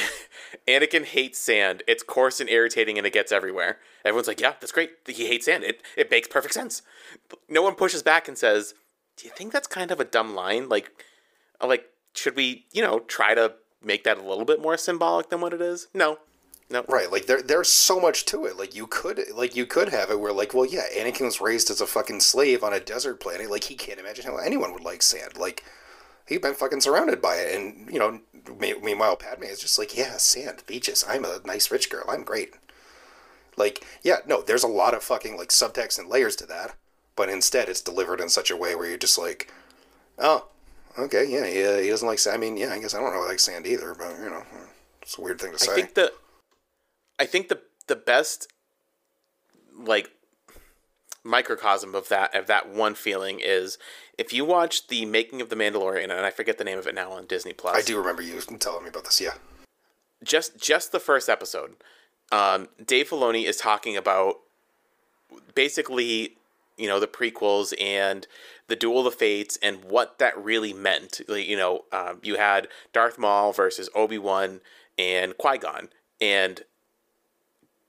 Anakin 0.68 1.05
hates 1.05 1.38
sand. 1.38 1.83
It's 1.87 2.03
coarse 2.03 2.40
and 2.40 2.51
irritating, 2.51 2.99
and 2.99 3.07
it 3.07 3.12
gets 3.12 3.33
everywhere. 3.33 3.79
Everyone's 4.05 4.27
like, 4.27 4.40
"Yeah, 4.40 4.55
that's 4.61 4.73
great. 4.73 4.90
He 5.07 5.27
hates 5.27 5.47
sand. 5.47 5.62
It 5.62 5.83
it 5.97 6.11
makes 6.11 6.27
perfect 6.27 6.55
sense." 6.55 6.83
No 7.49 7.62
one 7.62 7.75
pushes 7.75 8.03
back 8.03 8.27
and 8.27 8.37
says, 8.37 8.75
"Do 9.16 9.27
you 9.27 9.33
think 9.37 9.53
that's 9.53 9.68
kind 9.68 9.92
of 9.92 10.01
a 10.01 10.05
dumb 10.05 10.35
line? 10.35 10.68
Like, 10.68 10.90
uh, 11.61 11.68
like 11.68 11.87
should 12.14 12.35
we, 12.35 12.66
you 12.73 12.83
know, 12.83 13.01
try 13.01 13.35
to 13.35 13.55
make 13.85 14.05
that 14.05 14.18
a 14.18 14.23
little 14.23 14.44
bit 14.44 14.61
more 14.61 14.77
symbolic 14.77 15.31
than 15.31 15.40
what 15.40 15.53
it 15.53 15.61
is. 15.61 15.88
No, 15.94 16.18
no. 16.70 16.85
Right, 16.88 17.11
like 17.11 17.27
there 17.27 17.42
there's 17.42 17.73
so 17.73 18.01
much 18.01 18.25
to 18.27 18.44
it. 18.47 18.57
Like 18.57 18.75
you 18.75 18.87
could 18.87 19.20
like 19.35 19.55
you 19.55 19.66
could 19.66 19.90
have 19.90 20.11
it 20.11 20.20
where 20.20 20.33
like, 20.33 20.55
well, 20.55 20.66
yeah, 20.66 20.87
Anakin 20.97 21.27
was 21.27 21.40
raised 21.40 21.70
as 21.70 21.81
a 21.81 21.87
fucking 21.87 22.20
slave 22.20 22.64
on 22.64 22.73
a 22.73 22.81
desert 22.81 23.20
planet. 23.20 23.51
Like 23.51 23.64
he 23.64 23.75
can't 23.75 24.01
imagine 24.01 24.25
how 24.25 24.37
anyone 24.37 24.73
would 24.73 24.85
like 24.85 25.03
sand. 25.03 25.37
Like 25.37 25.64
he'd 26.27 26.43
been 26.43 26.55
fucking 26.55 26.81
surrounded 26.81 27.21
by 27.21 27.37
it, 27.37 27.55
and 27.55 27.93
you 27.93 27.99
know, 27.99 28.21
meanwhile, 28.59 29.17
Padme 29.17 29.45
is 29.45 29.61
just 29.61 29.79
like, 29.79 29.97
yeah, 29.97 30.17
sand, 30.17 30.63
beaches. 30.67 31.05
I'm 31.09 31.25
a 31.25 31.41
nice 31.45 31.71
rich 31.71 31.91
girl. 31.91 32.05
I'm 32.09 32.25
great. 32.25 32.55
Like, 33.57 33.85
yeah, 34.03 34.19
no, 34.27 34.43
there's 34.43 34.65
a 34.65 34.69
lot 34.69 34.95
of 34.95 35.03
fucking 35.03 35.37
like 35.37 35.51
subtext 35.51 35.99
and 35.99 36.09
layers 36.09 36.37
to 36.37 36.47
that, 36.47 36.75
but 37.17 37.29
instead 37.29 37.69
it's 37.69 37.81
delivered 37.81 38.21
in 38.21 38.29
such 38.29 38.51
a 38.51 38.57
way 38.57 38.75
where 38.75 38.89
you're 38.89 38.99
just 38.99 39.19
like, 39.19 39.53
oh, 40.19 40.49
okay, 40.99 41.25
yeah, 41.25 41.47
yeah, 41.47 41.81
he 41.81 41.89
doesn't 41.89 42.09
like 42.09 42.19
sand. 42.19 42.35
I 42.35 42.39
mean, 42.39 42.57
yeah, 42.57 42.73
I 42.73 42.81
guess 42.81 42.95
I 42.95 43.01
don't 43.01 43.13
really 43.13 43.29
like 43.29 43.41
sand 43.41 43.67
either, 43.67 43.95
but 43.95 44.19
you 44.19 44.31
know, 44.31 44.43
it's 45.03 45.19
a 45.19 45.21
weird 45.21 45.41
thing 45.41 45.53
to 45.53 45.59
say. 45.59 45.73
I 45.73 45.75
think 45.75 45.95
the, 45.95 46.13
I 47.19 47.27
think 47.27 47.49
the 47.49 47.61
the 47.87 47.97
best, 47.97 48.53
like, 49.77 50.11
microcosm 51.25 51.95
of 51.95 52.09
that 52.11 52.35
of 52.35 52.47
that 52.47 52.69
one 52.69 52.95
feeling 52.95 53.41
is 53.41 53.79
if 54.19 54.33
you 54.33 54.45
watch 54.45 54.89
the 54.89 55.07
making 55.07 55.41
of 55.41 55.49
the 55.49 55.57
Mandalorian, 55.57 56.05
and 56.05 56.13
I 56.13 56.31
forget 56.31 56.59
the 56.59 56.65
name 56.65 56.79
of 56.79 56.87
it 56.87 56.95
now 56.95 57.11
on 57.13 57.27
Disney 57.27 57.53
Plus. 57.53 57.77
I 57.77 57.83
do 57.83 57.99
remember 57.99 58.23
you 58.23 58.39
telling 58.41 58.85
me 58.85 58.91
about 58.91 59.05
this. 59.05 59.21
Yeah, 59.21 59.35
just 60.23 60.59
just 60.61 60.93
the 60.93 61.01
first 61.01 61.29
episode. 61.29 61.77
Um, 62.31 62.69
Dave 62.85 63.09
Filoni 63.09 63.45
is 63.45 63.57
talking 63.57 63.97
about 63.97 64.37
basically, 65.55 66.37
you 66.77 66.89
know, 66.89 67.01
the 67.01 67.07
prequels 67.07 67.75
and 67.81 68.27
the 68.67 68.77
Duel 68.77 69.01
of 69.01 69.05
the 69.05 69.11
Fates 69.11 69.59
and 69.63 69.85
what 69.85 70.19
that 70.19 70.37
really 70.43 70.73
meant. 70.73 71.21
Like, 71.29 71.47
you 71.47 71.57
know, 71.57 71.85
um, 71.93 72.21
you 72.23 72.37
had 72.37 72.69
Darth 72.93 73.19
Maul 73.19 73.53
versus 73.53 73.89
Obi 73.95 74.19
Wan 74.19 74.61
and 74.99 75.37
Qui 75.37 75.59
Gon, 75.59 75.89
and 76.21 76.63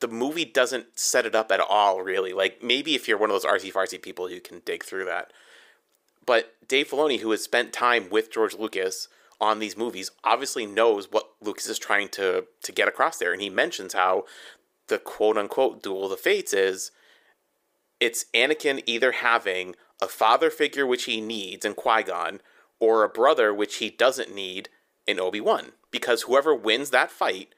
the 0.06 0.14
movie 0.14 0.46
doesn't 0.46 1.00
set 1.00 1.26
it 1.26 1.34
up 1.34 1.52
at 1.52 1.60
all. 1.60 2.02
Really, 2.02 2.32
like 2.32 2.62
maybe 2.62 2.94
if 2.94 3.08
you're 3.08 3.18
one 3.18 3.32
of 3.32 3.34
those 3.34 3.46
artsy 3.52 3.74
fartsy 3.74 4.00
people, 4.00 4.30
you 4.30 4.40
can 4.40 4.62
dig 4.64 4.84
through 4.84 5.06
that. 5.06 5.34
But 6.26 6.54
Dave 6.68 6.90
Filoni, 6.90 7.20
who 7.20 7.32
has 7.32 7.44
spent 7.44 7.74
time 7.74 8.10
with 8.10 8.32
George 8.32 8.54
Lucas 8.54 9.08
on 9.42 9.60
these 9.60 9.76
movies, 9.76 10.12
obviously 10.24 10.66
knows 10.66 11.12
what 11.12 11.32
Lucas 11.42 11.68
is 11.68 11.80
trying 11.80 12.10
to 12.10 12.46
to 12.62 12.72
get 12.72 12.88
across 12.88 13.18
there, 13.18 13.34
and 13.34 13.42
he 13.42 13.50
mentions 13.50 13.94
how 13.94 14.26
the 14.88 15.00
quote 15.00 15.38
unquote 15.38 15.82
duel 15.82 16.04
of 16.04 16.12
the 16.12 16.18
fates 16.18 16.54
is 16.54 16.92
it's 18.00 18.26
Anakin 18.36 18.84
either 18.86 19.14
having 19.14 19.76
a 20.02 20.08
father 20.08 20.52
figure 20.52 20.86
which 20.86 21.06
he 21.06 21.20
needs 21.20 21.66
in 21.66 21.74
Qui 21.74 22.04
Gon, 22.04 22.42
or 22.80 23.04
a 23.04 23.10
brother 23.10 23.52
which 23.54 23.78
he 23.78 23.90
doesn't 23.90 24.36
need 24.36 24.70
in 25.08 25.20
Obi 25.20 25.42
Wan, 25.42 25.72
because 25.90 26.24
whoever 26.24 26.54
wins 26.54 26.92
that 26.92 27.10
fight 27.10 27.56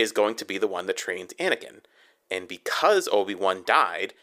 is 0.00 0.12
going 0.12 0.34
to 0.36 0.44
be 0.44 0.58
the 0.58 0.66
one 0.66 0.86
that 0.86 0.96
trains 0.96 1.32
Anakin, 1.34 1.80
and 2.30 2.48
because 2.48 3.08
Obi 3.12 3.34
Wan 3.34 3.62
died, 3.64 4.14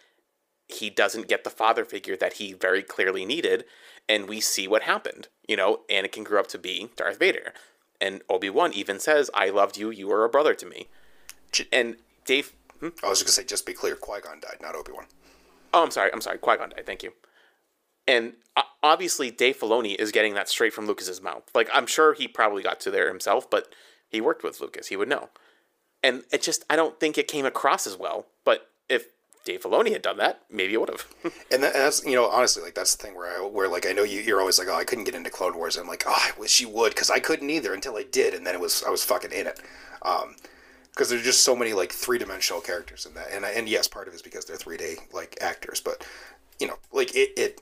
he 0.68 0.90
doesn't 0.90 1.28
get 1.28 1.44
the 1.44 1.50
father 1.50 1.86
figure 1.86 2.18
that 2.18 2.34
he 2.34 2.54
very 2.54 2.84
clearly 2.84 3.26
needed, 3.26 3.66
and 4.10 4.28
we 4.28 4.42
see 4.42 4.68
what 4.68 4.84
happened. 4.84 5.28
You 5.48 5.56
know, 5.56 5.82
Anakin 5.90 6.24
grew 6.24 6.40
up 6.40 6.48
to 6.48 6.58
be 6.58 6.90
Darth 6.96 7.20
Vader, 7.20 7.54
and 8.02 8.22
Obi 8.30 8.50
Wan 8.50 8.74
even 8.74 9.00
says, 9.00 9.30
"I 9.34 9.50
loved 9.50 9.78
you. 9.78 9.90
You 9.90 10.08
were 10.08 10.26
a 10.26 10.30
brother 10.30 10.54
to 10.56 10.66
me." 10.66 10.88
And 11.72 11.98
Dave, 12.26 12.54
hmm? 12.80 12.90
I 13.04 13.10
was 13.10 13.20
just 13.20 13.26
gonna 13.26 13.34
say, 13.34 13.44
just 13.46 13.66
be 13.66 13.74
clear, 13.74 13.96
Qui 13.96 14.20
Gon 14.22 14.40
died, 14.40 14.58
not 14.62 14.76
Obi 14.76 14.92
Wan. 14.92 15.06
Oh, 15.74 15.84
I'm 15.84 15.92
sorry. 15.92 16.12
I'm 16.14 16.22
sorry. 16.22 16.38
Qui 16.38 16.58
Gon 16.58 16.70
died. 16.70 16.86
Thank 16.86 17.04
you. 17.04 17.14
And 18.08 18.34
uh, 18.56 18.64
obviously, 18.82 19.32
Dave 19.32 19.58
Filoni 19.58 19.96
is 19.96 20.12
getting 20.12 20.34
that 20.36 20.50
straight 20.50 20.74
from 20.74 20.88
Lucas's 20.88 21.22
mouth. 21.22 21.44
Like, 21.54 21.70
I'm 21.74 21.88
sure 21.88 22.14
he 22.14 22.28
probably 22.28 22.64
got 22.64 22.80
to 22.82 22.92
there 22.92 23.10
himself, 23.10 23.50
but 23.50 23.68
he 24.10 24.22
worked 24.22 24.44
with 24.44 24.62
Lucas. 24.62 24.88
He 24.88 24.96
would 24.96 25.10
know. 25.10 25.30
And 26.08 26.24
it 26.32 26.42
just, 26.42 26.64
I 26.70 26.76
don't 26.76 27.00
think 27.00 27.18
it 27.18 27.28
came 27.28 27.46
across 27.46 27.86
as 27.86 27.98
well. 27.98 28.28
But 28.46 28.70
if 28.88 29.08
Dave 29.44 29.62
Filoni 29.62 29.92
had 29.92 30.02
done 30.02 30.18
that, 30.18 30.42
maybe 30.50 30.74
it 30.74 30.80
would 30.80 30.90
have. 30.90 31.06
and, 31.52 31.64
that, 31.64 31.76
and 31.76 31.84
that's 31.84 32.06
you 32.06 32.16
know 32.16 32.28
honestly 32.28 32.64
like 32.64 32.76
that's 32.76 32.96
the 32.96 33.04
thing 33.04 33.16
where 33.16 33.28
I 33.28 33.46
where 33.46 33.68
like 33.68 33.86
I 33.86 33.92
know 33.94 34.04
you 34.04 34.22
you're 34.22 34.40
always 34.40 34.60
like 34.60 34.68
oh 34.70 34.76
I 34.76 34.84
couldn't 34.84 35.06
get 35.06 35.16
into 35.16 35.30
Clone 35.30 35.56
Wars 35.56 35.76
and 35.76 35.84
I'm 35.84 35.90
like 35.90 36.04
oh 36.06 36.12
I 36.16 36.32
wish 36.38 36.60
you 36.60 36.70
would 36.70 36.94
because 36.94 37.10
I 37.10 37.20
couldn't 37.20 37.50
either 37.50 37.74
until 37.74 37.96
I 37.96 38.04
did 38.04 38.34
and 38.34 38.46
then 38.46 38.56
it 38.56 38.62
was 38.62 38.84
I 38.84 38.90
was 38.90 39.04
fucking 39.04 39.32
in 39.32 39.48
it. 39.48 39.60
Um, 40.02 40.36
because 40.92 41.10
there's 41.10 41.24
just 41.24 41.42
so 41.42 41.56
many 41.56 41.74
like 41.74 41.92
three 41.92 42.18
dimensional 42.18 42.60
characters 42.60 43.06
in 43.06 43.14
that, 43.14 43.28
and 43.32 43.46
and 43.46 43.70
yes, 43.70 43.88
part 43.88 44.08
of 44.08 44.14
it 44.14 44.16
is 44.16 44.22
because 44.24 44.46
they're 44.46 44.58
three 44.58 44.78
D 44.78 44.96
like 45.14 45.38
actors, 45.42 45.80
but 45.80 46.04
you 46.60 46.66
know, 46.66 46.78
like 46.92 47.16
it, 47.16 47.30
it 47.38 47.62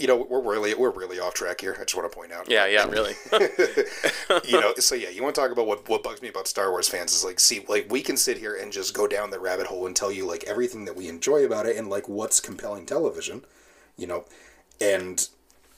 you 0.00 0.06
know, 0.06 0.16
we're 0.16 0.40
really 0.40 0.72
we're 0.72 0.90
really 0.90 1.20
off 1.20 1.34
track 1.34 1.60
here. 1.60 1.76
I 1.78 1.82
just 1.82 1.94
want 1.94 2.10
to 2.10 2.16
point 2.16 2.32
out. 2.32 2.50
Yeah, 2.50 2.64
yeah, 2.66 2.86
really. 2.86 3.14
you 4.48 4.58
know, 4.58 4.72
so 4.78 4.94
yeah, 4.94 5.10
you 5.10 5.22
want 5.22 5.34
to 5.34 5.40
talk 5.40 5.50
about 5.50 5.66
what 5.66 5.86
what 5.88 6.02
bugs 6.02 6.22
me 6.22 6.28
about 6.28 6.48
Star 6.48 6.70
Wars 6.70 6.88
fans 6.88 7.12
is 7.12 7.22
like, 7.22 7.38
see, 7.38 7.64
like 7.68 7.86
we 7.90 8.00
can 8.00 8.16
sit 8.16 8.38
here 8.38 8.56
and 8.56 8.72
just 8.72 8.94
go 8.94 9.06
down 9.06 9.30
the 9.30 9.38
rabbit 9.38 9.66
hole 9.66 9.86
and 9.86 9.94
tell 9.94 10.10
you 10.10 10.26
like 10.26 10.42
everything 10.44 10.86
that 10.86 10.96
we 10.96 11.06
enjoy 11.06 11.44
about 11.44 11.66
it 11.66 11.76
and 11.76 11.90
like 11.90 12.08
what's 12.08 12.40
compelling 12.40 12.86
television, 12.86 13.44
you 13.98 14.06
know, 14.06 14.24
and 14.80 15.28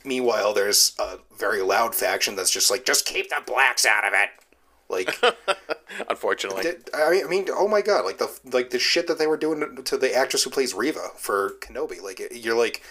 meanwhile 0.05 0.53
there's 0.55 0.95
a 1.01 1.19
very 1.37 1.61
loud 1.61 1.95
faction 1.95 2.37
that's 2.37 2.51
just 2.51 2.71
like 2.71 2.85
just 2.85 3.05
keep 3.05 3.29
the 3.29 3.43
blacks 3.45 3.85
out 3.85 4.05
of 4.05 4.13
it. 4.15 4.31
Like, 4.89 5.19
unfortunately, 6.11 6.71
I 6.95 7.11
mean, 7.11 7.25
I 7.25 7.29
mean, 7.29 7.47
oh 7.51 7.67
my 7.67 7.81
god, 7.81 8.05
like 8.05 8.19
the 8.19 8.31
like 8.53 8.71
the 8.71 8.79
shit 8.79 9.09
that 9.09 9.19
they 9.19 9.27
were 9.27 9.39
doing 9.39 9.83
to 9.83 9.97
the 9.97 10.15
actress 10.15 10.45
who 10.45 10.51
plays 10.51 10.75
Reva 10.75 11.09
for 11.17 11.55
Kenobi. 11.61 12.01
Like, 12.01 12.21
you're 12.31 12.57
like, 12.57 12.83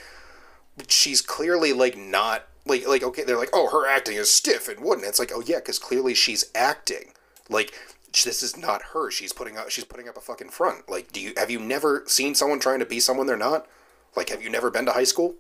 she's 0.88 1.22
clearly 1.22 1.74
like 1.74 1.98
not 1.98 2.48
like 2.66 2.88
like 2.88 3.04
okay, 3.04 3.24
they're 3.24 3.38
like, 3.38 3.50
oh, 3.54 3.70
her 3.70 3.88
acting 3.88 4.16
is 4.16 4.30
stiff 4.30 4.68
and 4.68 4.80
wooden. 4.80 5.04
It's 5.04 5.20
like, 5.20 5.32
oh 5.34 5.44
yeah, 5.46 5.58
because 5.58 5.80
clearly 5.80 6.14
she's 6.14 6.52
acting. 6.56 7.14
Like, 7.50 7.74
this 8.12 8.44
is 8.44 8.56
not 8.58 8.82
her. 8.94 9.12
She's 9.12 9.34
putting 9.34 9.58
up 9.58 9.70
she's 9.70 9.86
putting 9.86 10.08
up 10.08 10.18
a 10.18 10.22
fucking 10.22 10.50
front. 10.50 10.90
Like, 10.90 11.12
do 11.12 11.20
you 11.20 11.34
have 11.38 11.52
you 11.52 11.60
never 11.60 12.04
seen 12.08 12.36
someone 12.36 12.60
trying 12.60 12.80
to 12.80 12.86
be 12.86 13.00
someone 13.00 13.28
they're 13.28 13.38
not? 13.38 13.68
Like, 14.16 14.30
have 14.30 14.44
you 14.44 14.50
never 14.50 14.70
been 14.70 14.86
to 14.86 14.92
high 14.92 15.06
school? 15.06 15.36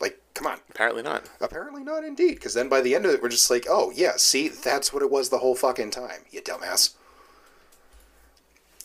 Like, 0.00 0.20
come 0.34 0.46
on. 0.46 0.58
Apparently 0.68 1.02
not. 1.02 1.30
Apparently 1.40 1.84
not, 1.84 2.04
indeed. 2.04 2.34
Because 2.34 2.54
then 2.54 2.68
by 2.68 2.80
the 2.80 2.94
end 2.94 3.06
of 3.06 3.12
it, 3.12 3.22
we're 3.22 3.28
just 3.28 3.50
like, 3.50 3.66
oh, 3.70 3.92
yeah, 3.94 4.12
see, 4.16 4.48
that's 4.48 4.92
what 4.92 5.02
it 5.02 5.10
was 5.10 5.28
the 5.28 5.38
whole 5.38 5.54
fucking 5.54 5.90
time, 5.90 6.22
you 6.30 6.42
dumbass. 6.42 6.94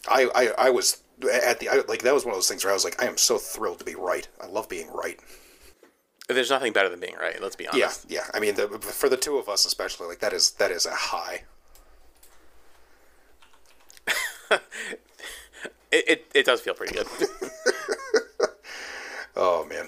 I, 0.07 0.29
I, 0.35 0.67
I 0.67 0.69
was 0.69 1.01
at 1.43 1.59
the, 1.59 1.69
I, 1.69 1.81
like, 1.87 2.03
that 2.03 2.13
was 2.13 2.23
one 2.23 2.33
of 2.33 2.37
those 2.37 2.47
things 2.47 2.63
where 2.63 2.71
I 2.71 2.75
was 2.75 2.85
like, 2.85 3.01
I 3.01 3.07
am 3.07 3.17
so 3.17 3.37
thrilled 3.37 3.79
to 3.79 3.85
be 3.85 3.95
right. 3.95 4.27
I 4.39 4.45
love 4.45 4.69
being 4.69 4.89
right. 4.91 5.19
There's 6.27 6.49
nothing 6.49 6.73
better 6.73 6.89
than 6.89 6.99
being 6.99 7.15
right, 7.15 7.41
let's 7.41 7.55
be 7.55 7.67
honest. 7.67 8.05
Yeah, 8.09 8.19
yeah. 8.19 8.29
I 8.33 8.39
mean, 8.39 8.55
the, 8.55 8.67
for 8.67 9.07
the 9.07 9.17
two 9.17 9.37
of 9.37 9.47
us 9.47 9.65
especially, 9.65 10.07
like, 10.07 10.19
that 10.19 10.33
is, 10.33 10.51
that 10.51 10.71
is 10.71 10.85
a 10.85 10.93
high. 10.93 11.43
it, 14.51 14.61
it, 15.91 16.25
it 16.33 16.45
does 16.45 16.61
feel 16.61 16.73
pretty 16.73 16.93
good. 16.95 17.07
oh, 19.35 19.65
man 19.65 19.87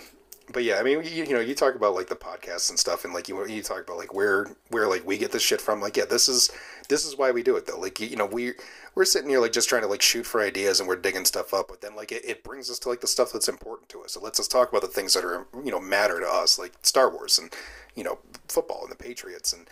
but 0.52 0.64
yeah, 0.64 0.80
I 0.80 0.84
mean, 0.84 1.04
you, 1.04 1.26
you 1.26 1.34
know, 1.34 1.40
you 1.40 1.54
talk 1.54 1.76
about 1.76 1.94
like 1.94 2.08
the 2.08 2.16
podcasts 2.16 2.70
and 2.70 2.80
stuff, 2.80 3.06
and 3.06 3.14
like 3.14 3.28
you 3.30 3.46
you 3.46 3.62
talk 3.62 3.84
about 3.84 3.98
like 3.98 4.14
where 4.14 4.48
where 4.70 4.88
like 4.88 5.06
we 5.06 5.18
get 5.18 5.32
this 5.32 5.44
shit 5.44 5.62
from. 5.62 5.82
Like, 5.82 5.98
yeah, 5.98 6.06
this 6.06 6.28
is 6.28 6.50
this 6.88 7.06
is 7.06 7.18
why 7.18 7.32
we 7.32 7.44
do 7.44 7.56
it 7.56 7.66
though. 7.66 7.80
Like, 7.80 8.00
you 8.00 8.16
know, 8.16 8.26
we 8.26 8.54
we're 8.96 9.06
sitting 9.06 9.30
here 9.30 9.40
like 9.40 9.52
just 9.52 9.70
trying 9.70 9.84
to 9.84 9.88
like 9.88 10.02
shoot 10.02 10.26
for 10.26 10.42
ideas 10.42 10.80
and 10.80 10.90
we're 10.90 10.96
digging 10.96 11.26
stuff 11.26 11.54
up, 11.54 11.68
but 11.68 11.82
then 11.82 11.96
like 11.96 12.12
it, 12.12 12.26
it 12.26 12.44
brings 12.44 12.70
us 12.70 12.80
to 12.80 12.90
like 12.90 13.02
the 13.02 13.08
stuff 13.08 13.32
that's 13.32 13.48
important 13.48 13.90
to 13.90 14.02
us. 14.02 14.16
It 14.16 14.24
lets 14.24 14.40
us 14.40 14.48
talk 14.48 14.70
about 14.70 14.82
the 14.82 14.88
things 14.88 15.14
that 15.14 15.24
are 15.24 15.46
you 15.64 15.72
know 15.72 15.80
matter 15.80 16.20
to 16.20 16.28
us, 16.28 16.58
like 16.58 16.74
Star 16.82 17.10
Wars 17.10 17.38
and 17.38 17.54
you 17.96 18.04
know 18.04 18.20
football 18.48 18.82
and 18.84 18.92
the 18.92 18.96
Patriots 18.96 19.54
and 19.54 19.68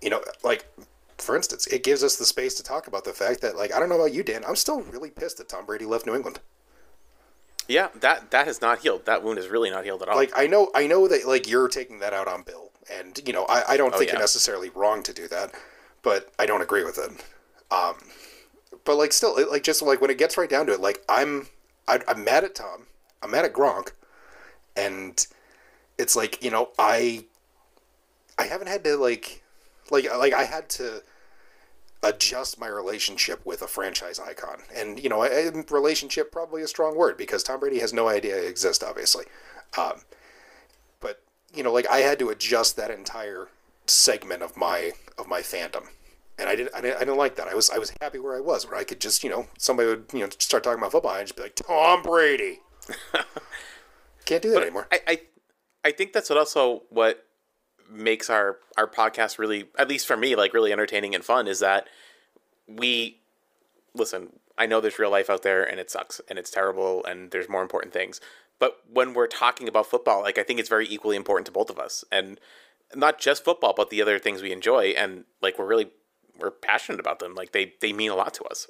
you 0.00 0.10
know 0.10 0.22
like 0.42 0.66
for 1.18 1.36
instance, 1.36 1.66
it 1.68 1.84
gives 1.84 2.02
us 2.02 2.16
the 2.16 2.24
space 2.24 2.54
to 2.54 2.62
talk 2.62 2.86
about 2.88 3.04
the 3.04 3.12
fact 3.12 3.40
that 3.40 3.56
like 3.56 3.72
I 3.72 3.78
don't 3.78 3.88
know 3.88 3.96
about 3.96 4.14
you, 4.14 4.22
Dan, 4.22 4.44
I'm 4.46 4.56
still 4.56 4.82
really 4.82 5.10
pissed 5.10 5.38
that 5.38 5.48
Tom 5.48 5.66
Brady 5.66 5.84
left 5.84 6.06
New 6.06 6.14
England. 6.14 6.40
Yeah, 7.68 7.88
that 8.00 8.30
that 8.30 8.46
has 8.46 8.60
not 8.60 8.80
healed. 8.80 9.06
That 9.06 9.22
wound 9.22 9.38
is 9.38 9.48
really 9.48 9.70
not 9.70 9.84
healed 9.84 10.02
at 10.02 10.08
all. 10.08 10.16
Like 10.16 10.32
I 10.34 10.46
know, 10.46 10.70
I 10.74 10.86
know 10.86 11.08
that 11.08 11.26
like 11.26 11.48
you're 11.48 11.68
taking 11.68 12.00
that 12.00 12.12
out 12.12 12.28
on 12.28 12.42
Bill, 12.42 12.70
and 12.92 13.20
you 13.26 13.32
know 13.32 13.44
I, 13.44 13.62
I 13.72 13.76
don't 13.76 13.94
oh, 13.94 13.98
think 13.98 14.08
yeah. 14.08 14.14
you're 14.14 14.22
necessarily 14.22 14.70
wrong 14.70 15.02
to 15.04 15.12
do 15.12 15.28
that, 15.28 15.52
but 16.02 16.32
I 16.38 16.46
don't 16.46 16.62
agree 16.62 16.84
with 16.84 16.98
it. 16.98 17.24
Um, 17.72 17.96
but 18.84 18.96
like 18.96 19.12
still, 19.12 19.36
like 19.50 19.62
just 19.62 19.80
like 19.82 20.00
when 20.00 20.10
it 20.10 20.18
gets 20.18 20.36
right 20.36 20.50
down 20.50 20.66
to 20.66 20.72
it, 20.72 20.80
like 20.80 21.02
I'm 21.08 21.46
I, 21.88 22.00
I'm 22.08 22.24
mad 22.24 22.44
at 22.44 22.54
Tom, 22.54 22.86
I'm 23.22 23.30
mad 23.30 23.44
at 23.44 23.52
Gronk, 23.52 23.92
and 24.76 25.24
it's 25.98 26.16
like 26.16 26.42
you 26.42 26.50
know 26.50 26.70
I 26.78 27.24
I 28.38 28.46
haven't 28.46 28.68
had 28.68 28.84
to 28.84 28.96
like 28.96 29.42
like 29.90 30.10
like 30.16 30.32
I 30.32 30.44
had 30.44 30.68
to 30.70 31.02
adjust 32.02 32.58
my 32.58 32.66
relationship 32.66 33.44
with 33.44 33.62
a 33.62 33.66
franchise 33.66 34.18
icon. 34.18 34.62
And, 34.74 35.02
you 35.02 35.08
know, 35.08 35.24
a, 35.24 35.50
relationship 35.70 36.32
probably 36.32 36.62
a 36.62 36.68
strong 36.68 36.96
word 36.96 37.16
because 37.16 37.42
Tom 37.42 37.60
Brady 37.60 37.78
has 37.78 37.92
no 37.92 38.08
idea 38.08 38.36
I 38.36 38.40
exist, 38.40 38.82
obviously. 38.82 39.26
Um, 39.78 40.02
but, 41.00 41.22
you 41.54 41.62
know, 41.62 41.72
like 41.72 41.86
I 41.88 41.98
had 41.98 42.18
to 42.18 42.30
adjust 42.30 42.76
that 42.76 42.90
entire 42.90 43.48
segment 43.86 44.42
of 44.42 44.56
my 44.56 44.92
of 45.18 45.28
my 45.28 45.40
fandom. 45.40 45.86
And 46.38 46.48
I 46.48 46.56
didn't, 46.56 46.74
I 46.74 46.80
didn't, 46.80 46.96
I 46.96 47.00
didn't 47.00 47.18
like 47.18 47.36
that. 47.36 47.46
I 47.46 47.54
was, 47.54 47.70
I 47.70 47.78
was 47.78 47.92
happy 48.00 48.18
where 48.18 48.36
I 48.36 48.40
was, 48.40 48.66
where 48.66 48.76
I 48.76 48.84
could 48.84 49.00
just, 49.00 49.22
you 49.22 49.30
know, 49.30 49.46
somebody 49.58 49.88
would, 49.90 50.06
you 50.12 50.20
know, 50.20 50.28
start 50.38 50.64
talking 50.64 50.78
about 50.78 50.90
football 50.90 51.14
and 51.14 51.26
just 51.26 51.36
be 51.36 51.42
like, 51.42 51.54
Tom 51.54 52.02
Brady. 52.02 52.60
Can't 54.24 54.42
do 54.42 54.48
that 54.50 54.56
but 54.56 54.62
anymore. 54.62 54.88
I, 54.90 55.00
I, 55.06 55.20
I 55.84 55.92
think 55.92 56.12
that's 56.12 56.30
what 56.30 56.38
also 56.38 56.84
what 56.88 57.26
makes 57.92 58.30
our 58.30 58.58
our 58.76 58.86
podcast 58.86 59.38
really, 59.38 59.68
at 59.78 59.88
least 59.88 60.06
for 60.06 60.16
me, 60.16 60.34
like 60.34 60.54
really 60.54 60.72
entertaining 60.72 61.14
and 61.14 61.24
fun 61.24 61.46
is 61.46 61.60
that 61.60 61.88
we 62.66 63.18
listen. 63.94 64.28
I 64.58 64.66
know 64.66 64.80
there's 64.80 64.98
real 64.98 65.10
life 65.10 65.30
out 65.30 65.42
there 65.42 65.64
and 65.64 65.80
it 65.80 65.90
sucks 65.90 66.20
and 66.28 66.38
it's 66.38 66.50
terrible 66.50 67.04
and 67.04 67.30
there's 67.30 67.48
more 67.48 67.62
important 67.62 67.92
things. 67.92 68.20
But 68.58 68.78
when 68.92 69.14
we're 69.14 69.26
talking 69.26 69.68
about 69.68 69.86
football, 69.86 70.22
like 70.22 70.38
I 70.38 70.42
think 70.42 70.60
it's 70.60 70.68
very 70.68 70.86
equally 70.88 71.16
important 71.16 71.46
to 71.46 71.52
both 71.52 71.70
of 71.70 71.78
us, 71.78 72.04
and 72.12 72.38
not 72.94 73.18
just 73.18 73.44
football, 73.44 73.74
but 73.76 73.90
the 73.90 74.02
other 74.02 74.18
things 74.18 74.42
we 74.42 74.52
enjoy, 74.52 74.90
and 74.90 75.24
like 75.40 75.58
we're 75.58 75.66
really 75.66 75.90
we're 76.38 76.50
passionate 76.50 77.00
about 77.00 77.18
them. 77.18 77.34
Like 77.34 77.52
they 77.52 77.74
they 77.80 77.92
mean 77.92 78.10
a 78.10 78.14
lot 78.14 78.34
to 78.34 78.44
us. 78.44 78.68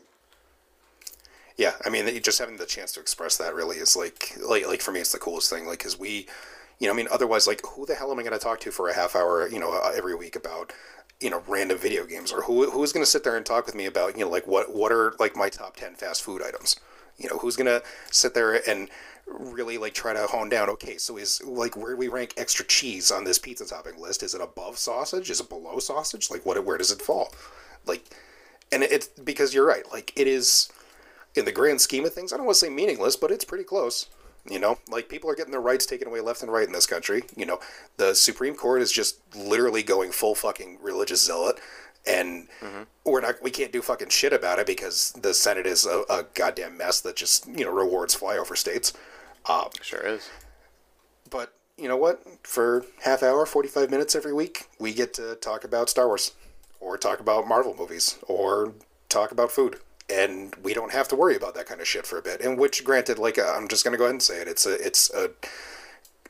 Yeah, 1.57 1.73
I 1.85 1.91
mean, 1.91 2.23
just 2.23 2.39
having 2.39 2.57
the 2.57 2.67
chance 2.67 2.93
to 2.93 3.01
express 3.01 3.37
that 3.37 3.55
really 3.55 3.77
is 3.77 3.95
like, 3.95 4.35
like, 4.41 4.67
like 4.67 4.81
for 4.81 4.91
me, 4.91 5.01
it's 5.01 5.13
the 5.13 5.19
coolest 5.19 5.51
thing. 5.51 5.67
Like, 5.67 5.81
cause 5.81 5.99
we, 5.99 6.27
you 6.79 6.87
know, 6.87 6.93
I 6.93 6.97
mean, 6.97 7.09
otherwise, 7.11 7.47
like, 7.47 7.61
who 7.65 7.87
the 7.87 7.95
hell 7.95 8.11
am 8.11 8.19
I 8.19 8.23
going 8.23 8.33
to 8.33 8.39
talk 8.39 8.61
to 8.61 8.71
for 8.71 8.89
a 8.89 8.95
half 8.95 9.15
hour, 9.15 9.49
you 9.49 9.59
know, 9.59 9.73
uh, 9.73 9.93
every 9.95 10.15
week 10.15 10.37
about, 10.37 10.73
you 11.21 11.31
know, 11.31 11.43
random 11.47 11.79
video 11.79 12.05
games, 12.05 12.33
or 12.33 12.43
who 12.43 12.71
who's 12.71 12.93
going 12.93 13.05
to 13.05 13.11
sit 13.11 13.25
there 13.25 13.37
and 13.37 13.47
talk 13.47 13.67
with 13.67 13.75
me 13.75 13.87
about, 13.87 14.17
you 14.17 14.25
know, 14.25 14.31
like 14.31 14.47
what 14.47 14.75
what 14.75 14.91
are 14.93 15.15
like 15.19 15.37
my 15.37 15.49
top 15.49 15.77
ten 15.77 15.95
fast 15.95 16.23
food 16.23 16.43
items? 16.43 16.77
You 17.17 17.29
know, 17.29 17.39
who's 17.39 17.57
going 17.57 17.67
to 17.67 17.83
sit 18.11 18.35
there 18.35 18.69
and 18.69 18.89
really 19.27 19.79
like 19.79 19.95
try 19.95 20.13
to 20.13 20.27
hone 20.27 20.49
down? 20.49 20.69
Okay, 20.71 20.97
so 20.97 21.17
is 21.17 21.43
like 21.45 21.77
where 21.77 21.95
we 21.95 22.09
rank 22.09 22.35
extra 22.37 22.65
cheese 22.65 23.13
on 23.13 23.25
this 23.25 23.39
pizza 23.39 23.65
topping 23.65 24.01
list? 24.01 24.23
Is 24.23 24.35
it 24.35 24.41
above 24.41 24.79
sausage? 24.79 25.31
Is 25.31 25.41
it 25.41 25.49
below 25.49 25.79
sausage? 25.79 26.31
Like, 26.31 26.45
what 26.45 26.65
where 26.65 26.79
does 26.79 26.91
it 26.91 27.01
fall? 27.01 27.33
Like, 27.87 28.05
and 28.73 28.83
it's 28.83 29.09
because 29.09 29.55
you're 29.55 29.67
right. 29.67 29.85
Like, 29.93 30.13
it 30.17 30.27
is 30.27 30.71
in 31.35 31.45
the 31.45 31.53
grand 31.53 31.81
scheme 31.81 32.05
of 32.05 32.13
things, 32.13 32.33
I 32.33 32.37
don't 32.37 32.47
want 32.47 32.57
to 32.57 32.67
say 32.67 32.71
meaningless, 32.71 33.17
but 33.17 33.31
it's 33.31 33.45
pretty 33.45 33.65
close. 33.65 34.07
You 34.49 34.59
know, 34.59 34.79
like 34.91 35.09
people 35.09 35.31
are 35.31 35.37
getting 35.37 35.53
their 35.53 35.61
rights 35.61 35.87
taken 35.87 36.09
away 36.09 36.21
left 36.21 36.43
and 36.43 36.51
right 36.51 36.67
in 36.67 36.73
this 36.73 36.87
country. 36.87 37.23
You 37.37 37.47
know, 37.47 37.61
the 37.97 38.13
Supreme 38.13 38.57
Court 38.57 38.83
is 38.83 38.91
just 38.91 39.21
literally 39.37 39.85
going 39.85 40.11
full 40.11 40.35
fucking 40.35 40.79
religious 40.83 41.25
zealot, 41.25 41.61
and 42.07 42.49
mm-hmm. 42.61 42.83
we're 43.05 43.21
not, 43.21 43.41
we 43.41 43.53
can't 43.53 43.71
do 43.71 43.81
fucking 43.83 44.09
shit 44.09 44.33
about 44.33 44.59
it 44.59 44.67
because 44.67 45.13
the 45.13 45.33
Senate 45.33 45.67
is 45.67 45.87
a, 45.87 46.03
a 46.11 46.27
goddamn 46.35 46.77
mess 46.77 47.01
that 47.03 47.15
just 47.15 47.47
you 47.47 47.65
know 47.65 47.71
rewards 47.71 48.17
flyover 48.17 48.57
states. 48.57 48.93
Um, 49.49 49.69
sure 49.81 50.01
is. 50.01 50.29
But 51.31 51.55
you 51.79 51.87
know 51.87 51.97
what? 51.97 52.23
For 52.43 52.85
half 53.05 53.23
hour, 53.23 53.47
forty 53.47 53.69
five 53.69 53.91
minutes 53.91 54.17
every 54.17 54.33
week, 54.33 54.67
we 54.81 54.93
get 54.93 55.15
to 55.15 55.37
talk 55.37 55.63
about 55.63 55.89
Star 55.89 56.09
Wars, 56.09 56.33
or 56.81 56.99
talk 56.99 57.21
about 57.21 57.47
Marvel 57.47 57.77
movies, 57.79 58.19
or 58.27 58.73
talk 59.09 59.31
about 59.31 59.53
food 59.53 59.79
and 60.13 60.55
we 60.63 60.75
don't 60.75 60.93
have 60.93 61.09
to 61.09 61.17
worry 61.17 61.37
about 61.37 61.55
that 61.55 61.67
kind 61.67 61.81
of 61.81 61.89
shit 61.89 62.07
for 62.07 62.19
a 62.19 62.23
bit. 62.23 62.41
And 62.41 62.59
which, 62.59 62.85
granted, 62.85 63.19
like 63.19 63.39
uh, 63.39 63.55
I'm 63.57 63.69
just 63.69 63.85
gonna 63.85 63.97
go 63.97 64.05
ahead 64.05 64.15
and 64.15 64.23
say 64.23 64.41
it, 64.41 64.49
it's 64.49 64.67
a 64.67 64.75
it's 64.85 65.13
a 65.15 65.31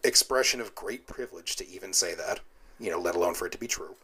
expression 0.05 0.61
of 0.61 0.75
great 0.75 1.07
privilege 1.07 1.57
to 1.57 1.68
even 1.68 1.92
say 1.92 2.14
that, 2.14 2.40
you 2.81 2.90
know, 2.90 2.99
let 2.99 3.14
alone 3.14 3.35
for 3.35 3.47
it 3.47 3.53
to 3.53 3.59
be 3.59 3.68
true. 3.68 3.95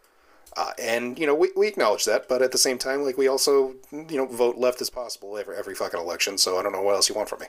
Uh, 0.57 0.73
and 0.81 1.19
you 1.19 1.27
know 1.27 1.35
we, 1.35 1.51
we 1.57 1.69
acknowledge 1.69 2.05
that, 2.05 2.29
but 2.29 2.43
at 2.43 2.53
the 2.53 2.59
same 2.59 2.79
time, 2.79 3.03
like 3.03 3.17
we 3.19 3.29
also 3.29 3.75
you 3.93 4.17
know 4.17 4.27
vote 4.27 4.57
left 4.57 4.81
as 4.81 4.91
possible 4.91 5.37
every 5.38 5.57
every 5.57 5.75
fucking 5.75 6.01
election. 6.01 6.37
So 6.38 6.59
I 6.59 6.62
don't 6.62 6.73
know 6.73 6.83
what 6.83 6.95
else 6.95 7.09
you 7.09 7.14
want 7.14 7.29
from 7.29 7.41
me. 7.41 7.47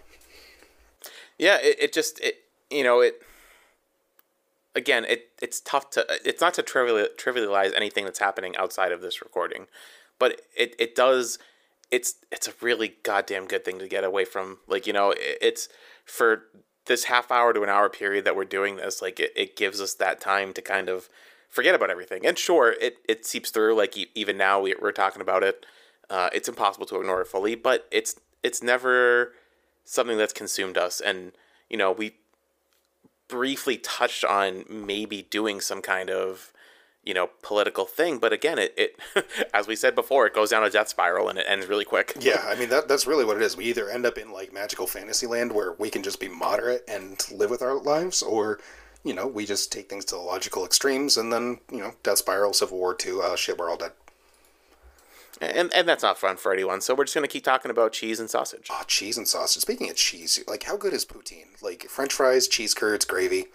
Yeah, 1.37 1.57
it, 1.61 1.77
it 1.79 1.93
just 1.93 2.19
it 2.19 2.43
you 2.69 2.83
know 2.83 2.99
it 2.99 3.23
again 4.75 5.05
it 5.05 5.29
it's 5.41 5.59
tough 5.61 5.89
to 5.91 6.05
it's 6.23 6.41
not 6.41 6.53
to 6.55 6.61
trivial, 6.61 7.07
trivialize 7.17 7.73
anything 7.75 8.05
that's 8.05 8.19
happening 8.19 8.55
outside 8.57 8.91
of 8.91 9.01
this 9.01 9.21
recording, 9.21 9.67
but 10.19 10.41
it 10.55 10.75
it 10.77 10.93
does 10.93 11.39
it's 11.91 12.15
it's 12.31 12.47
a 12.47 12.53
really 12.61 12.95
goddamn 13.03 13.45
good 13.45 13.65
thing 13.65 13.79
to 13.79 13.87
get 13.87 14.03
away 14.03 14.25
from. 14.25 14.59
Like 14.67 14.87
you 14.87 14.93
know, 14.93 15.13
it's 15.17 15.69
for 16.05 16.43
this 16.85 17.05
half 17.05 17.31
hour 17.31 17.53
to 17.53 17.63
an 17.63 17.69
hour 17.69 17.89
period 17.89 18.25
that 18.25 18.35
we're 18.35 18.45
doing 18.45 18.77
this. 18.77 19.01
Like 19.01 19.19
it, 19.19 19.31
it 19.35 19.55
gives 19.55 19.81
us 19.81 19.93
that 19.95 20.19
time 20.19 20.53
to 20.53 20.61
kind 20.61 20.89
of 20.89 21.09
forget 21.49 21.75
about 21.75 21.89
everything. 21.89 22.25
And 22.25 22.37
sure, 22.37 22.75
it 22.79 22.97
it 23.07 23.25
seeps 23.25 23.49
through. 23.49 23.75
Like 23.75 23.95
even 24.15 24.37
now 24.37 24.61
we, 24.61 24.75
we're 24.79 24.91
talking 24.91 25.21
about 25.21 25.43
it. 25.43 25.65
Uh, 26.09 26.29
it's 26.33 26.49
impossible 26.49 26.85
to 26.87 26.99
ignore 26.99 27.21
it 27.21 27.27
fully, 27.27 27.55
but 27.55 27.87
it's 27.91 28.15
it's 28.43 28.63
never 28.63 29.33
something 29.83 30.17
that's 30.17 30.33
consumed 30.33 30.77
us. 30.77 31.01
And 31.01 31.31
you 31.69 31.77
know, 31.77 31.91
we 31.91 32.15
briefly 33.27 33.77
touched 33.77 34.23
on 34.23 34.65
maybe 34.69 35.23
doing 35.23 35.61
some 35.61 35.81
kind 35.81 36.09
of 36.09 36.51
you 37.03 37.13
know 37.13 37.29
political 37.41 37.85
thing 37.85 38.19
but 38.19 38.33
again 38.33 38.57
it, 38.59 38.73
it 38.77 38.99
as 39.53 39.67
we 39.67 39.75
said 39.75 39.95
before 39.95 40.27
it 40.27 40.33
goes 40.33 40.49
down 40.49 40.63
a 40.63 40.69
death 40.69 40.89
spiral 40.89 41.29
and 41.29 41.39
it 41.39 41.45
ends 41.47 41.67
really 41.67 41.85
quick 41.85 42.15
yeah 42.19 42.43
i 42.47 42.55
mean 42.55 42.69
that, 42.69 42.87
that's 42.87 43.07
really 43.07 43.25
what 43.25 43.37
it 43.37 43.43
is 43.43 43.55
we 43.55 43.65
either 43.65 43.89
end 43.89 44.05
up 44.05 44.17
in 44.17 44.31
like 44.31 44.53
magical 44.53 44.85
fantasy 44.85 45.25
land 45.25 45.51
where 45.51 45.73
we 45.73 45.89
can 45.89 46.03
just 46.03 46.19
be 46.19 46.27
moderate 46.27 46.83
and 46.87 47.25
live 47.31 47.49
with 47.49 47.61
our 47.61 47.75
lives 47.75 48.21
or 48.21 48.59
you 49.03 49.13
know 49.13 49.25
we 49.27 49.45
just 49.45 49.71
take 49.71 49.89
things 49.89 50.05
to 50.05 50.15
the 50.15 50.21
logical 50.21 50.65
extremes 50.65 51.17
and 51.17 51.31
then 51.31 51.59
you 51.71 51.79
know 51.79 51.93
death 52.03 52.17
spiral 52.17 52.53
civil 52.53 52.77
war 52.77 52.93
2 52.93 53.21
uh, 53.21 53.35
shit 53.35 53.57
we're 53.57 53.69
all 53.69 53.77
dead 53.77 53.91
and 55.41 55.73
and 55.73 55.87
that's 55.87 56.03
not 56.03 56.17
fun 56.17 56.37
for 56.37 56.51
anyone. 56.51 56.81
So 56.81 56.93
we're 56.93 57.05
just 57.05 57.15
gonna 57.15 57.27
keep 57.27 57.43
talking 57.43 57.71
about 57.71 57.93
cheese 57.93 58.19
and 58.19 58.29
sausage. 58.29 58.67
Oh, 58.69 58.83
cheese 58.87 59.17
and 59.17 59.27
sausage. 59.27 59.61
Speaking 59.61 59.89
of 59.89 59.95
cheese, 59.95 60.43
like 60.47 60.63
how 60.63 60.75
good 60.75 60.93
is 60.93 61.05
poutine? 61.05 61.61
Like 61.61 61.83
French 61.83 62.13
fries, 62.13 62.47
cheese 62.47 62.73
curds, 62.73 63.05
gravy. 63.05 63.45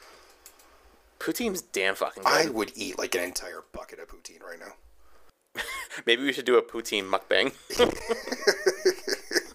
Poutine's 1.18 1.62
damn 1.62 1.94
fucking 1.94 2.22
good. 2.22 2.32
I 2.32 2.48
would 2.48 2.72
eat 2.74 2.98
like 2.98 3.14
an 3.14 3.22
entire 3.22 3.64
bucket 3.72 3.98
of 3.98 4.08
poutine 4.08 4.42
right 4.42 4.58
now. 4.58 5.62
Maybe 6.06 6.22
we 6.22 6.32
should 6.32 6.44
do 6.44 6.56
a 6.56 6.62
poutine 6.62 7.08
mukbang. 7.08 7.54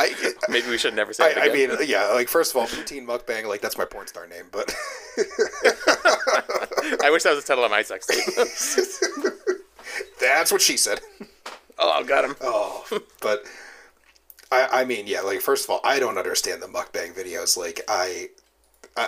I, 0.00 0.32
Maybe 0.48 0.68
we 0.68 0.78
should 0.78 0.94
never 0.94 1.12
say. 1.12 1.34
I, 1.34 1.46
I, 1.46 1.52
mean, 1.52 1.70
yeah. 1.84 2.08
Like, 2.08 2.28
first 2.28 2.52
of 2.52 2.56
all, 2.56 2.66
poutine 2.66 3.06
mukbang. 3.06 3.46
Like, 3.46 3.60
that's 3.60 3.76
my 3.76 3.84
porn 3.84 4.06
star 4.06 4.26
name. 4.26 4.46
But 4.50 4.74
I 7.02 7.10
wish 7.10 7.22
that 7.24 7.34
was 7.34 7.44
the 7.44 7.46
title 7.46 7.64
of 7.64 7.70
my 7.70 7.82
sex 7.82 8.06
tape. 8.06 8.24
that's 10.20 10.50
what 10.50 10.62
she 10.62 10.76
said. 10.76 11.00
Oh, 11.78 11.90
I 11.90 12.02
got 12.02 12.24
him. 12.24 12.34
Oh, 12.40 12.84
but 13.20 13.44
I, 14.50 14.68
I 14.72 14.84
mean, 14.84 15.06
yeah. 15.06 15.20
Like, 15.20 15.40
first 15.40 15.64
of 15.64 15.70
all, 15.70 15.80
I 15.84 15.98
don't 15.98 16.16
understand 16.18 16.62
the 16.62 16.66
mukbang 16.66 17.12
videos. 17.12 17.56
Like, 17.56 17.82
I 17.88 18.30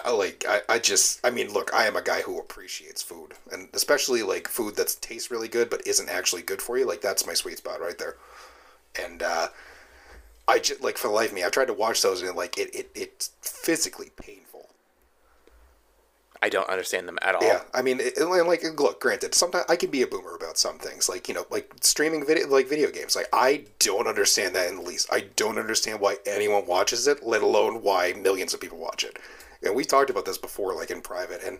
I, 0.04 0.10
like 0.12 0.44
I, 0.48 0.60
I 0.68 0.78
just 0.78 1.24
I 1.24 1.30
mean 1.30 1.52
look 1.52 1.72
I 1.74 1.86
am 1.86 1.96
a 1.96 2.02
guy 2.02 2.20
who 2.22 2.38
appreciates 2.38 3.02
food 3.02 3.34
and 3.50 3.68
especially 3.72 4.22
like 4.22 4.48
food 4.48 4.76
that 4.76 4.96
tastes 5.00 5.30
really 5.30 5.48
good 5.48 5.70
but 5.70 5.86
isn't 5.86 6.08
actually 6.08 6.42
good 6.42 6.62
for 6.62 6.78
you 6.78 6.86
like 6.86 7.00
that's 7.00 7.26
my 7.26 7.34
sweet 7.34 7.58
spot 7.58 7.80
right 7.80 7.98
there. 7.98 8.16
And 9.02 9.22
uh, 9.22 9.48
I 10.46 10.58
just 10.58 10.82
like 10.82 10.98
for 10.98 11.08
the 11.08 11.14
life 11.14 11.30
of 11.30 11.34
me 11.34 11.42
I've 11.42 11.52
tried 11.52 11.66
to 11.66 11.74
watch 11.74 12.02
those 12.02 12.22
and 12.22 12.36
like 12.36 12.58
it, 12.58 12.74
it 12.74 12.90
it's 12.94 13.32
physically 13.40 14.10
painful. 14.16 14.68
I 16.44 16.48
don't 16.48 16.68
understand 16.68 17.06
them 17.06 17.18
at 17.22 17.34
all. 17.34 17.42
Yeah 17.44 17.62
I 17.74 17.82
mean 17.82 17.98
it, 18.00 18.18
like 18.18 18.62
look 18.78 19.00
granted 19.00 19.34
sometimes 19.34 19.64
I 19.68 19.76
can 19.76 19.90
be 19.90 20.02
a 20.02 20.06
boomer 20.06 20.34
about 20.34 20.58
some 20.58 20.78
things 20.78 21.08
like 21.08 21.28
you 21.28 21.34
know 21.34 21.46
like 21.50 21.72
streaming 21.80 22.24
video 22.24 22.48
like 22.48 22.68
video 22.68 22.90
games 22.90 23.16
like 23.16 23.28
I 23.32 23.64
don't 23.78 24.06
understand 24.06 24.54
that 24.54 24.68
in 24.68 24.76
the 24.76 24.82
least. 24.82 25.08
I 25.12 25.26
don't 25.36 25.58
understand 25.58 26.00
why 26.00 26.16
anyone 26.24 26.66
watches 26.66 27.06
it 27.06 27.24
let 27.24 27.42
alone 27.42 27.82
why 27.82 28.12
millions 28.12 28.54
of 28.54 28.60
people 28.60 28.78
watch 28.78 29.04
it 29.04 29.18
and 29.62 29.74
we 29.74 29.84
talked 29.84 30.10
about 30.10 30.24
this 30.24 30.38
before, 30.38 30.74
like 30.74 30.90
in 30.90 31.00
private, 31.00 31.42
and 31.42 31.58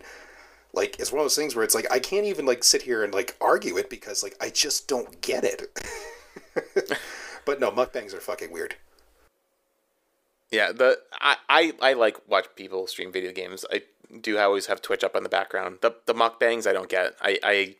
like 0.73 0.99
it's 0.99 1.11
one 1.11 1.19
of 1.19 1.25
those 1.25 1.35
things 1.35 1.55
where 1.55 1.63
it's 1.63 1.75
like 1.75 1.91
I 1.91 1.99
can't 1.99 2.25
even 2.25 2.45
like 2.45 2.63
sit 2.63 2.81
here 2.81 3.03
and 3.03 3.13
like 3.13 3.35
argue 3.39 3.77
it 3.77 3.89
because 3.89 4.23
like 4.23 4.35
I 4.41 4.49
just 4.49 4.87
don't 4.87 5.21
get 5.21 5.43
it. 5.43 5.63
but 7.45 7.59
no, 7.59 7.71
mukbangs 7.71 8.13
are 8.13 8.19
fucking 8.19 8.51
weird. 8.51 8.75
Yeah, 10.51 10.71
the 10.71 10.99
I, 11.21 11.37
I 11.49 11.73
I 11.81 11.93
like 11.93 12.17
watch 12.27 12.47
people 12.55 12.87
stream 12.87 13.11
video 13.11 13.31
games. 13.31 13.65
I 13.71 13.83
do 14.21 14.37
always 14.37 14.67
have 14.67 14.81
Twitch 14.81 15.03
up 15.03 15.15
in 15.15 15.23
the 15.23 15.29
background. 15.29 15.79
The 15.81 15.95
the 16.05 16.13
mukbangs 16.13 16.67
I 16.67 16.73
don't 16.73 16.89
get. 16.89 17.15
I 17.21 17.39
I 17.43 17.75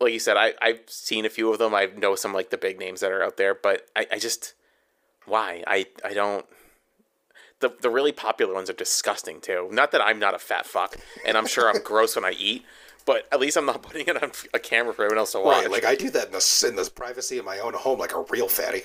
like 0.00 0.12
you 0.12 0.18
said 0.18 0.36
I 0.36 0.54
I've 0.60 0.80
seen 0.86 1.24
a 1.24 1.30
few 1.30 1.52
of 1.52 1.58
them. 1.58 1.74
I 1.74 1.86
know 1.86 2.14
some 2.14 2.32
like 2.32 2.50
the 2.50 2.58
big 2.58 2.78
names 2.78 3.00
that 3.00 3.12
are 3.12 3.22
out 3.22 3.36
there, 3.36 3.54
but 3.54 3.86
I 3.94 4.06
I 4.12 4.18
just 4.18 4.54
why 5.26 5.62
I 5.66 5.86
I 6.04 6.14
don't 6.14 6.46
the 7.60 7.72
the 7.80 7.90
really 7.90 8.12
popular 8.12 8.54
ones 8.54 8.68
are 8.68 8.74
disgusting 8.74 9.40
too. 9.40 9.68
Not 9.70 9.92
that 9.92 10.00
I'm 10.00 10.18
not 10.18 10.34
a 10.34 10.38
fat 10.38 10.66
fuck, 10.66 10.96
and 11.26 11.36
I'm 11.36 11.46
sure 11.46 11.68
I'm 11.68 11.82
gross 11.84 12.16
when 12.16 12.24
I 12.24 12.32
eat, 12.32 12.64
but 13.04 13.26
at 13.32 13.40
least 13.40 13.56
I'm 13.56 13.66
not 13.66 13.82
putting 13.82 14.06
it 14.06 14.22
on 14.22 14.30
a 14.52 14.58
camera 14.58 14.92
for 14.92 15.04
everyone 15.04 15.18
else 15.18 15.32
to 15.32 15.40
watch. 15.40 15.62
Right, 15.62 15.70
like 15.70 15.84
I 15.84 15.94
do 15.94 16.10
that 16.10 16.26
in 16.26 16.32
the 16.32 16.64
in 16.68 16.76
the 16.76 16.90
privacy 16.90 17.38
of 17.38 17.44
my 17.44 17.58
own 17.58 17.74
home, 17.74 17.98
like 17.98 18.14
a 18.14 18.24
real 18.30 18.48
fatty. 18.48 18.82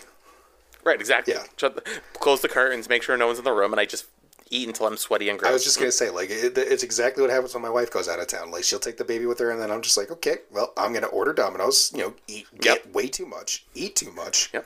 Right, 0.84 0.99
exactly. 0.99 1.36
Yeah. 1.36 1.43
Shut 1.57 1.76
the, 1.76 1.84
close 2.13 2.41
the 2.41 2.49
curtains, 2.49 2.89
make 2.89 3.03
sure 3.03 3.15
no 3.15 3.28
one's 3.28 3.38
in 3.38 3.45
the 3.45 3.51
room, 3.51 3.72
and 3.72 3.80
I 3.80 3.86
just 3.86 4.05
eat 4.49 4.67
until 4.67 4.88
I'm 4.88 4.97
sweaty 4.97 5.30
and 5.30 5.38
gross. 5.38 5.49
I 5.49 5.53
was 5.53 5.63
just 5.63 5.78
gonna 5.78 5.91
say, 5.91 6.09
like, 6.09 6.32
it, 6.32 6.57
it's 6.57 6.82
exactly 6.82 7.22
what 7.22 7.30
happens 7.30 7.53
when 7.53 7.61
my 7.61 7.69
wife 7.69 7.91
goes 7.91 8.09
out 8.09 8.19
of 8.19 8.28
town. 8.28 8.49
Like, 8.49 8.63
she'll 8.63 8.80
take 8.80 8.97
the 8.97 9.05
baby 9.05 9.28
with 9.28 9.38
her, 9.39 9.51
and 9.51 9.61
then 9.61 9.69
I'm 9.69 9.82
just 9.82 9.95
like, 9.95 10.09
okay, 10.09 10.38
well, 10.49 10.74
I'm 10.78 10.91
gonna 10.91 11.07
order 11.07 11.34
Domino's. 11.34 11.91
You 11.93 12.01
know, 12.01 12.13
eat, 12.28 12.47
get 12.59 12.86
yep. 12.86 12.95
way 12.95 13.07
too 13.07 13.28
much, 13.28 13.65
eat 13.76 13.95
too 13.95 14.11
much. 14.11 14.49
Yep 14.53 14.65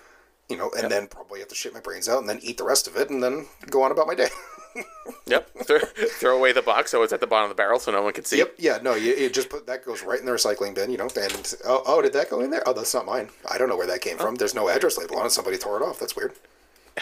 you 0.50 0.58
know, 0.58 0.70
and 0.74 0.84
yep. 0.84 0.90
then 0.90 1.08
probably 1.08 1.40
have 1.40 1.50
to 1.50 1.56
shit 1.56 1.74
my 1.74 1.80
brains 1.80 2.08
out 2.08 2.20
and 2.20 2.30
then 2.30 2.40
eat 2.42 2.58
the 2.58 2.64
rest 2.64 2.88
of 2.88 2.96
it 2.96 3.10
and 3.10 3.24
then 3.24 3.48
go 3.70 3.82
on 3.82 3.92
about 3.92 4.08
my 4.08 4.16
day. 4.16 4.30
yep. 5.26 5.50
Throw, 5.64 5.80
throw, 5.80 6.38
away 6.38 6.52
the 6.52 6.62
box 6.62 6.92
so 6.92 7.02
it's 7.02 7.14
at 7.14 7.20
the 7.20 7.28
bottom 7.28 7.50
of 7.50 7.56
the 7.56 7.60
barrel 7.60 7.80
so 7.80 7.92
no 7.92 8.02
one 8.02 8.14
can 8.14 8.26
see. 8.26 8.38
Yep. 8.38 8.56
Yeah. 8.58 8.80
No. 8.82 8.94
You, 8.96 9.16
you 9.16 9.30
just 9.30 9.50
put 9.50 9.66
that 9.68 9.86
goes 9.86 10.04
right 10.04 10.20
in 10.20 10.26
the 10.26 10.32
recycling 10.32 10.76
bin. 10.76 10.92
You 10.92 10.98
know. 10.98 11.10
And 11.16 11.56
oh, 11.66 11.84
oh, 11.86 12.02
did 12.02 12.14
that 12.14 12.30
go 12.30 12.42
in 12.42 12.52
there? 12.52 12.64
Oh, 12.68 12.74
that's 12.74 12.94
not 12.94 13.06
mine. 13.06 13.30
I 13.50 13.58
don't 13.58 13.70
know 13.70 13.78
where 13.78 13.88
that 13.88 14.02
came 14.02 14.18
oh. 14.20 14.24
from. 14.24 14.36
There's 14.36 14.56
no 14.56 14.70
address 14.70 14.98
label 14.98 15.18
on 15.18 15.26
it. 15.26 15.32
Somebody 15.32 15.58
tore 15.58 15.78
it 15.78 15.84
off. 15.84 16.00
That's 16.00 16.16
weird. 16.16 16.34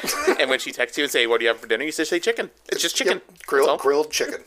and 0.40 0.50
when 0.50 0.60
she 0.60 0.72
texts 0.72 0.98
you 0.98 1.04
and 1.04 1.12
say, 1.12 1.28
"What 1.28 1.40
do 1.40 1.46
you 1.46 1.50
have 1.50 1.60
for 1.60 1.68
dinner?" 1.68 1.84
You 1.84 1.92
say, 1.92 2.20
"Chicken. 2.20 2.50
It's 2.70 2.82
just 2.82 2.96
chicken. 2.96 3.22
Yep. 3.28 3.46
Grilled 3.46 3.80
grilled 3.80 4.12
chicken. 4.12 4.42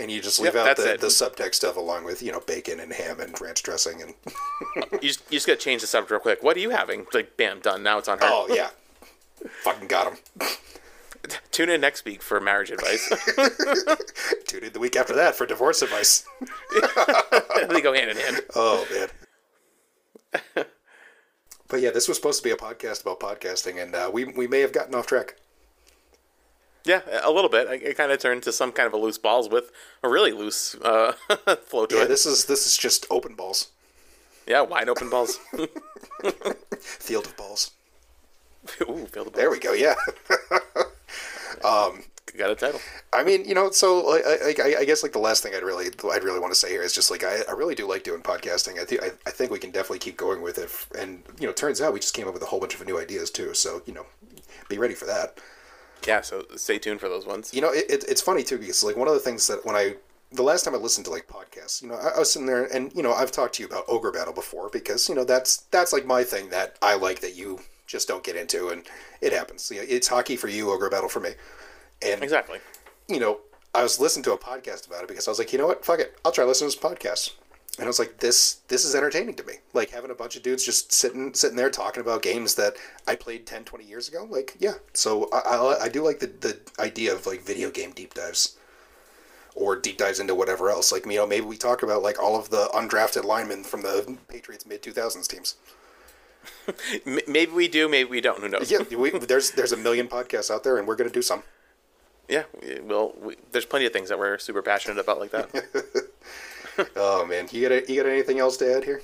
And 0.00 0.10
you 0.10 0.20
just 0.20 0.38
leave 0.40 0.54
Yep, 0.54 0.66
out 0.66 0.76
the, 0.76 0.94
it. 0.94 1.00
the 1.00 1.06
subtext 1.08 1.54
stuff 1.56 1.76
along 1.76 2.04
with 2.04 2.22
you 2.22 2.32
know 2.32 2.40
bacon 2.40 2.80
and 2.80 2.92
ham 2.92 3.20
and 3.20 3.38
ranch 3.40 3.62
dressing 3.62 4.02
and 4.02 4.14
You 5.02 5.08
just, 5.08 5.22
you 5.30 5.36
just 5.36 5.46
got 5.46 5.54
to 5.54 5.58
change 5.64 5.80
the 5.80 5.86
subject 5.86 6.10
real 6.10 6.20
quick. 6.20 6.42
What 6.42 6.56
are 6.56 6.60
you 6.60 6.70
having? 6.70 7.06
Like, 7.12 7.36
bam, 7.36 7.60
done. 7.60 7.82
Now 7.82 7.98
it's 7.98 8.08
on 8.08 8.18
her. 8.18 8.24
oh 8.26 8.46
yeah, 8.50 8.70
fucking 9.62 9.88
got 9.88 10.12
him. 10.12 10.18
Tune 11.52 11.70
in 11.70 11.80
next 11.80 12.04
week 12.04 12.20
for 12.20 12.40
marriage 12.40 12.70
advice. 12.72 13.08
Tune 14.46 14.64
in 14.64 14.72
the 14.72 14.80
week 14.80 14.96
after 14.96 15.14
that 15.14 15.36
for 15.36 15.46
divorce 15.46 15.80
advice. 15.82 16.24
they 17.68 17.80
go 17.80 17.92
hand 17.94 18.10
in 18.10 18.16
hand. 18.16 18.40
Oh 18.56 18.84
man. 18.92 20.64
but 21.68 21.80
yeah, 21.80 21.90
this 21.90 22.08
was 22.08 22.16
supposed 22.16 22.42
to 22.42 22.44
be 22.48 22.50
a 22.52 22.56
podcast 22.56 23.02
about 23.02 23.20
podcasting, 23.20 23.80
and 23.82 23.94
uh, 23.94 24.10
we 24.12 24.24
we 24.24 24.46
may 24.48 24.60
have 24.60 24.72
gotten 24.72 24.94
off 24.94 25.06
track. 25.06 25.36
Yeah, 26.84 27.02
a 27.22 27.30
little 27.30 27.50
bit. 27.50 27.68
It- 27.82 27.96
kind 27.96 28.10
of 28.12 28.18
turned 28.18 28.42
to 28.44 28.52
some 28.52 28.72
kind 28.72 28.86
of 28.86 28.92
a 28.92 28.96
loose 28.96 29.18
balls 29.18 29.48
with 29.48 29.70
a 30.02 30.08
really 30.08 30.32
loose 30.32 30.74
uh, 30.76 31.12
flow 31.66 31.86
to 31.86 31.96
Yeah, 31.96 32.02
it. 32.04 32.08
this 32.08 32.26
is 32.26 32.46
this 32.46 32.66
is 32.66 32.76
just 32.76 33.06
open 33.10 33.34
balls, 33.34 33.68
Yeah, 34.46 34.62
wide 34.62 34.88
open 34.88 35.08
balls. 35.10 35.38
field 36.80 37.26
of 37.26 37.36
balls. 37.36 37.70
Ooh, 38.82 39.06
feel 39.06 39.24
the 39.24 39.30
ball. 39.30 39.40
There 39.40 39.50
we 39.50 39.58
go. 39.58 39.72
Yeah. 39.72 39.94
Got 42.38 42.50
a 42.50 42.54
title. 42.54 42.80
I 43.12 43.22
mean, 43.24 43.44
you 43.44 43.54
know, 43.54 43.70
so 43.70 44.00
like, 44.06 44.22
I, 44.26 44.54
I, 44.62 44.76
I 44.80 44.84
guess 44.86 45.02
like 45.02 45.12
the 45.12 45.18
last 45.18 45.42
thing 45.42 45.54
I'd 45.54 45.62
really, 45.62 45.88
I'd 46.10 46.24
really 46.24 46.40
want 46.40 46.50
to 46.52 46.58
say 46.58 46.70
here 46.70 46.82
is 46.82 46.94
just 46.94 47.10
like 47.10 47.22
I, 47.24 47.40
I 47.46 47.52
really 47.52 47.74
do 47.74 47.86
like 47.86 48.04
doing 48.04 48.22
podcasting. 48.22 48.78
I 48.80 48.86
think, 48.86 49.02
I, 49.02 49.10
I 49.26 49.30
think 49.30 49.50
we 49.50 49.58
can 49.58 49.70
definitely 49.70 49.98
keep 49.98 50.16
going 50.16 50.40
with 50.40 50.56
it. 50.56 50.70
And 50.98 51.22
you 51.38 51.46
know, 51.46 51.52
turns 51.52 51.82
out 51.82 51.92
we 51.92 52.00
just 52.00 52.14
came 52.14 52.26
up 52.26 52.32
with 52.32 52.42
a 52.42 52.46
whole 52.46 52.58
bunch 52.58 52.74
of 52.74 52.86
new 52.86 52.98
ideas 52.98 53.30
too. 53.30 53.52
So 53.52 53.82
you 53.84 53.92
know, 53.92 54.06
be 54.70 54.78
ready 54.78 54.94
for 54.94 55.04
that. 55.04 55.38
Yeah, 56.06 56.20
so 56.20 56.44
stay 56.56 56.78
tuned 56.78 57.00
for 57.00 57.08
those 57.08 57.26
ones. 57.26 57.52
You 57.54 57.60
know, 57.60 57.72
it, 57.72 57.84
it, 57.90 58.04
it's 58.08 58.20
funny 58.20 58.42
too 58.42 58.58
because 58.58 58.82
like 58.82 58.96
one 58.96 59.08
of 59.08 59.14
the 59.14 59.20
things 59.20 59.46
that 59.46 59.64
when 59.64 59.76
I 59.76 59.96
the 60.32 60.42
last 60.42 60.64
time 60.64 60.74
I 60.74 60.78
listened 60.78 61.04
to 61.06 61.10
like 61.10 61.28
podcasts, 61.28 61.82
you 61.82 61.88
know, 61.88 61.94
I, 61.94 62.16
I 62.16 62.18
was 62.18 62.32
sitting 62.32 62.46
there 62.46 62.64
and 62.64 62.92
you 62.94 63.02
know 63.02 63.12
I've 63.12 63.32
talked 63.32 63.54
to 63.56 63.62
you 63.62 63.68
about 63.68 63.84
Ogre 63.88 64.12
Battle 64.12 64.32
before 64.32 64.68
because 64.70 65.08
you 65.08 65.14
know 65.14 65.24
that's 65.24 65.58
that's 65.70 65.92
like 65.92 66.06
my 66.06 66.24
thing 66.24 66.48
that 66.50 66.76
I 66.82 66.94
like 66.96 67.20
that 67.20 67.36
you 67.36 67.60
just 67.86 68.08
don't 68.08 68.24
get 68.24 68.36
into 68.36 68.68
and 68.68 68.84
it 69.20 69.32
happens. 69.32 69.70
You 69.70 69.78
know, 69.78 69.86
it's 69.88 70.08
hockey 70.08 70.36
for 70.36 70.48
you, 70.48 70.70
Ogre 70.70 70.88
Battle 70.88 71.08
for 71.08 71.20
me, 71.20 71.30
and 72.00 72.22
Exactly. 72.22 72.58
you 73.08 73.20
know, 73.20 73.40
I 73.74 73.82
was 73.82 74.00
listening 74.00 74.24
to 74.24 74.32
a 74.32 74.38
podcast 74.38 74.86
about 74.86 75.02
it 75.02 75.08
because 75.08 75.28
I 75.28 75.30
was 75.30 75.38
like, 75.38 75.52
you 75.52 75.58
know 75.58 75.66
what, 75.66 75.84
fuck 75.84 76.00
it, 76.00 76.18
I'll 76.24 76.32
try 76.32 76.44
listening 76.44 76.70
to 76.70 76.76
this 76.78 76.84
podcast. 76.84 77.32
And 77.78 77.84
I 77.84 77.88
was 77.88 77.98
like, 77.98 78.18
this 78.18 78.60
this 78.68 78.84
is 78.84 78.94
entertaining 78.94 79.34
to 79.36 79.44
me. 79.44 79.54
Like 79.72 79.90
having 79.90 80.10
a 80.10 80.14
bunch 80.14 80.36
of 80.36 80.42
dudes 80.42 80.64
just 80.64 80.92
sitting 80.92 81.32
sitting 81.32 81.56
there 81.56 81.70
talking 81.70 82.02
about 82.02 82.22
games 82.22 82.54
that 82.56 82.74
I 83.08 83.16
played 83.16 83.46
10, 83.46 83.64
20 83.64 83.84
years 83.84 84.08
ago. 84.08 84.26
Like, 84.28 84.56
yeah. 84.58 84.74
So 84.92 85.30
I, 85.32 85.38
I, 85.38 85.82
I 85.84 85.88
do 85.88 86.04
like 86.04 86.20
the, 86.20 86.26
the 86.26 86.58
idea 86.78 87.14
of 87.14 87.26
like 87.26 87.42
video 87.42 87.70
game 87.70 87.92
deep 87.92 88.12
dives 88.12 88.58
or 89.54 89.76
deep 89.76 89.96
dives 89.96 90.20
into 90.20 90.34
whatever 90.34 90.70
else. 90.70 90.92
Like, 90.92 91.06
you 91.06 91.16
know, 91.16 91.26
maybe 91.26 91.46
we 91.46 91.56
talk 91.56 91.82
about 91.82 92.02
like 92.02 92.22
all 92.22 92.38
of 92.38 92.50
the 92.50 92.68
undrafted 92.74 93.24
linemen 93.24 93.64
from 93.64 93.82
the 93.82 94.18
Patriots 94.28 94.66
mid 94.66 94.82
2000s 94.82 95.26
teams. 95.26 95.56
Maybe 97.06 97.52
we 97.52 97.68
do, 97.68 97.88
maybe 97.88 98.10
we 98.10 98.20
don't. 98.20 98.40
Who 98.40 98.48
knows? 98.48 98.68
Yeah, 98.68 98.80
we, 98.96 99.10
there's 99.18 99.52
there's 99.52 99.70
a 99.70 99.76
million 99.76 100.08
podcasts 100.08 100.50
out 100.50 100.64
there 100.64 100.76
and 100.76 100.88
we're 100.88 100.96
going 100.96 101.08
to 101.08 101.14
do 101.14 101.22
some. 101.22 101.44
Yeah, 102.28 102.44
well, 102.82 103.14
we, 103.20 103.36
there's 103.52 103.64
plenty 103.64 103.86
of 103.86 103.92
things 103.92 104.08
that 104.08 104.18
we're 104.18 104.38
super 104.38 104.60
passionate 104.60 104.98
about 104.98 105.20
like 105.20 105.30
that. 105.30 105.50
Oh 106.96 107.26
man, 107.26 107.48
you 107.50 107.68
got 107.68 107.88
you 107.88 108.02
got 108.02 108.08
anything 108.08 108.38
else 108.38 108.56
to 108.58 108.76
add 108.76 108.84
here? 108.84 109.02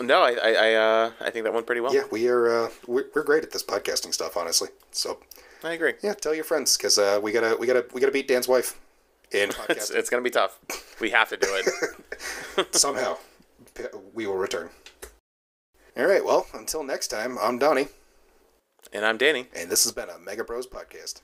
no, 0.00 0.20
I, 0.22 0.32
I, 0.32 0.52
I, 0.52 0.74
uh, 0.74 1.10
I 1.20 1.30
think 1.30 1.44
that 1.44 1.54
went 1.54 1.66
pretty 1.66 1.80
well. 1.80 1.94
Yeah, 1.94 2.02
we 2.10 2.28
are. 2.28 2.64
Uh, 2.66 2.68
we're, 2.86 3.06
we're 3.14 3.24
great 3.24 3.42
at 3.44 3.50
this 3.50 3.62
podcasting 3.62 4.12
stuff, 4.12 4.36
honestly. 4.36 4.68
So 4.90 5.18
I 5.64 5.72
agree. 5.72 5.94
yeah, 6.02 6.14
tell 6.14 6.34
your 6.34 6.44
friends 6.44 6.76
because 6.76 6.98
uh, 6.98 7.18
we 7.22 7.32
gotta 7.32 7.56
we 7.58 7.66
gotta 7.66 7.86
we 7.92 8.00
gotta 8.00 8.12
beat 8.12 8.28
Dan's 8.28 8.48
wife 8.48 8.78
in 9.32 9.50
It's, 9.68 9.90
it's 9.90 10.10
gonna 10.10 10.22
be 10.22 10.30
tough. 10.30 10.58
We 11.00 11.10
have 11.10 11.28
to 11.30 11.36
do 11.36 11.48
it. 11.50 12.74
somehow. 12.74 13.16
We 14.14 14.26
will 14.26 14.36
return. 14.36 14.70
All 15.96 16.06
right. 16.06 16.24
Well, 16.24 16.46
until 16.54 16.82
next 16.82 17.08
time, 17.08 17.38
I'm 17.40 17.58
Donnie, 17.58 17.88
and 18.92 19.04
I'm 19.04 19.18
Danny. 19.18 19.46
and 19.54 19.70
this 19.70 19.84
has 19.84 19.92
been 19.92 20.08
a 20.08 20.18
Mega 20.18 20.44
Bros 20.44 20.66
podcast. 20.66 21.20